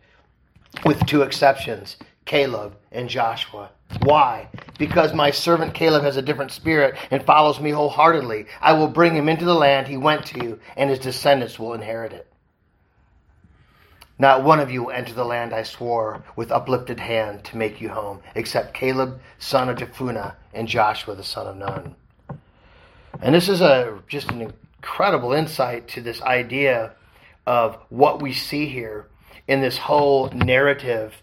with 0.84 1.04
two 1.06 1.22
exceptions 1.22 1.96
Caleb 2.24 2.76
and 2.90 3.08
Joshua. 3.08 3.70
Why? 4.02 4.48
Because 4.78 5.12
my 5.12 5.30
servant 5.30 5.74
Caleb 5.74 6.02
has 6.02 6.16
a 6.16 6.22
different 6.22 6.52
spirit 6.52 6.96
and 7.10 7.22
follows 7.22 7.60
me 7.60 7.70
wholeheartedly. 7.70 8.46
I 8.60 8.72
will 8.72 8.88
bring 8.88 9.14
him 9.14 9.28
into 9.28 9.44
the 9.44 9.54
land 9.54 9.86
he 9.86 9.96
went 9.96 10.26
to, 10.26 10.58
and 10.76 10.90
his 10.90 10.98
descendants 10.98 11.58
will 11.58 11.74
inherit 11.74 12.12
it. 12.12 12.26
Not 14.18 14.44
one 14.44 14.60
of 14.60 14.70
you 14.70 14.84
will 14.84 14.92
enter 14.92 15.12
the 15.12 15.24
land 15.24 15.52
I 15.52 15.64
swore 15.64 16.24
with 16.36 16.52
uplifted 16.52 17.00
hand 17.00 17.44
to 17.44 17.56
make 17.56 17.80
you 17.80 17.88
home, 17.88 18.20
except 18.34 18.74
Caleb, 18.74 19.20
son 19.38 19.68
of 19.68 19.76
Jephunneh, 19.76 20.34
and 20.52 20.68
Joshua, 20.68 21.14
the 21.14 21.24
son 21.24 21.46
of 21.46 21.56
Nun. 21.56 21.96
And 23.20 23.34
this 23.34 23.48
is 23.48 23.60
a 23.60 24.00
just 24.06 24.30
an 24.30 24.40
incredible 24.42 25.32
insight 25.32 25.88
to 25.88 26.00
this 26.00 26.22
idea 26.22 26.92
of 27.46 27.76
what 27.88 28.22
we 28.22 28.32
see 28.32 28.66
here 28.66 29.08
in 29.48 29.60
this 29.60 29.76
whole 29.76 30.30
narrative 30.30 31.14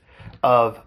of 0.44 0.80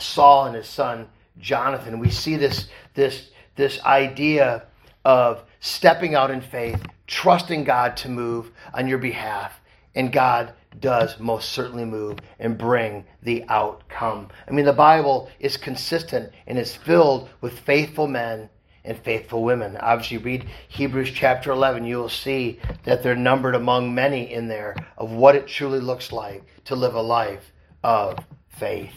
Saul 0.00 0.46
and 0.46 0.56
his 0.56 0.68
son 0.68 1.08
Jonathan. 1.38 1.98
We 1.98 2.10
see 2.10 2.36
this, 2.36 2.68
this, 2.94 3.30
this 3.56 3.80
idea 3.84 4.64
of 5.04 5.44
stepping 5.60 6.14
out 6.14 6.30
in 6.30 6.40
faith, 6.40 6.84
trusting 7.06 7.64
God 7.64 7.96
to 7.98 8.08
move 8.08 8.50
on 8.74 8.88
your 8.88 8.98
behalf, 8.98 9.60
and 9.94 10.12
God 10.12 10.52
does 10.80 11.18
most 11.18 11.50
certainly 11.50 11.84
move 11.84 12.18
and 12.38 12.58
bring 12.58 13.04
the 13.22 13.44
outcome. 13.48 14.28
I 14.46 14.50
mean, 14.50 14.66
the 14.66 14.72
Bible 14.72 15.30
is 15.40 15.56
consistent 15.56 16.32
and 16.46 16.58
is 16.58 16.74
filled 16.74 17.30
with 17.40 17.58
faithful 17.60 18.06
men 18.06 18.50
and 18.86 18.98
faithful 18.98 19.42
women. 19.42 19.76
Obviously, 19.76 20.18
read 20.18 20.46
Hebrews 20.68 21.10
chapter 21.10 21.50
11, 21.50 21.84
you 21.84 21.98
will 21.98 22.08
see 22.08 22.60
that 22.84 23.02
they're 23.02 23.14
numbered 23.14 23.54
among 23.54 23.94
many 23.94 24.32
in 24.32 24.48
there 24.48 24.76
of 24.96 25.10
what 25.10 25.34
it 25.36 25.46
truly 25.46 25.80
looks 25.80 26.12
like 26.12 26.44
to 26.66 26.76
live 26.76 26.94
a 26.94 27.02
life 27.02 27.52
of 27.82 28.18
faith. 28.48 28.94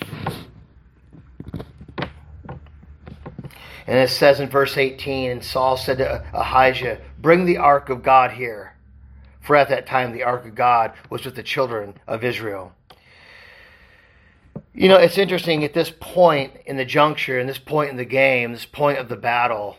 And 3.88 3.98
it 3.98 4.12
says 4.12 4.40
in 4.40 4.50
verse 4.50 4.78
18, 4.78 5.32
and 5.32 5.44
Saul 5.44 5.76
said 5.76 5.98
to 5.98 6.24
Ahijah, 6.32 7.02
Bring 7.18 7.46
the 7.46 7.58
ark 7.58 7.90
of 7.90 8.04
God 8.04 8.32
here. 8.32 8.76
For 9.42 9.56
at 9.56 9.70
that 9.70 9.88
time 9.88 10.12
the 10.12 10.24
ark 10.24 10.46
of 10.46 10.54
God 10.54 10.94
was 11.10 11.26
with 11.26 11.36
the 11.36 11.42
children 11.42 11.96
of 12.08 12.24
Israel. 12.24 12.74
You 14.80 14.88
know, 14.88 14.96
it's 14.96 15.18
interesting 15.18 15.66
at 15.66 15.74
this 15.74 15.92
point 16.00 16.54
in 16.66 16.78
the 16.78 16.86
juncture, 16.86 17.38
in 17.38 17.48
this 17.48 17.58
point 17.58 17.90
in 17.90 17.98
the 17.98 18.06
game, 18.06 18.54
this 18.54 18.64
point 18.64 18.98
of 18.98 19.10
the 19.10 19.18
battle, 19.18 19.76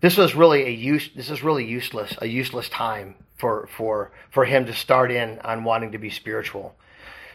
this 0.00 0.16
was 0.16 0.36
really 0.36 0.62
a 0.62 0.68
use 0.68 1.10
this 1.16 1.28
is 1.28 1.42
really 1.42 1.66
useless, 1.66 2.14
a 2.18 2.28
useless 2.28 2.68
time 2.68 3.16
for 3.36 3.68
for 3.76 4.12
for 4.30 4.44
him 4.44 4.64
to 4.66 4.72
start 4.72 5.10
in 5.10 5.40
on 5.40 5.64
wanting 5.64 5.90
to 5.90 5.98
be 5.98 6.08
spiritual. 6.08 6.76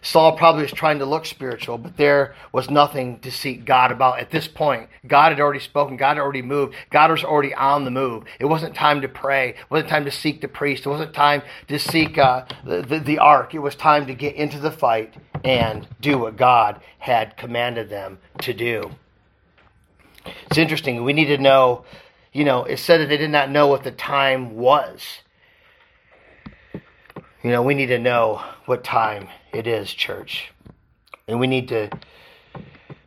Saul 0.01 0.37
probably 0.37 0.63
was 0.63 0.71
trying 0.71 0.99
to 0.99 1.05
look 1.05 1.25
spiritual, 1.25 1.77
but 1.77 1.97
there 1.97 2.35
was 2.51 2.69
nothing 2.69 3.19
to 3.19 3.31
seek 3.31 3.65
God 3.65 3.91
about 3.91 4.19
at 4.19 4.31
this 4.31 4.47
point. 4.47 4.89
God 5.05 5.31
had 5.31 5.39
already 5.39 5.59
spoken, 5.59 5.97
God 5.97 6.17
had 6.17 6.19
already 6.19 6.41
moved, 6.41 6.75
God 6.89 7.11
was 7.11 7.23
already 7.23 7.53
on 7.53 7.85
the 7.85 7.91
move. 7.91 8.23
It 8.39 8.45
wasn't 8.45 8.75
time 8.75 9.01
to 9.01 9.07
pray, 9.07 9.49
it 9.49 9.55
wasn't 9.69 9.89
time 9.89 10.05
to 10.05 10.11
seek 10.11 10.41
the 10.41 10.47
priest, 10.47 10.85
it 10.85 10.89
wasn't 10.89 11.13
time 11.13 11.41
to 11.67 11.79
seek 11.79 12.17
uh, 12.17 12.45
the, 12.63 12.81
the, 12.81 12.99
the 12.99 13.19
ark. 13.19 13.53
It 13.53 13.59
was 13.59 13.75
time 13.75 14.07
to 14.07 14.13
get 14.13 14.35
into 14.35 14.59
the 14.59 14.71
fight 14.71 15.13
and 15.43 15.87
do 15.99 16.17
what 16.17 16.37
God 16.37 16.81
had 16.99 17.37
commanded 17.37 17.89
them 17.89 18.19
to 18.41 18.53
do. 18.53 18.91
It's 20.47 20.57
interesting. 20.57 21.03
We 21.03 21.13
need 21.13 21.27
to 21.27 21.37
know, 21.37 21.85
you 22.33 22.43
know, 22.43 22.63
it 22.65 22.77
said 22.77 23.01
that 23.01 23.09
they 23.09 23.17
did 23.17 23.29
not 23.29 23.49
know 23.49 23.67
what 23.67 23.83
the 23.83 23.91
time 23.91 24.55
was. 24.55 25.19
You 27.43 27.51
know, 27.51 27.61
we 27.61 27.75
need 27.75 27.87
to 27.87 27.99
know 27.99 28.43
what 28.65 28.83
time 28.83 29.29
it 29.53 29.67
is, 29.67 29.91
church. 29.93 30.51
And 31.27 31.39
we 31.39 31.47
need 31.47 31.67
to 31.69 31.89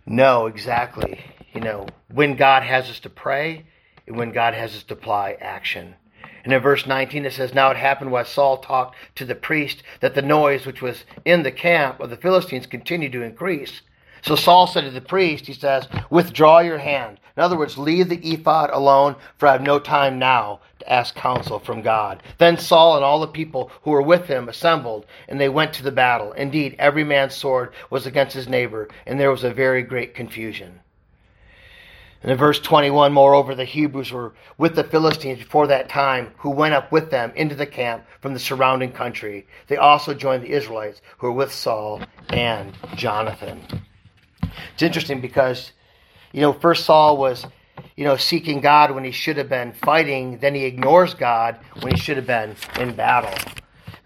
know 0.07 0.47
exactly, 0.47 1.21
you 1.55 1.61
know, 1.61 1.87
when 2.13 2.37
God 2.37 2.63
has 2.63 2.89
us 2.91 3.01
to 3.01 3.11
pray 3.11 3.65
and 4.07 4.17
when 4.17 4.33
God 4.33 4.55
has 4.55 4.75
us 4.75 4.83
to 4.85 4.95
apply 4.95 5.37
action. 5.41 5.95
And 6.45 6.53
in 6.53 6.61
verse 6.61 6.87
19 6.87 7.27
it 7.27 7.33
says, 7.33 7.55
Now 7.55 7.71
it 7.71 7.77
happened 7.77 8.11
while 8.11 8.25
Saul 8.25 8.59
talked 8.59 8.97
to 9.17 9.25
the 9.25 9.35
priest 9.35 9.83
that 10.01 10.15
the 10.15 10.23
noise 10.23 10.67
which 10.67 10.83
was 10.83 11.05
in 11.25 11.43
the 11.43 11.53
camp 11.53 12.01
of 12.01 12.11
the 12.11 12.17
Philistines 12.17 12.67
continued 12.67 13.13
to 13.13 13.23
increase. 13.23 13.83
So 14.23 14.37
Saul 14.37 14.67
said 14.67 14.85
to 14.85 14.91
the 14.91 15.01
priest, 15.01 15.47
he 15.47 15.53
says, 15.53 15.89
Withdraw 16.11 16.61
your 16.61 16.79
hand. 16.79 17.21
In 17.37 17.43
other 17.43 17.57
words, 17.57 17.79
leave 17.79 18.09
the 18.09 18.33
ephod 18.33 18.71
alone, 18.71 19.17
for 19.39 19.49
I 19.49 19.53
have 19.53 19.63
no 19.63 19.79
time 19.79 20.19
now 20.19 20.61
to 20.81 20.93
ask 20.93 21.15
counsel 21.15 21.59
from 21.59 21.81
God. 21.81 22.23
Then 22.39 22.59
Saul 22.59 22.97
and 22.97 23.05
all 23.05 23.21
the 23.21 23.27
people 23.27 23.71
who 23.83 23.93
were 23.93 24.03
with 24.03 24.27
him 24.27 24.49
assembled, 24.49 25.07
and 25.29 25.41
they 25.41 25.49
went 25.49 25.73
to 25.75 25.83
the 25.83 25.93
battle. 25.93 26.33
Indeed, 26.33 26.77
every 26.79 27.05
man's 27.05 27.35
sword 27.35 27.73
was 27.89 28.07
against 28.07 28.35
his 28.35 28.49
neighbor, 28.49 28.89
and 29.07 29.19
there 29.19 29.31
was 29.31 29.45
a 29.45 29.55
very 29.55 29.83
great 29.83 30.15
confusion. 30.15 30.81
And 32.23 32.31
in 32.31 32.37
verse 32.37 32.61
21, 32.61 33.13
moreover, 33.13 33.55
the 33.55 33.65
Hebrews 33.65 34.13
were 34.13 34.35
with 34.59 34.75
the 34.75 34.85
Philistines 34.85 35.39
before 35.39 35.67
that 35.69 35.89
time, 35.89 36.33
who 36.37 36.51
went 36.51 36.75
up 36.75 36.93
with 36.93 37.11
them 37.11 37.33
into 37.35 37.55
the 37.55 37.67
camp 37.67 38.05
from 38.21 38.35
the 38.35 38.39
surrounding 38.39 38.93
country. 38.93 39.47
They 39.69 39.79
also 39.79 40.13
joined 40.13 40.43
the 40.43 40.51
Israelites 40.51 41.01
who 41.17 41.29
were 41.29 41.33
with 41.33 41.53
Saul 41.53 42.03
and 42.29 42.77
Jonathan. 42.95 43.63
It's 44.75 44.83
interesting 44.83 45.21
because, 45.21 45.73
you 46.33 46.41
know, 46.41 46.53
first 46.53 46.85
Saul 46.85 47.17
was, 47.17 47.47
you 47.97 48.05
know, 48.05 48.17
seeking 48.17 48.61
God 48.61 48.93
when 48.93 49.05
he 49.05 49.11
should 49.11 49.37
have 49.37 49.49
been 49.49 49.73
fighting. 49.73 50.39
Then 50.39 50.55
he 50.55 50.65
ignores 50.65 51.15
God 51.15 51.59
when 51.81 51.95
he 51.95 52.01
should 52.01 52.17
have 52.17 52.27
been 52.27 52.57
in 52.79 52.95
battle. 52.95 53.35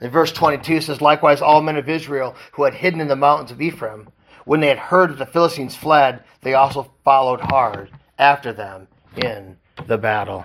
In 0.01 0.11
verse 0.11 0.33
22 0.33 0.81
says, 0.83 1.01
Likewise, 1.01 1.41
all 1.41 1.63
men 1.63 1.77
of 1.77 1.89
Israel 1.89 2.37
who 2.53 2.65
had 2.65 2.75
hidden 2.75 3.01
in 3.01 3.09
the 3.09 3.17
mountains 3.17 3.51
of 3.51 3.61
Ephraim, 3.61 4.09
when 4.45 4.61
they 4.61 4.69
had 4.69 4.79
heard 4.79 5.11
that 5.11 5.19
the 5.19 5.27
Philistines 5.27 5.75
fled, 5.75 6.23
they 6.43 6.55
also 6.55 6.91
followed 7.05 7.41
hard 7.41 7.91
after 8.19 8.53
them 8.53 8.89
in 9.17 9.57
the 9.87 9.99
battle. 9.99 10.45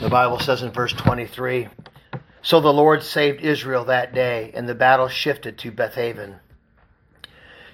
The 0.00 0.08
Bible 0.08 0.38
says 0.38 0.62
in 0.62 0.70
verse 0.70 0.92
23 0.92 1.66
So 2.48 2.62
the 2.62 2.72
Lord 2.72 3.02
saved 3.02 3.42
Israel 3.42 3.84
that 3.84 4.14
day, 4.14 4.52
and 4.54 4.66
the 4.66 4.74
battle 4.74 5.08
shifted 5.08 5.58
to 5.58 5.70
Bethaven. 5.70 6.36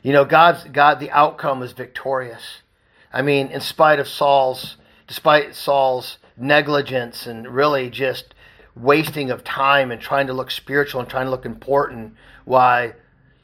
You 0.02 0.12
know, 0.12 0.24
God's 0.24 0.64
God, 0.64 0.98
the 0.98 1.12
outcome 1.12 1.60
was 1.60 1.70
victorious. 1.70 2.62
I 3.12 3.22
mean, 3.22 3.52
in 3.52 3.60
spite 3.60 4.00
of 4.00 4.08
Saul's, 4.08 4.76
despite 5.06 5.54
Saul's 5.54 6.18
negligence 6.36 7.24
and 7.28 7.46
really 7.46 7.88
just 7.88 8.34
wasting 8.74 9.30
of 9.30 9.44
time 9.44 9.92
and 9.92 10.00
trying 10.00 10.26
to 10.26 10.32
look 10.32 10.50
spiritual 10.50 11.00
and 11.00 11.08
trying 11.08 11.26
to 11.26 11.30
look 11.30 11.46
important, 11.46 12.16
why 12.44 12.94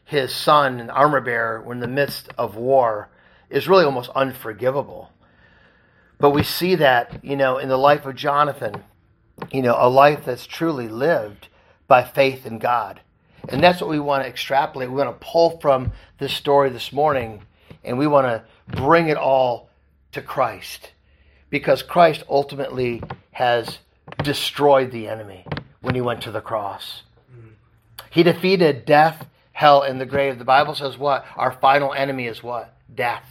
his 0.05 0.35
son 0.35 0.81
an 0.81 0.91
armor 0.91 1.21
bearer 1.21 1.63
were 1.63 1.75
in 1.75 1.79
the 1.79 1.87
midst 1.87 2.29
of 2.39 2.57
war 2.57 3.09
is 3.51 3.69
really 3.69 3.85
almost 3.85 4.11
unforgivable. 4.17 5.13
But 6.19 6.31
we 6.31 6.43
see 6.43 6.75
that, 6.75 7.25
you 7.25 7.37
know, 7.37 7.59
in 7.59 7.69
the 7.69 7.77
life 7.77 8.05
of 8.05 8.17
Jonathan, 8.17 8.83
you 9.53 9.63
know, 9.63 9.77
a 9.79 9.89
life 9.89 10.25
that's 10.25 10.47
truly 10.47 10.89
lived 10.89 11.49
by 11.89 12.05
faith 12.05 12.47
in 12.47 12.59
God. 12.59 13.01
And 13.49 13.63
that's 13.63 13.81
what 13.81 13.91
we 13.91 14.01
want 14.01 14.23
to 14.23 14.29
extrapolate. 14.29 14.91
We 14.91 14.97
want 14.97 15.19
to 15.19 15.27
pull 15.27 15.59
from 15.61 15.93
this 16.19 16.33
story 16.33 16.71
this 16.71 16.93
morning 16.93 17.43
and 17.83 17.99
we 17.99 18.07
want 18.07 18.27
to 18.27 18.45
bring 18.77 19.09
it 19.09 19.17
all 19.17 19.71
to 20.13 20.23
Christ. 20.23 20.93
Because 21.49 21.83
Christ 21.83 22.23
ultimately 22.29 23.03
has 23.33 23.79
destroyed 24.23 24.91
the 24.91 25.09
enemy 25.09 25.45
when 25.81 25.95
he 25.95 26.01
went 26.01 26.23
to 26.23 26.31
the 26.31 26.41
cross. 26.41 27.03
He 28.11 28.23
defeated 28.23 28.85
death, 28.85 29.27
hell, 29.53 29.83
and 29.83 30.01
the 30.01 30.07
grave. 30.07 30.39
The 30.39 30.45
Bible 30.45 30.75
says 30.75 30.99
what? 30.99 31.25
Our 31.37 31.53
final 31.53 31.95
enemy 31.95 32.27
is 32.27 32.43
what? 32.43 32.75
Death. 32.93 33.25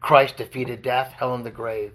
Christ 0.00 0.36
defeated 0.36 0.82
death, 0.82 1.12
hell, 1.12 1.34
and 1.34 1.46
the 1.46 1.50
grave. 1.50 1.92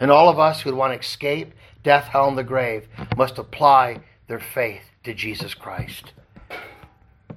And 0.00 0.10
all 0.10 0.28
of 0.28 0.38
us 0.38 0.60
who 0.60 0.74
want 0.74 0.94
to 0.94 0.98
escape 0.98 1.52
death, 1.86 2.06
hell, 2.06 2.26
and 2.26 2.36
the 2.36 2.42
grave 2.42 2.88
must 3.16 3.38
apply 3.38 4.00
their 4.26 4.40
faith 4.40 4.82
to 5.04 5.14
Jesus 5.14 5.54
Christ. 5.54 6.12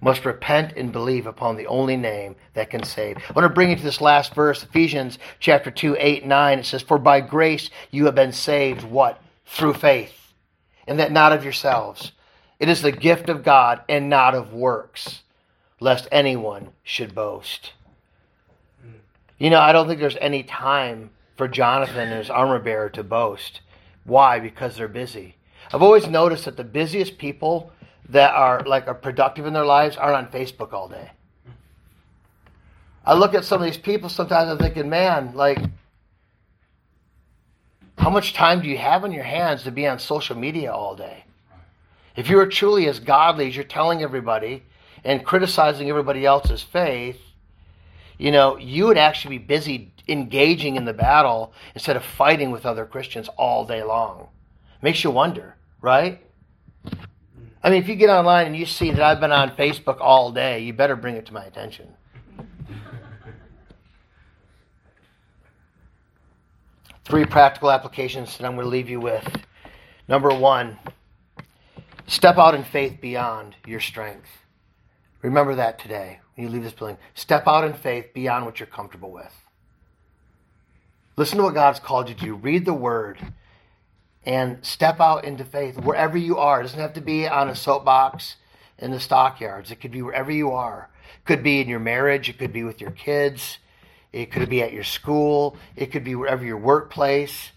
Must 0.02 0.26
repent 0.26 0.74
and 0.76 0.92
believe 0.92 1.28
upon 1.28 1.56
the 1.56 1.68
only 1.68 1.96
name 1.96 2.36
that 2.56 2.72
can 2.72 2.82
save. 2.82 3.18
I 3.18 3.34
want 3.34 3.46
to 3.46 3.54
bring 3.54 3.70
you 3.70 3.76
to 3.76 3.84
this 3.84 4.02
last 4.02 4.34
verse, 4.34 4.64
Ephesians 4.64 5.20
chapter 5.40 5.70
2, 5.70 5.98
8, 6.00 6.26
9. 6.26 6.60
It 6.60 6.66
says, 6.66 6.82
For 6.82 6.98
by 6.98 7.22
grace 7.22 7.70
you 7.92 8.06
have 8.06 8.16
been 8.16 8.34
saved, 8.34 8.82
what? 8.82 9.22
Through 9.46 9.76
faith. 9.76 10.34
And 10.88 10.98
that 10.98 11.12
not 11.12 11.32
of 11.32 11.44
yourselves. 11.44 12.14
It 12.60 12.70
is 12.70 12.82
the 12.82 12.92
gift 12.92 13.30
of 13.30 13.44
God 13.44 13.82
and 13.88 14.10
not 14.10 14.34
of 14.34 14.52
works, 14.52 15.22
lest 15.80 16.08
anyone 16.12 16.70
should 16.82 17.14
boast. 17.14 17.74
You 19.38 19.52
know, 19.52 19.60
I 19.60 19.74
don't 19.74 19.88
think 19.88 20.00
there's 20.00 20.18
any 20.20 20.42
time 20.42 21.12
for 21.38 21.48
Jonathan 21.48 22.08
and 22.10 22.18
his 22.18 22.32
armor 22.32 22.58
bearer 22.58 22.90
to 22.90 23.04
boast. 23.04 23.62
Why? 24.10 24.40
Because 24.40 24.76
they're 24.76 24.88
busy. 24.88 25.36
I've 25.72 25.84
always 25.84 26.08
noticed 26.08 26.46
that 26.46 26.58
the 26.58 26.64
busiest 26.64 27.18
people 27.18 27.72
that 28.10 28.34
are 28.34 28.62
like 28.66 28.88
are 28.88 28.96
productive 28.96 29.46
in 29.46 29.54
their 29.54 29.66
lives 29.66 29.96
aren't 29.96 30.18
on 30.18 30.32
Facebook 30.32 30.74
all 30.74 30.90
day. 30.90 31.12
I 33.06 33.14
look 33.14 33.34
at 33.34 33.46
some 33.46 33.62
of 33.62 33.66
these 33.66 33.78
people 33.78 34.10
sometimes 34.10 34.50
I'm 34.50 34.58
thinking, 34.58 34.90
man, 34.90 35.34
like 35.36 35.60
how 37.98 38.10
much 38.10 38.34
time 38.34 38.62
do 38.62 38.68
you 38.68 38.78
have 38.78 39.04
on 39.04 39.12
your 39.12 39.24
hands 39.24 39.64
to 39.64 39.72
be 39.72 39.86
on 39.86 40.00
social 40.00 40.36
media 40.36 40.74
all 40.74 40.96
day? 40.96 41.26
If 42.16 42.30
you 42.30 42.40
are 42.40 42.48
truly 42.48 42.88
as 42.88 43.00
godly 43.00 43.48
as 43.48 43.56
you're 43.56 43.64
telling 43.64 44.02
everybody 44.02 44.64
and 45.04 45.24
criticizing 45.24 45.90
everybody 45.90 46.26
else's 46.26 46.64
faith, 46.64 47.20
you 48.20 48.32
know, 48.32 48.58
you 48.58 48.86
would 48.86 48.98
actually 48.98 49.38
be 49.38 49.46
busy 49.46 49.94
engaging 50.08 50.76
in 50.76 50.84
the 50.84 50.94
battle 50.94 51.54
instead 51.74 51.96
of 51.96 52.04
fighting 52.04 52.52
with 52.52 52.66
other 52.66 52.86
Christians 52.86 53.30
all 53.38 53.66
day 53.66 53.82
long. 53.82 54.28
Makes 54.82 55.06
you 55.06 55.10
wonder, 55.10 55.56
right? 55.82 56.22
I 57.64 57.70
mean, 57.70 57.82
if 57.82 57.88
you 57.88 57.96
get 57.96 58.10
online 58.10 58.48
and 58.48 58.56
you 58.58 58.66
see 58.66 58.92
that 58.92 59.02
I've 59.02 59.22
been 59.22 59.32
on 59.32 59.56
Facebook 59.56 60.02
all 60.02 60.32
day, 60.32 60.60
you 60.60 60.74
better 60.74 60.98
bring 60.98 61.16
it 61.16 61.26
to 61.28 61.34
my 61.34 61.46
attention. 61.46 61.88
Three 67.06 67.26
practical 67.26 67.72
applications 67.72 68.38
that 68.38 68.46
I'm 68.46 68.56
going 68.56 68.66
to 68.66 68.70
leave 68.70 68.90
you 68.90 69.00
with. 69.00 69.26
Number 70.10 70.34
one, 70.34 70.78
step 72.06 72.38
out 72.38 72.54
in 72.54 72.66
faith 72.66 73.00
beyond 73.00 73.56
your 73.66 73.80
strength. 73.80 74.28
Remember 75.22 75.56
that 75.56 75.80
today 75.80 76.20
you 76.40 76.50
leave 76.50 76.64
this 76.64 76.74
building. 76.74 76.98
Step 77.14 77.48
out 77.48 77.64
in 77.64 77.74
faith 77.74 78.14
beyond 78.14 78.46
what 78.46 78.60
you're 78.60 78.68
comfortable 78.68 79.12
with. 79.12 79.34
Listen 81.18 81.38
to 81.38 81.44
what 81.44 81.54
God's 81.54 81.80
called 81.80 82.10
you 82.10 82.16
to 82.16 82.22
do. 82.22 82.36
Read 82.36 82.66
the 82.66 82.74
Word 82.74 83.20
and 84.24 84.64
step 84.64 85.00
out 85.00 85.26
into 85.26 85.44
faith 85.44 85.80
wherever 85.80 86.18
you 86.18 86.38
are. 86.38 86.60
It 86.60 86.64
doesn't 86.64 86.80
have 86.80 86.94
to 86.94 87.02
be 87.02 87.28
on 87.28 87.50
a 87.50 87.56
soapbox 87.56 88.36
in 88.78 88.92
the 88.92 89.00
stockyards. 89.00 89.72
It 89.72 89.82
could 89.82 89.92
be 89.92 90.02
wherever 90.02 90.32
you 90.32 90.52
are. 90.52 90.90
It 91.16 91.26
could 91.26 91.44
be 91.44 91.62
in 91.62 91.68
your 91.68 91.80
marriage. 91.80 92.30
It 92.30 92.38
could 92.38 92.54
be 92.54 92.64
with 92.64 92.80
your 92.80 92.92
kids. 92.92 93.58
It 94.12 94.32
could 94.32 94.50
be 94.50 94.62
at 94.62 94.74
your 94.74 94.84
school. 94.84 95.58
It 95.76 95.88
could 95.88 96.04
be 96.04 96.16
wherever 96.16 96.46
your 96.46 96.58
workplace. 96.58 97.52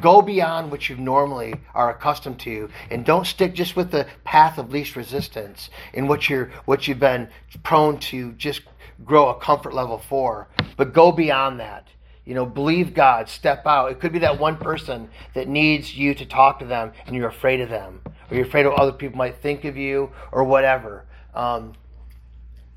Go 0.00 0.20
beyond 0.22 0.70
what 0.70 0.88
you 0.88 0.96
normally 0.96 1.54
are 1.74 1.90
accustomed 1.90 2.38
to, 2.40 2.68
and 2.90 3.04
don't 3.04 3.26
stick 3.26 3.54
just 3.54 3.76
with 3.76 3.90
the 3.90 4.06
path 4.24 4.58
of 4.58 4.70
least 4.70 4.96
resistance 4.96 5.70
in 5.94 6.06
what 6.06 6.28
you're 6.28 6.50
what 6.64 6.86
you've 6.86 6.98
been 6.98 7.28
prone 7.62 7.98
to 7.98 8.32
just 8.32 8.62
grow 9.04 9.28
a 9.28 9.34
comfort 9.34 9.74
level 9.74 9.98
for. 9.98 10.48
But 10.76 10.92
go 10.92 11.12
beyond 11.12 11.60
that. 11.60 11.88
You 12.24 12.34
know, 12.34 12.44
believe 12.44 12.92
God, 12.92 13.28
step 13.28 13.64
out. 13.66 13.92
It 13.92 14.00
could 14.00 14.12
be 14.12 14.18
that 14.18 14.38
one 14.38 14.56
person 14.56 15.08
that 15.34 15.46
needs 15.46 15.96
you 15.96 16.12
to 16.14 16.26
talk 16.26 16.58
to 16.58 16.64
them, 16.64 16.92
and 17.06 17.14
you're 17.14 17.28
afraid 17.28 17.60
of 17.60 17.68
them, 17.68 18.00
or 18.04 18.36
you're 18.36 18.46
afraid 18.46 18.66
of 18.66 18.72
what 18.72 18.80
other 18.80 18.92
people 18.92 19.16
might 19.16 19.36
think 19.36 19.64
of 19.64 19.76
you, 19.76 20.10
or 20.32 20.42
whatever. 20.42 21.04
Um, 21.34 21.74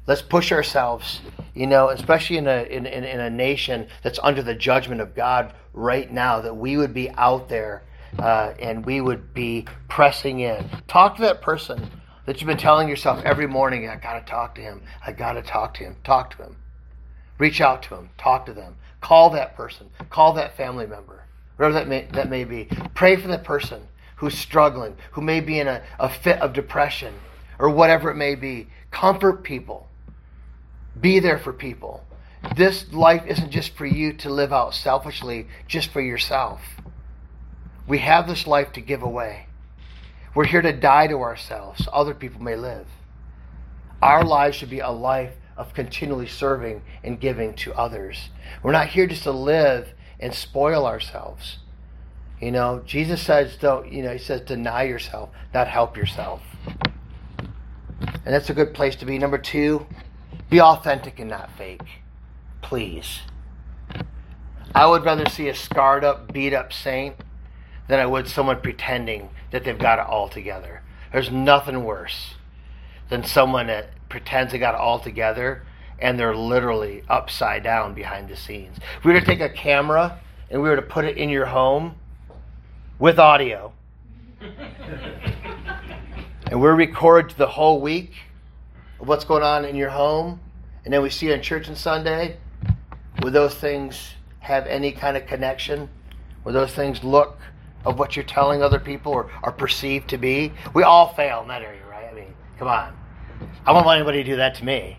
let's 0.10 0.24
push 0.24 0.52
ourselves, 0.52 1.22
you 1.54 1.68
know, 1.68 1.90
especially 1.90 2.38
in 2.38 2.48
a 2.48 2.64
in, 2.64 2.88
in, 2.88 3.04
in, 3.04 3.20
a 3.20 3.30
nation 3.30 3.88
that's 4.02 4.18
under 4.24 4.42
the 4.42 4.56
judgment 4.56 5.02
of 5.02 5.14
God 5.14 5.54
right 5.72 6.12
now, 6.12 6.42
that 6.42 6.58
we 6.58 6.78
would 6.78 6.96
be 6.96 7.12
out 7.12 7.48
there 7.48 7.84
uh, 8.18 8.54
and 8.60 8.84
we 8.84 9.02
would 9.02 9.36
be 9.36 9.68
pressing 9.88 10.40
in. 10.40 10.68
Talk 10.88 11.18
to 11.18 11.22
that 11.22 11.44
person 11.44 11.92
that 12.26 12.42
you've 12.42 12.48
been 12.48 12.58
telling 12.58 12.90
yourself 12.90 13.24
every 13.24 13.46
morning, 13.46 13.88
I 13.88 13.98
gotta 13.98 14.26
talk 14.26 14.56
to 14.56 14.62
him. 14.62 14.82
I 15.06 15.12
gotta 15.12 15.44
talk 15.44 15.76
to 15.76 15.84
him. 15.84 15.96
Talk 16.04 16.36
to 16.38 16.44
him. 16.44 16.56
Reach 17.38 17.62
out 17.62 17.84
to 17.84 17.96
him. 17.96 18.10
Talk 18.18 18.48
to 18.48 18.54
them. 18.54 18.78
Call 19.02 19.30
that 19.30 19.56
person. 19.56 19.92
Call 20.10 20.34
that 20.34 20.58
family 20.58 20.88
member. 20.88 21.24
Whatever 21.58 21.74
that 21.76 21.88
may, 21.88 22.08
that 22.14 22.32
may 22.32 22.46
be. 22.46 22.68
Pray 22.96 23.16
for 23.16 23.28
that 23.28 23.44
person 23.44 23.84
who's 24.16 24.36
struggling, 24.36 24.96
who 25.12 25.22
may 25.22 25.40
be 25.40 25.60
in 25.60 25.68
a, 25.68 25.84
a 26.00 26.10
fit 26.10 26.42
of 26.42 26.54
depression 26.54 27.14
or 27.60 27.70
whatever 27.70 28.10
it 28.10 28.16
may 28.16 28.34
be. 28.34 28.70
Comfort 28.90 29.44
people. 29.44 29.89
Be 31.00 31.20
there 31.20 31.40
for 31.40 31.54
people. 31.54 32.06
This 32.56 32.92
life 32.94 33.24
isn't 33.28 33.52
just 33.52 33.76
for 33.76 33.86
you 33.86 34.14
to 34.14 34.30
live 34.30 34.54
out 34.54 34.74
selfishly, 34.74 35.48
just 35.68 35.92
for 35.92 36.02
yourself. 36.02 36.62
We 37.88 37.98
have 38.00 38.28
this 38.28 38.48
life 38.48 38.72
to 38.74 38.82
give 38.82 39.02
away. 39.02 39.48
We're 40.36 40.46
here 40.46 40.62
to 40.62 40.72
die 40.72 41.08
to 41.08 41.20
ourselves 41.22 41.84
so 41.84 41.92
other 41.92 42.14
people 42.14 42.42
may 42.42 42.56
live. 42.56 42.88
Our 44.02 44.24
lives 44.24 44.56
should 44.56 44.70
be 44.70 44.80
a 44.80 44.90
life 44.90 45.34
of 45.58 45.74
continually 45.74 46.28
serving 46.28 46.82
and 47.04 47.20
giving 47.20 47.54
to 47.56 47.74
others. 47.74 48.30
We're 48.64 48.72
not 48.72 48.88
here 48.88 49.08
just 49.08 49.24
to 49.24 49.32
live 49.32 49.94
and 50.20 50.34
spoil 50.34 50.86
ourselves. 50.86 51.58
You 52.40 52.52
know, 52.52 52.82
Jesus 52.86 53.22
says, 53.22 53.58
don't, 53.58 53.92
you 53.92 54.02
know, 54.02 54.14
he 54.14 54.18
says, 54.18 54.42
deny 54.42 54.84
yourself, 54.84 55.30
not 55.54 55.68
help 55.68 55.98
yourself. 55.98 56.42
And 58.00 58.34
that's 58.34 58.50
a 58.50 58.54
good 58.54 58.74
place 58.74 58.96
to 58.98 59.06
be. 59.06 59.18
Number 59.18 59.38
two, 59.38 59.86
be 60.50 60.62
authentic 60.62 61.20
and 61.20 61.30
not 61.30 61.52
fake. 61.58 62.02
Please. 62.62 63.20
I 64.74 64.86
would 64.86 65.04
rather 65.04 65.28
see 65.28 65.48
a 65.48 65.56
scarred 65.56 66.04
up, 66.04 66.32
beat 66.32 66.54
up 66.54 66.72
saint 66.72 67.16
than 67.88 68.00
I 68.00 68.06
would 68.06 68.28
someone 68.28 68.62
pretending 68.62 69.30
that 69.52 69.64
they've 69.64 69.78
got 69.78 70.00
it 70.00 70.06
all 70.06 70.30
together. 70.30 70.82
There's 71.12 71.32
nothing 71.32 71.84
worse 71.84 72.36
than 73.10 73.24
someone 73.24 73.68
that 73.68 73.90
pretends 74.10 74.52
they 74.52 74.60
got 74.60 74.76
it 74.76 74.80
all 74.80 75.00
together 75.00 75.64
and 76.00 76.20
they're 76.20 76.36
literally 76.36 77.04
upside 77.10 77.64
down 77.64 77.94
behind 77.94 78.30
the 78.30 78.36
scenes. 78.36 78.78
If 78.98 79.06
we 79.06 79.14
were 79.14 79.20
to 79.20 79.26
take 79.26 79.42
a 79.42 79.50
camera 79.50 80.20
and 80.50 80.62
we 80.62 80.70
were 80.70 80.76
to 80.76 80.82
put 80.82 81.06
it 81.06 81.18
in 81.18 81.30
your 81.30 81.48
home 81.48 81.96
with 82.98 83.20
audio, 83.20 83.74
and 86.48 86.62
we're 86.62 86.76
recorded 86.76 87.36
the 87.38 87.48
whole 87.48 87.82
week 87.82 88.14
what's 89.00 89.24
going 89.24 89.44
on 89.44 89.66
in 89.66 89.76
your 89.76 89.90
home, 89.90 90.40
and 90.86 90.94
then 90.94 91.02
we 91.02 91.10
see 91.10 91.32
in 91.32 91.42
church 91.42 91.70
on 91.70 91.76
Sunday, 91.76 92.38
would 93.22 93.34
those 93.34 93.56
things 93.56 94.14
have 94.40 94.68
any 94.68 94.92
kind 94.92 95.18
of 95.18 95.26
connection? 95.26 95.90
Would 96.44 96.54
those 96.54 96.74
things 96.74 97.04
look 97.04 97.38
of 97.86 97.98
what 97.98 98.16
you're 98.16 98.26
telling 98.26 98.62
other 98.62 98.80
people 98.80 99.12
or 99.12 99.30
are 99.44 99.52
perceived 99.52 100.10
to 100.10 100.18
be? 100.18 100.54
We 100.74 100.84
all 100.84 101.14
fail 101.14 101.42
in 101.42 101.48
that 101.50 101.62
area, 101.62 101.86
right? 101.90 102.10
I 102.10 102.14
mean, 102.14 102.34
come 102.58 102.68
on. 102.68 102.98
I 103.66 103.72
won't 103.72 103.88
let 103.88 103.96
anybody 103.96 104.24
do 104.24 104.38
that 104.38 104.56
to 104.56 104.66
me. 104.66 104.98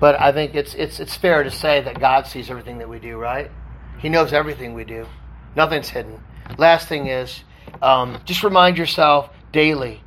But 0.00 0.20
I 0.20 0.32
think 0.32 0.54
it's, 0.54 0.74
it's, 0.74 1.00
it's 1.00 1.16
fair 1.16 1.42
to 1.42 1.50
say 1.50 1.80
that 1.80 1.98
God 1.98 2.26
sees 2.26 2.50
everything 2.50 2.78
that 2.78 2.88
we 2.88 2.98
do, 2.98 3.16
right? 3.16 3.50
He 3.98 4.08
knows 4.08 4.32
everything 4.32 4.74
we 4.74 4.84
do. 4.84 5.06
Nothing's 5.56 5.88
hidden. 5.88 6.22
Last 6.56 6.88
thing 6.88 7.08
is, 7.08 7.42
um, 7.82 8.20
just 8.24 8.44
remind 8.44 8.78
yourself 8.78 9.30
daily 9.52 10.02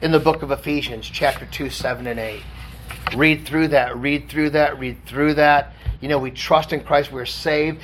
in 0.00 0.12
the 0.12 0.20
book 0.20 0.42
of 0.42 0.52
Ephesians, 0.52 1.06
chapter 1.06 1.44
2, 1.46 1.70
7, 1.70 2.06
and 2.06 2.20
8. 2.20 2.42
Read 3.16 3.44
through 3.44 3.68
that, 3.68 3.96
read 3.96 4.28
through 4.28 4.50
that, 4.50 4.78
read 4.78 5.04
through 5.06 5.34
that. 5.34 5.72
You 6.00 6.08
know, 6.08 6.18
we 6.18 6.30
trust 6.30 6.72
in 6.72 6.84
Christ, 6.84 7.10
we're 7.10 7.24
saved. 7.24 7.82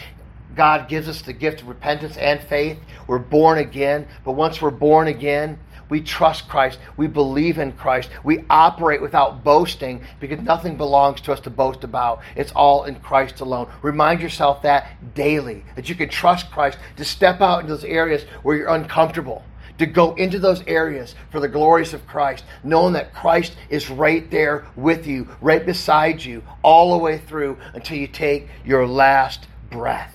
God 0.54 0.88
gives 0.88 1.08
us 1.08 1.22
the 1.22 1.32
gift 1.32 1.62
of 1.62 1.68
repentance 1.68 2.16
and 2.16 2.40
faith. 2.40 2.78
We're 3.08 3.18
born 3.18 3.58
again. 3.58 4.06
But 4.24 4.32
once 4.32 4.62
we're 4.62 4.70
born 4.70 5.08
again, 5.08 5.58
we 5.88 6.00
trust 6.00 6.48
Christ. 6.48 6.78
We 6.96 7.08
believe 7.08 7.58
in 7.58 7.72
Christ. 7.72 8.10
We 8.22 8.44
operate 8.48 9.02
without 9.02 9.42
boasting 9.42 10.04
because 10.20 10.38
nothing 10.38 10.76
belongs 10.76 11.20
to 11.22 11.32
us 11.32 11.40
to 11.40 11.50
boast 11.50 11.82
about. 11.82 12.22
It's 12.36 12.52
all 12.52 12.84
in 12.84 12.94
Christ 13.00 13.40
alone. 13.40 13.68
Remind 13.82 14.20
yourself 14.20 14.62
that 14.62 15.14
daily, 15.14 15.64
that 15.74 15.88
you 15.88 15.96
can 15.96 16.08
trust 16.08 16.52
Christ 16.52 16.78
to 16.96 17.04
step 17.04 17.40
out 17.40 17.62
into 17.62 17.74
those 17.74 17.84
areas 17.84 18.22
where 18.44 18.56
you're 18.56 18.68
uncomfortable 18.68 19.44
to 19.78 19.86
go 19.86 20.14
into 20.14 20.38
those 20.38 20.62
areas 20.66 21.14
for 21.30 21.40
the 21.40 21.48
glories 21.48 21.94
of 21.94 22.06
Christ, 22.06 22.44
knowing 22.62 22.92
that 22.92 23.12
Christ 23.12 23.56
is 23.68 23.90
right 23.90 24.30
there 24.30 24.66
with 24.76 25.06
you, 25.06 25.28
right 25.40 25.64
beside 25.64 26.24
you, 26.24 26.42
all 26.62 26.92
the 26.92 27.02
way 27.02 27.18
through 27.18 27.58
until 27.74 27.96
you 27.96 28.06
take 28.06 28.48
your 28.64 28.86
last 28.86 29.46
breath. 29.70 30.14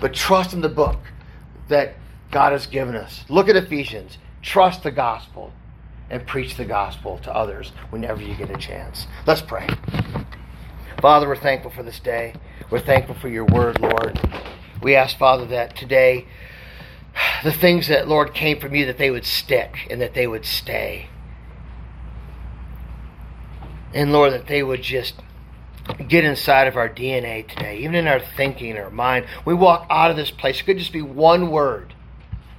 But 0.00 0.14
trust 0.14 0.52
in 0.52 0.60
the 0.60 0.68
book 0.68 1.00
that 1.68 1.94
God 2.30 2.52
has 2.52 2.66
given 2.66 2.94
us. 2.94 3.24
Look 3.28 3.48
at 3.48 3.56
Ephesians. 3.56 4.18
Trust 4.42 4.82
the 4.82 4.90
gospel 4.90 5.52
and 6.10 6.26
preach 6.26 6.56
the 6.56 6.64
gospel 6.64 7.18
to 7.18 7.34
others 7.34 7.70
whenever 7.90 8.22
you 8.22 8.34
get 8.34 8.50
a 8.50 8.58
chance. 8.58 9.06
Let's 9.26 9.40
pray. 9.40 9.66
Father, 11.00 11.26
we're 11.26 11.36
thankful 11.36 11.70
for 11.70 11.82
this 11.82 12.00
day. 12.00 12.34
We're 12.70 12.80
thankful 12.80 13.14
for 13.14 13.28
your 13.28 13.44
word, 13.46 13.80
Lord. 13.80 14.20
We 14.82 14.96
ask, 14.96 15.16
Father, 15.16 15.46
that 15.46 15.76
today 15.76 16.26
the 17.42 17.52
things 17.52 17.88
that, 17.88 18.08
Lord, 18.08 18.34
came 18.34 18.60
from 18.60 18.74
you, 18.74 18.86
that 18.86 18.98
they 18.98 19.10
would 19.10 19.24
stick 19.24 19.86
and 19.90 20.00
that 20.00 20.14
they 20.14 20.26
would 20.26 20.44
stay. 20.44 21.08
And 23.92 24.12
Lord, 24.12 24.32
that 24.32 24.46
they 24.46 24.62
would 24.62 24.82
just 24.82 25.14
get 26.08 26.24
inside 26.24 26.66
of 26.66 26.76
our 26.76 26.88
DNA 26.88 27.46
today, 27.46 27.78
even 27.78 27.94
in 27.94 28.08
our 28.08 28.20
thinking, 28.20 28.76
our 28.76 28.90
mind. 28.90 29.26
We 29.44 29.54
walk 29.54 29.86
out 29.90 30.10
of 30.10 30.16
this 30.16 30.30
place. 30.30 30.60
It 30.60 30.64
could 30.64 30.78
just 30.78 30.92
be 30.92 31.02
one 31.02 31.50
word. 31.50 31.94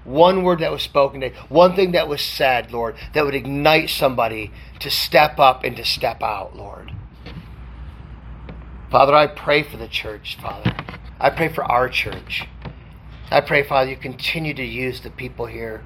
One 0.04 0.44
word 0.44 0.60
that 0.60 0.72
was 0.72 0.84
spoken 0.84 1.22
today, 1.22 1.36
one 1.50 1.76
thing 1.76 1.94
that 1.94 2.08
was 2.08 2.22
said, 2.22 2.72
Lord, 2.72 2.96
that 3.14 3.26
would 3.26 3.34
ignite 3.34 3.90
somebody 3.90 4.52
to 4.80 4.92
step 4.92 5.40
up 5.40 5.64
and 5.64 5.76
to 5.78 5.84
step 5.84 6.22
out, 6.22 6.56
Lord. 6.56 6.92
Father, 8.92 9.16
I 9.16 9.26
pray 9.26 9.64
for 9.64 9.78
the 9.78 9.88
church, 9.88 10.38
Father. 10.40 10.76
I 11.20 11.32
pray 11.32 11.50
for 11.50 11.64
our 11.64 11.90
church. 11.90 12.48
I 13.32 13.42
pray, 13.42 13.64
Father, 13.64 13.90
you 13.90 13.98
continue 13.98 14.54
to 14.54 14.64
use 14.64 15.02
the 15.02 15.10
people 15.10 15.48
here. 15.48 15.84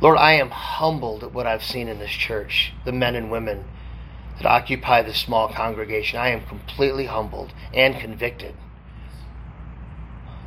Lord, 0.00 0.18
I 0.18 0.32
am 0.32 0.50
humbled 0.50 1.24
at 1.24 1.32
what 1.32 1.46
I've 1.46 1.64
seen 1.64 1.88
in 1.88 1.98
this 1.98 2.10
church, 2.10 2.74
the 2.84 2.92
men 2.92 3.14
and 3.14 3.30
women 3.30 3.64
that 4.36 4.46
occupy 4.46 5.02
this 5.02 5.18
small 5.18 5.48
congregation. 5.48 6.18
I 6.18 6.28
am 6.28 6.46
completely 6.46 7.06
humbled 7.06 7.54
and 7.72 7.98
convicted. 7.98 8.54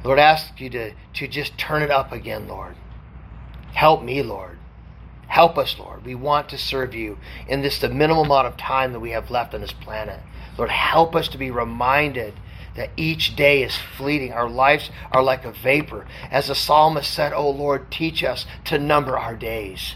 Lord, 0.03 0.19
I 0.19 0.23
ask 0.23 0.59
you 0.61 0.69
to, 0.69 0.93
to 1.15 1.27
just 1.27 1.57
turn 1.57 1.81
it 1.81 1.91
up 1.91 2.11
again, 2.11 2.47
Lord. 2.47 2.75
Help 3.73 4.03
me, 4.03 4.21
Lord. 4.21 4.59
Help 5.27 5.57
us, 5.57 5.77
Lord. 5.77 6.05
We 6.05 6.15
want 6.15 6.49
to 6.49 6.57
serve 6.57 6.93
you 6.93 7.17
in 7.47 7.61
this 7.61 7.79
the 7.79 7.89
minimal 7.89 8.23
amount 8.23 8.47
of 8.47 8.57
time 8.57 8.93
that 8.93 8.99
we 8.99 9.11
have 9.11 9.31
left 9.31 9.53
on 9.53 9.61
this 9.61 9.73
planet. 9.73 10.21
Lord, 10.57 10.69
help 10.69 11.15
us 11.15 11.27
to 11.29 11.37
be 11.37 11.51
reminded 11.51 12.33
that 12.79 12.91
each 12.95 13.35
day 13.35 13.61
is 13.61 13.75
fleeting. 13.75 14.31
Our 14.31 14.49
lives 14.49 14.89
are 15.11 15.21
like 15.21 15.43
a 15.43 15.51
vapor. 15.51 16.07
As 16.31 16.47
the 16.47 16.55
psalmist 16.55 17.13
said, 17.13 17.33
Oh 17.33 17.49
Lord, 17.49 17.91
teach 17.91 18.23
us 18.23 18.45
to 18.65 18.79
number 18.79 19.19
our 19.19 19.35
days. 19.35 19.95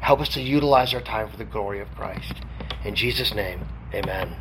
Help 0.00 0.20
us 0.20 0.28
to 0.30 0.42
utilize 0.42 0.92
our 0.92 1.00
time 1.00 1.30
for 1.30 1.36
the 1.36 1.44
glory 1.44 1.80
of 1.80 1.88
Christ. 1.94 2.34
In 2.84 2.96
Jesus' 2.96 3.32
name, 3.32 3.60
amen. 3.94 4.36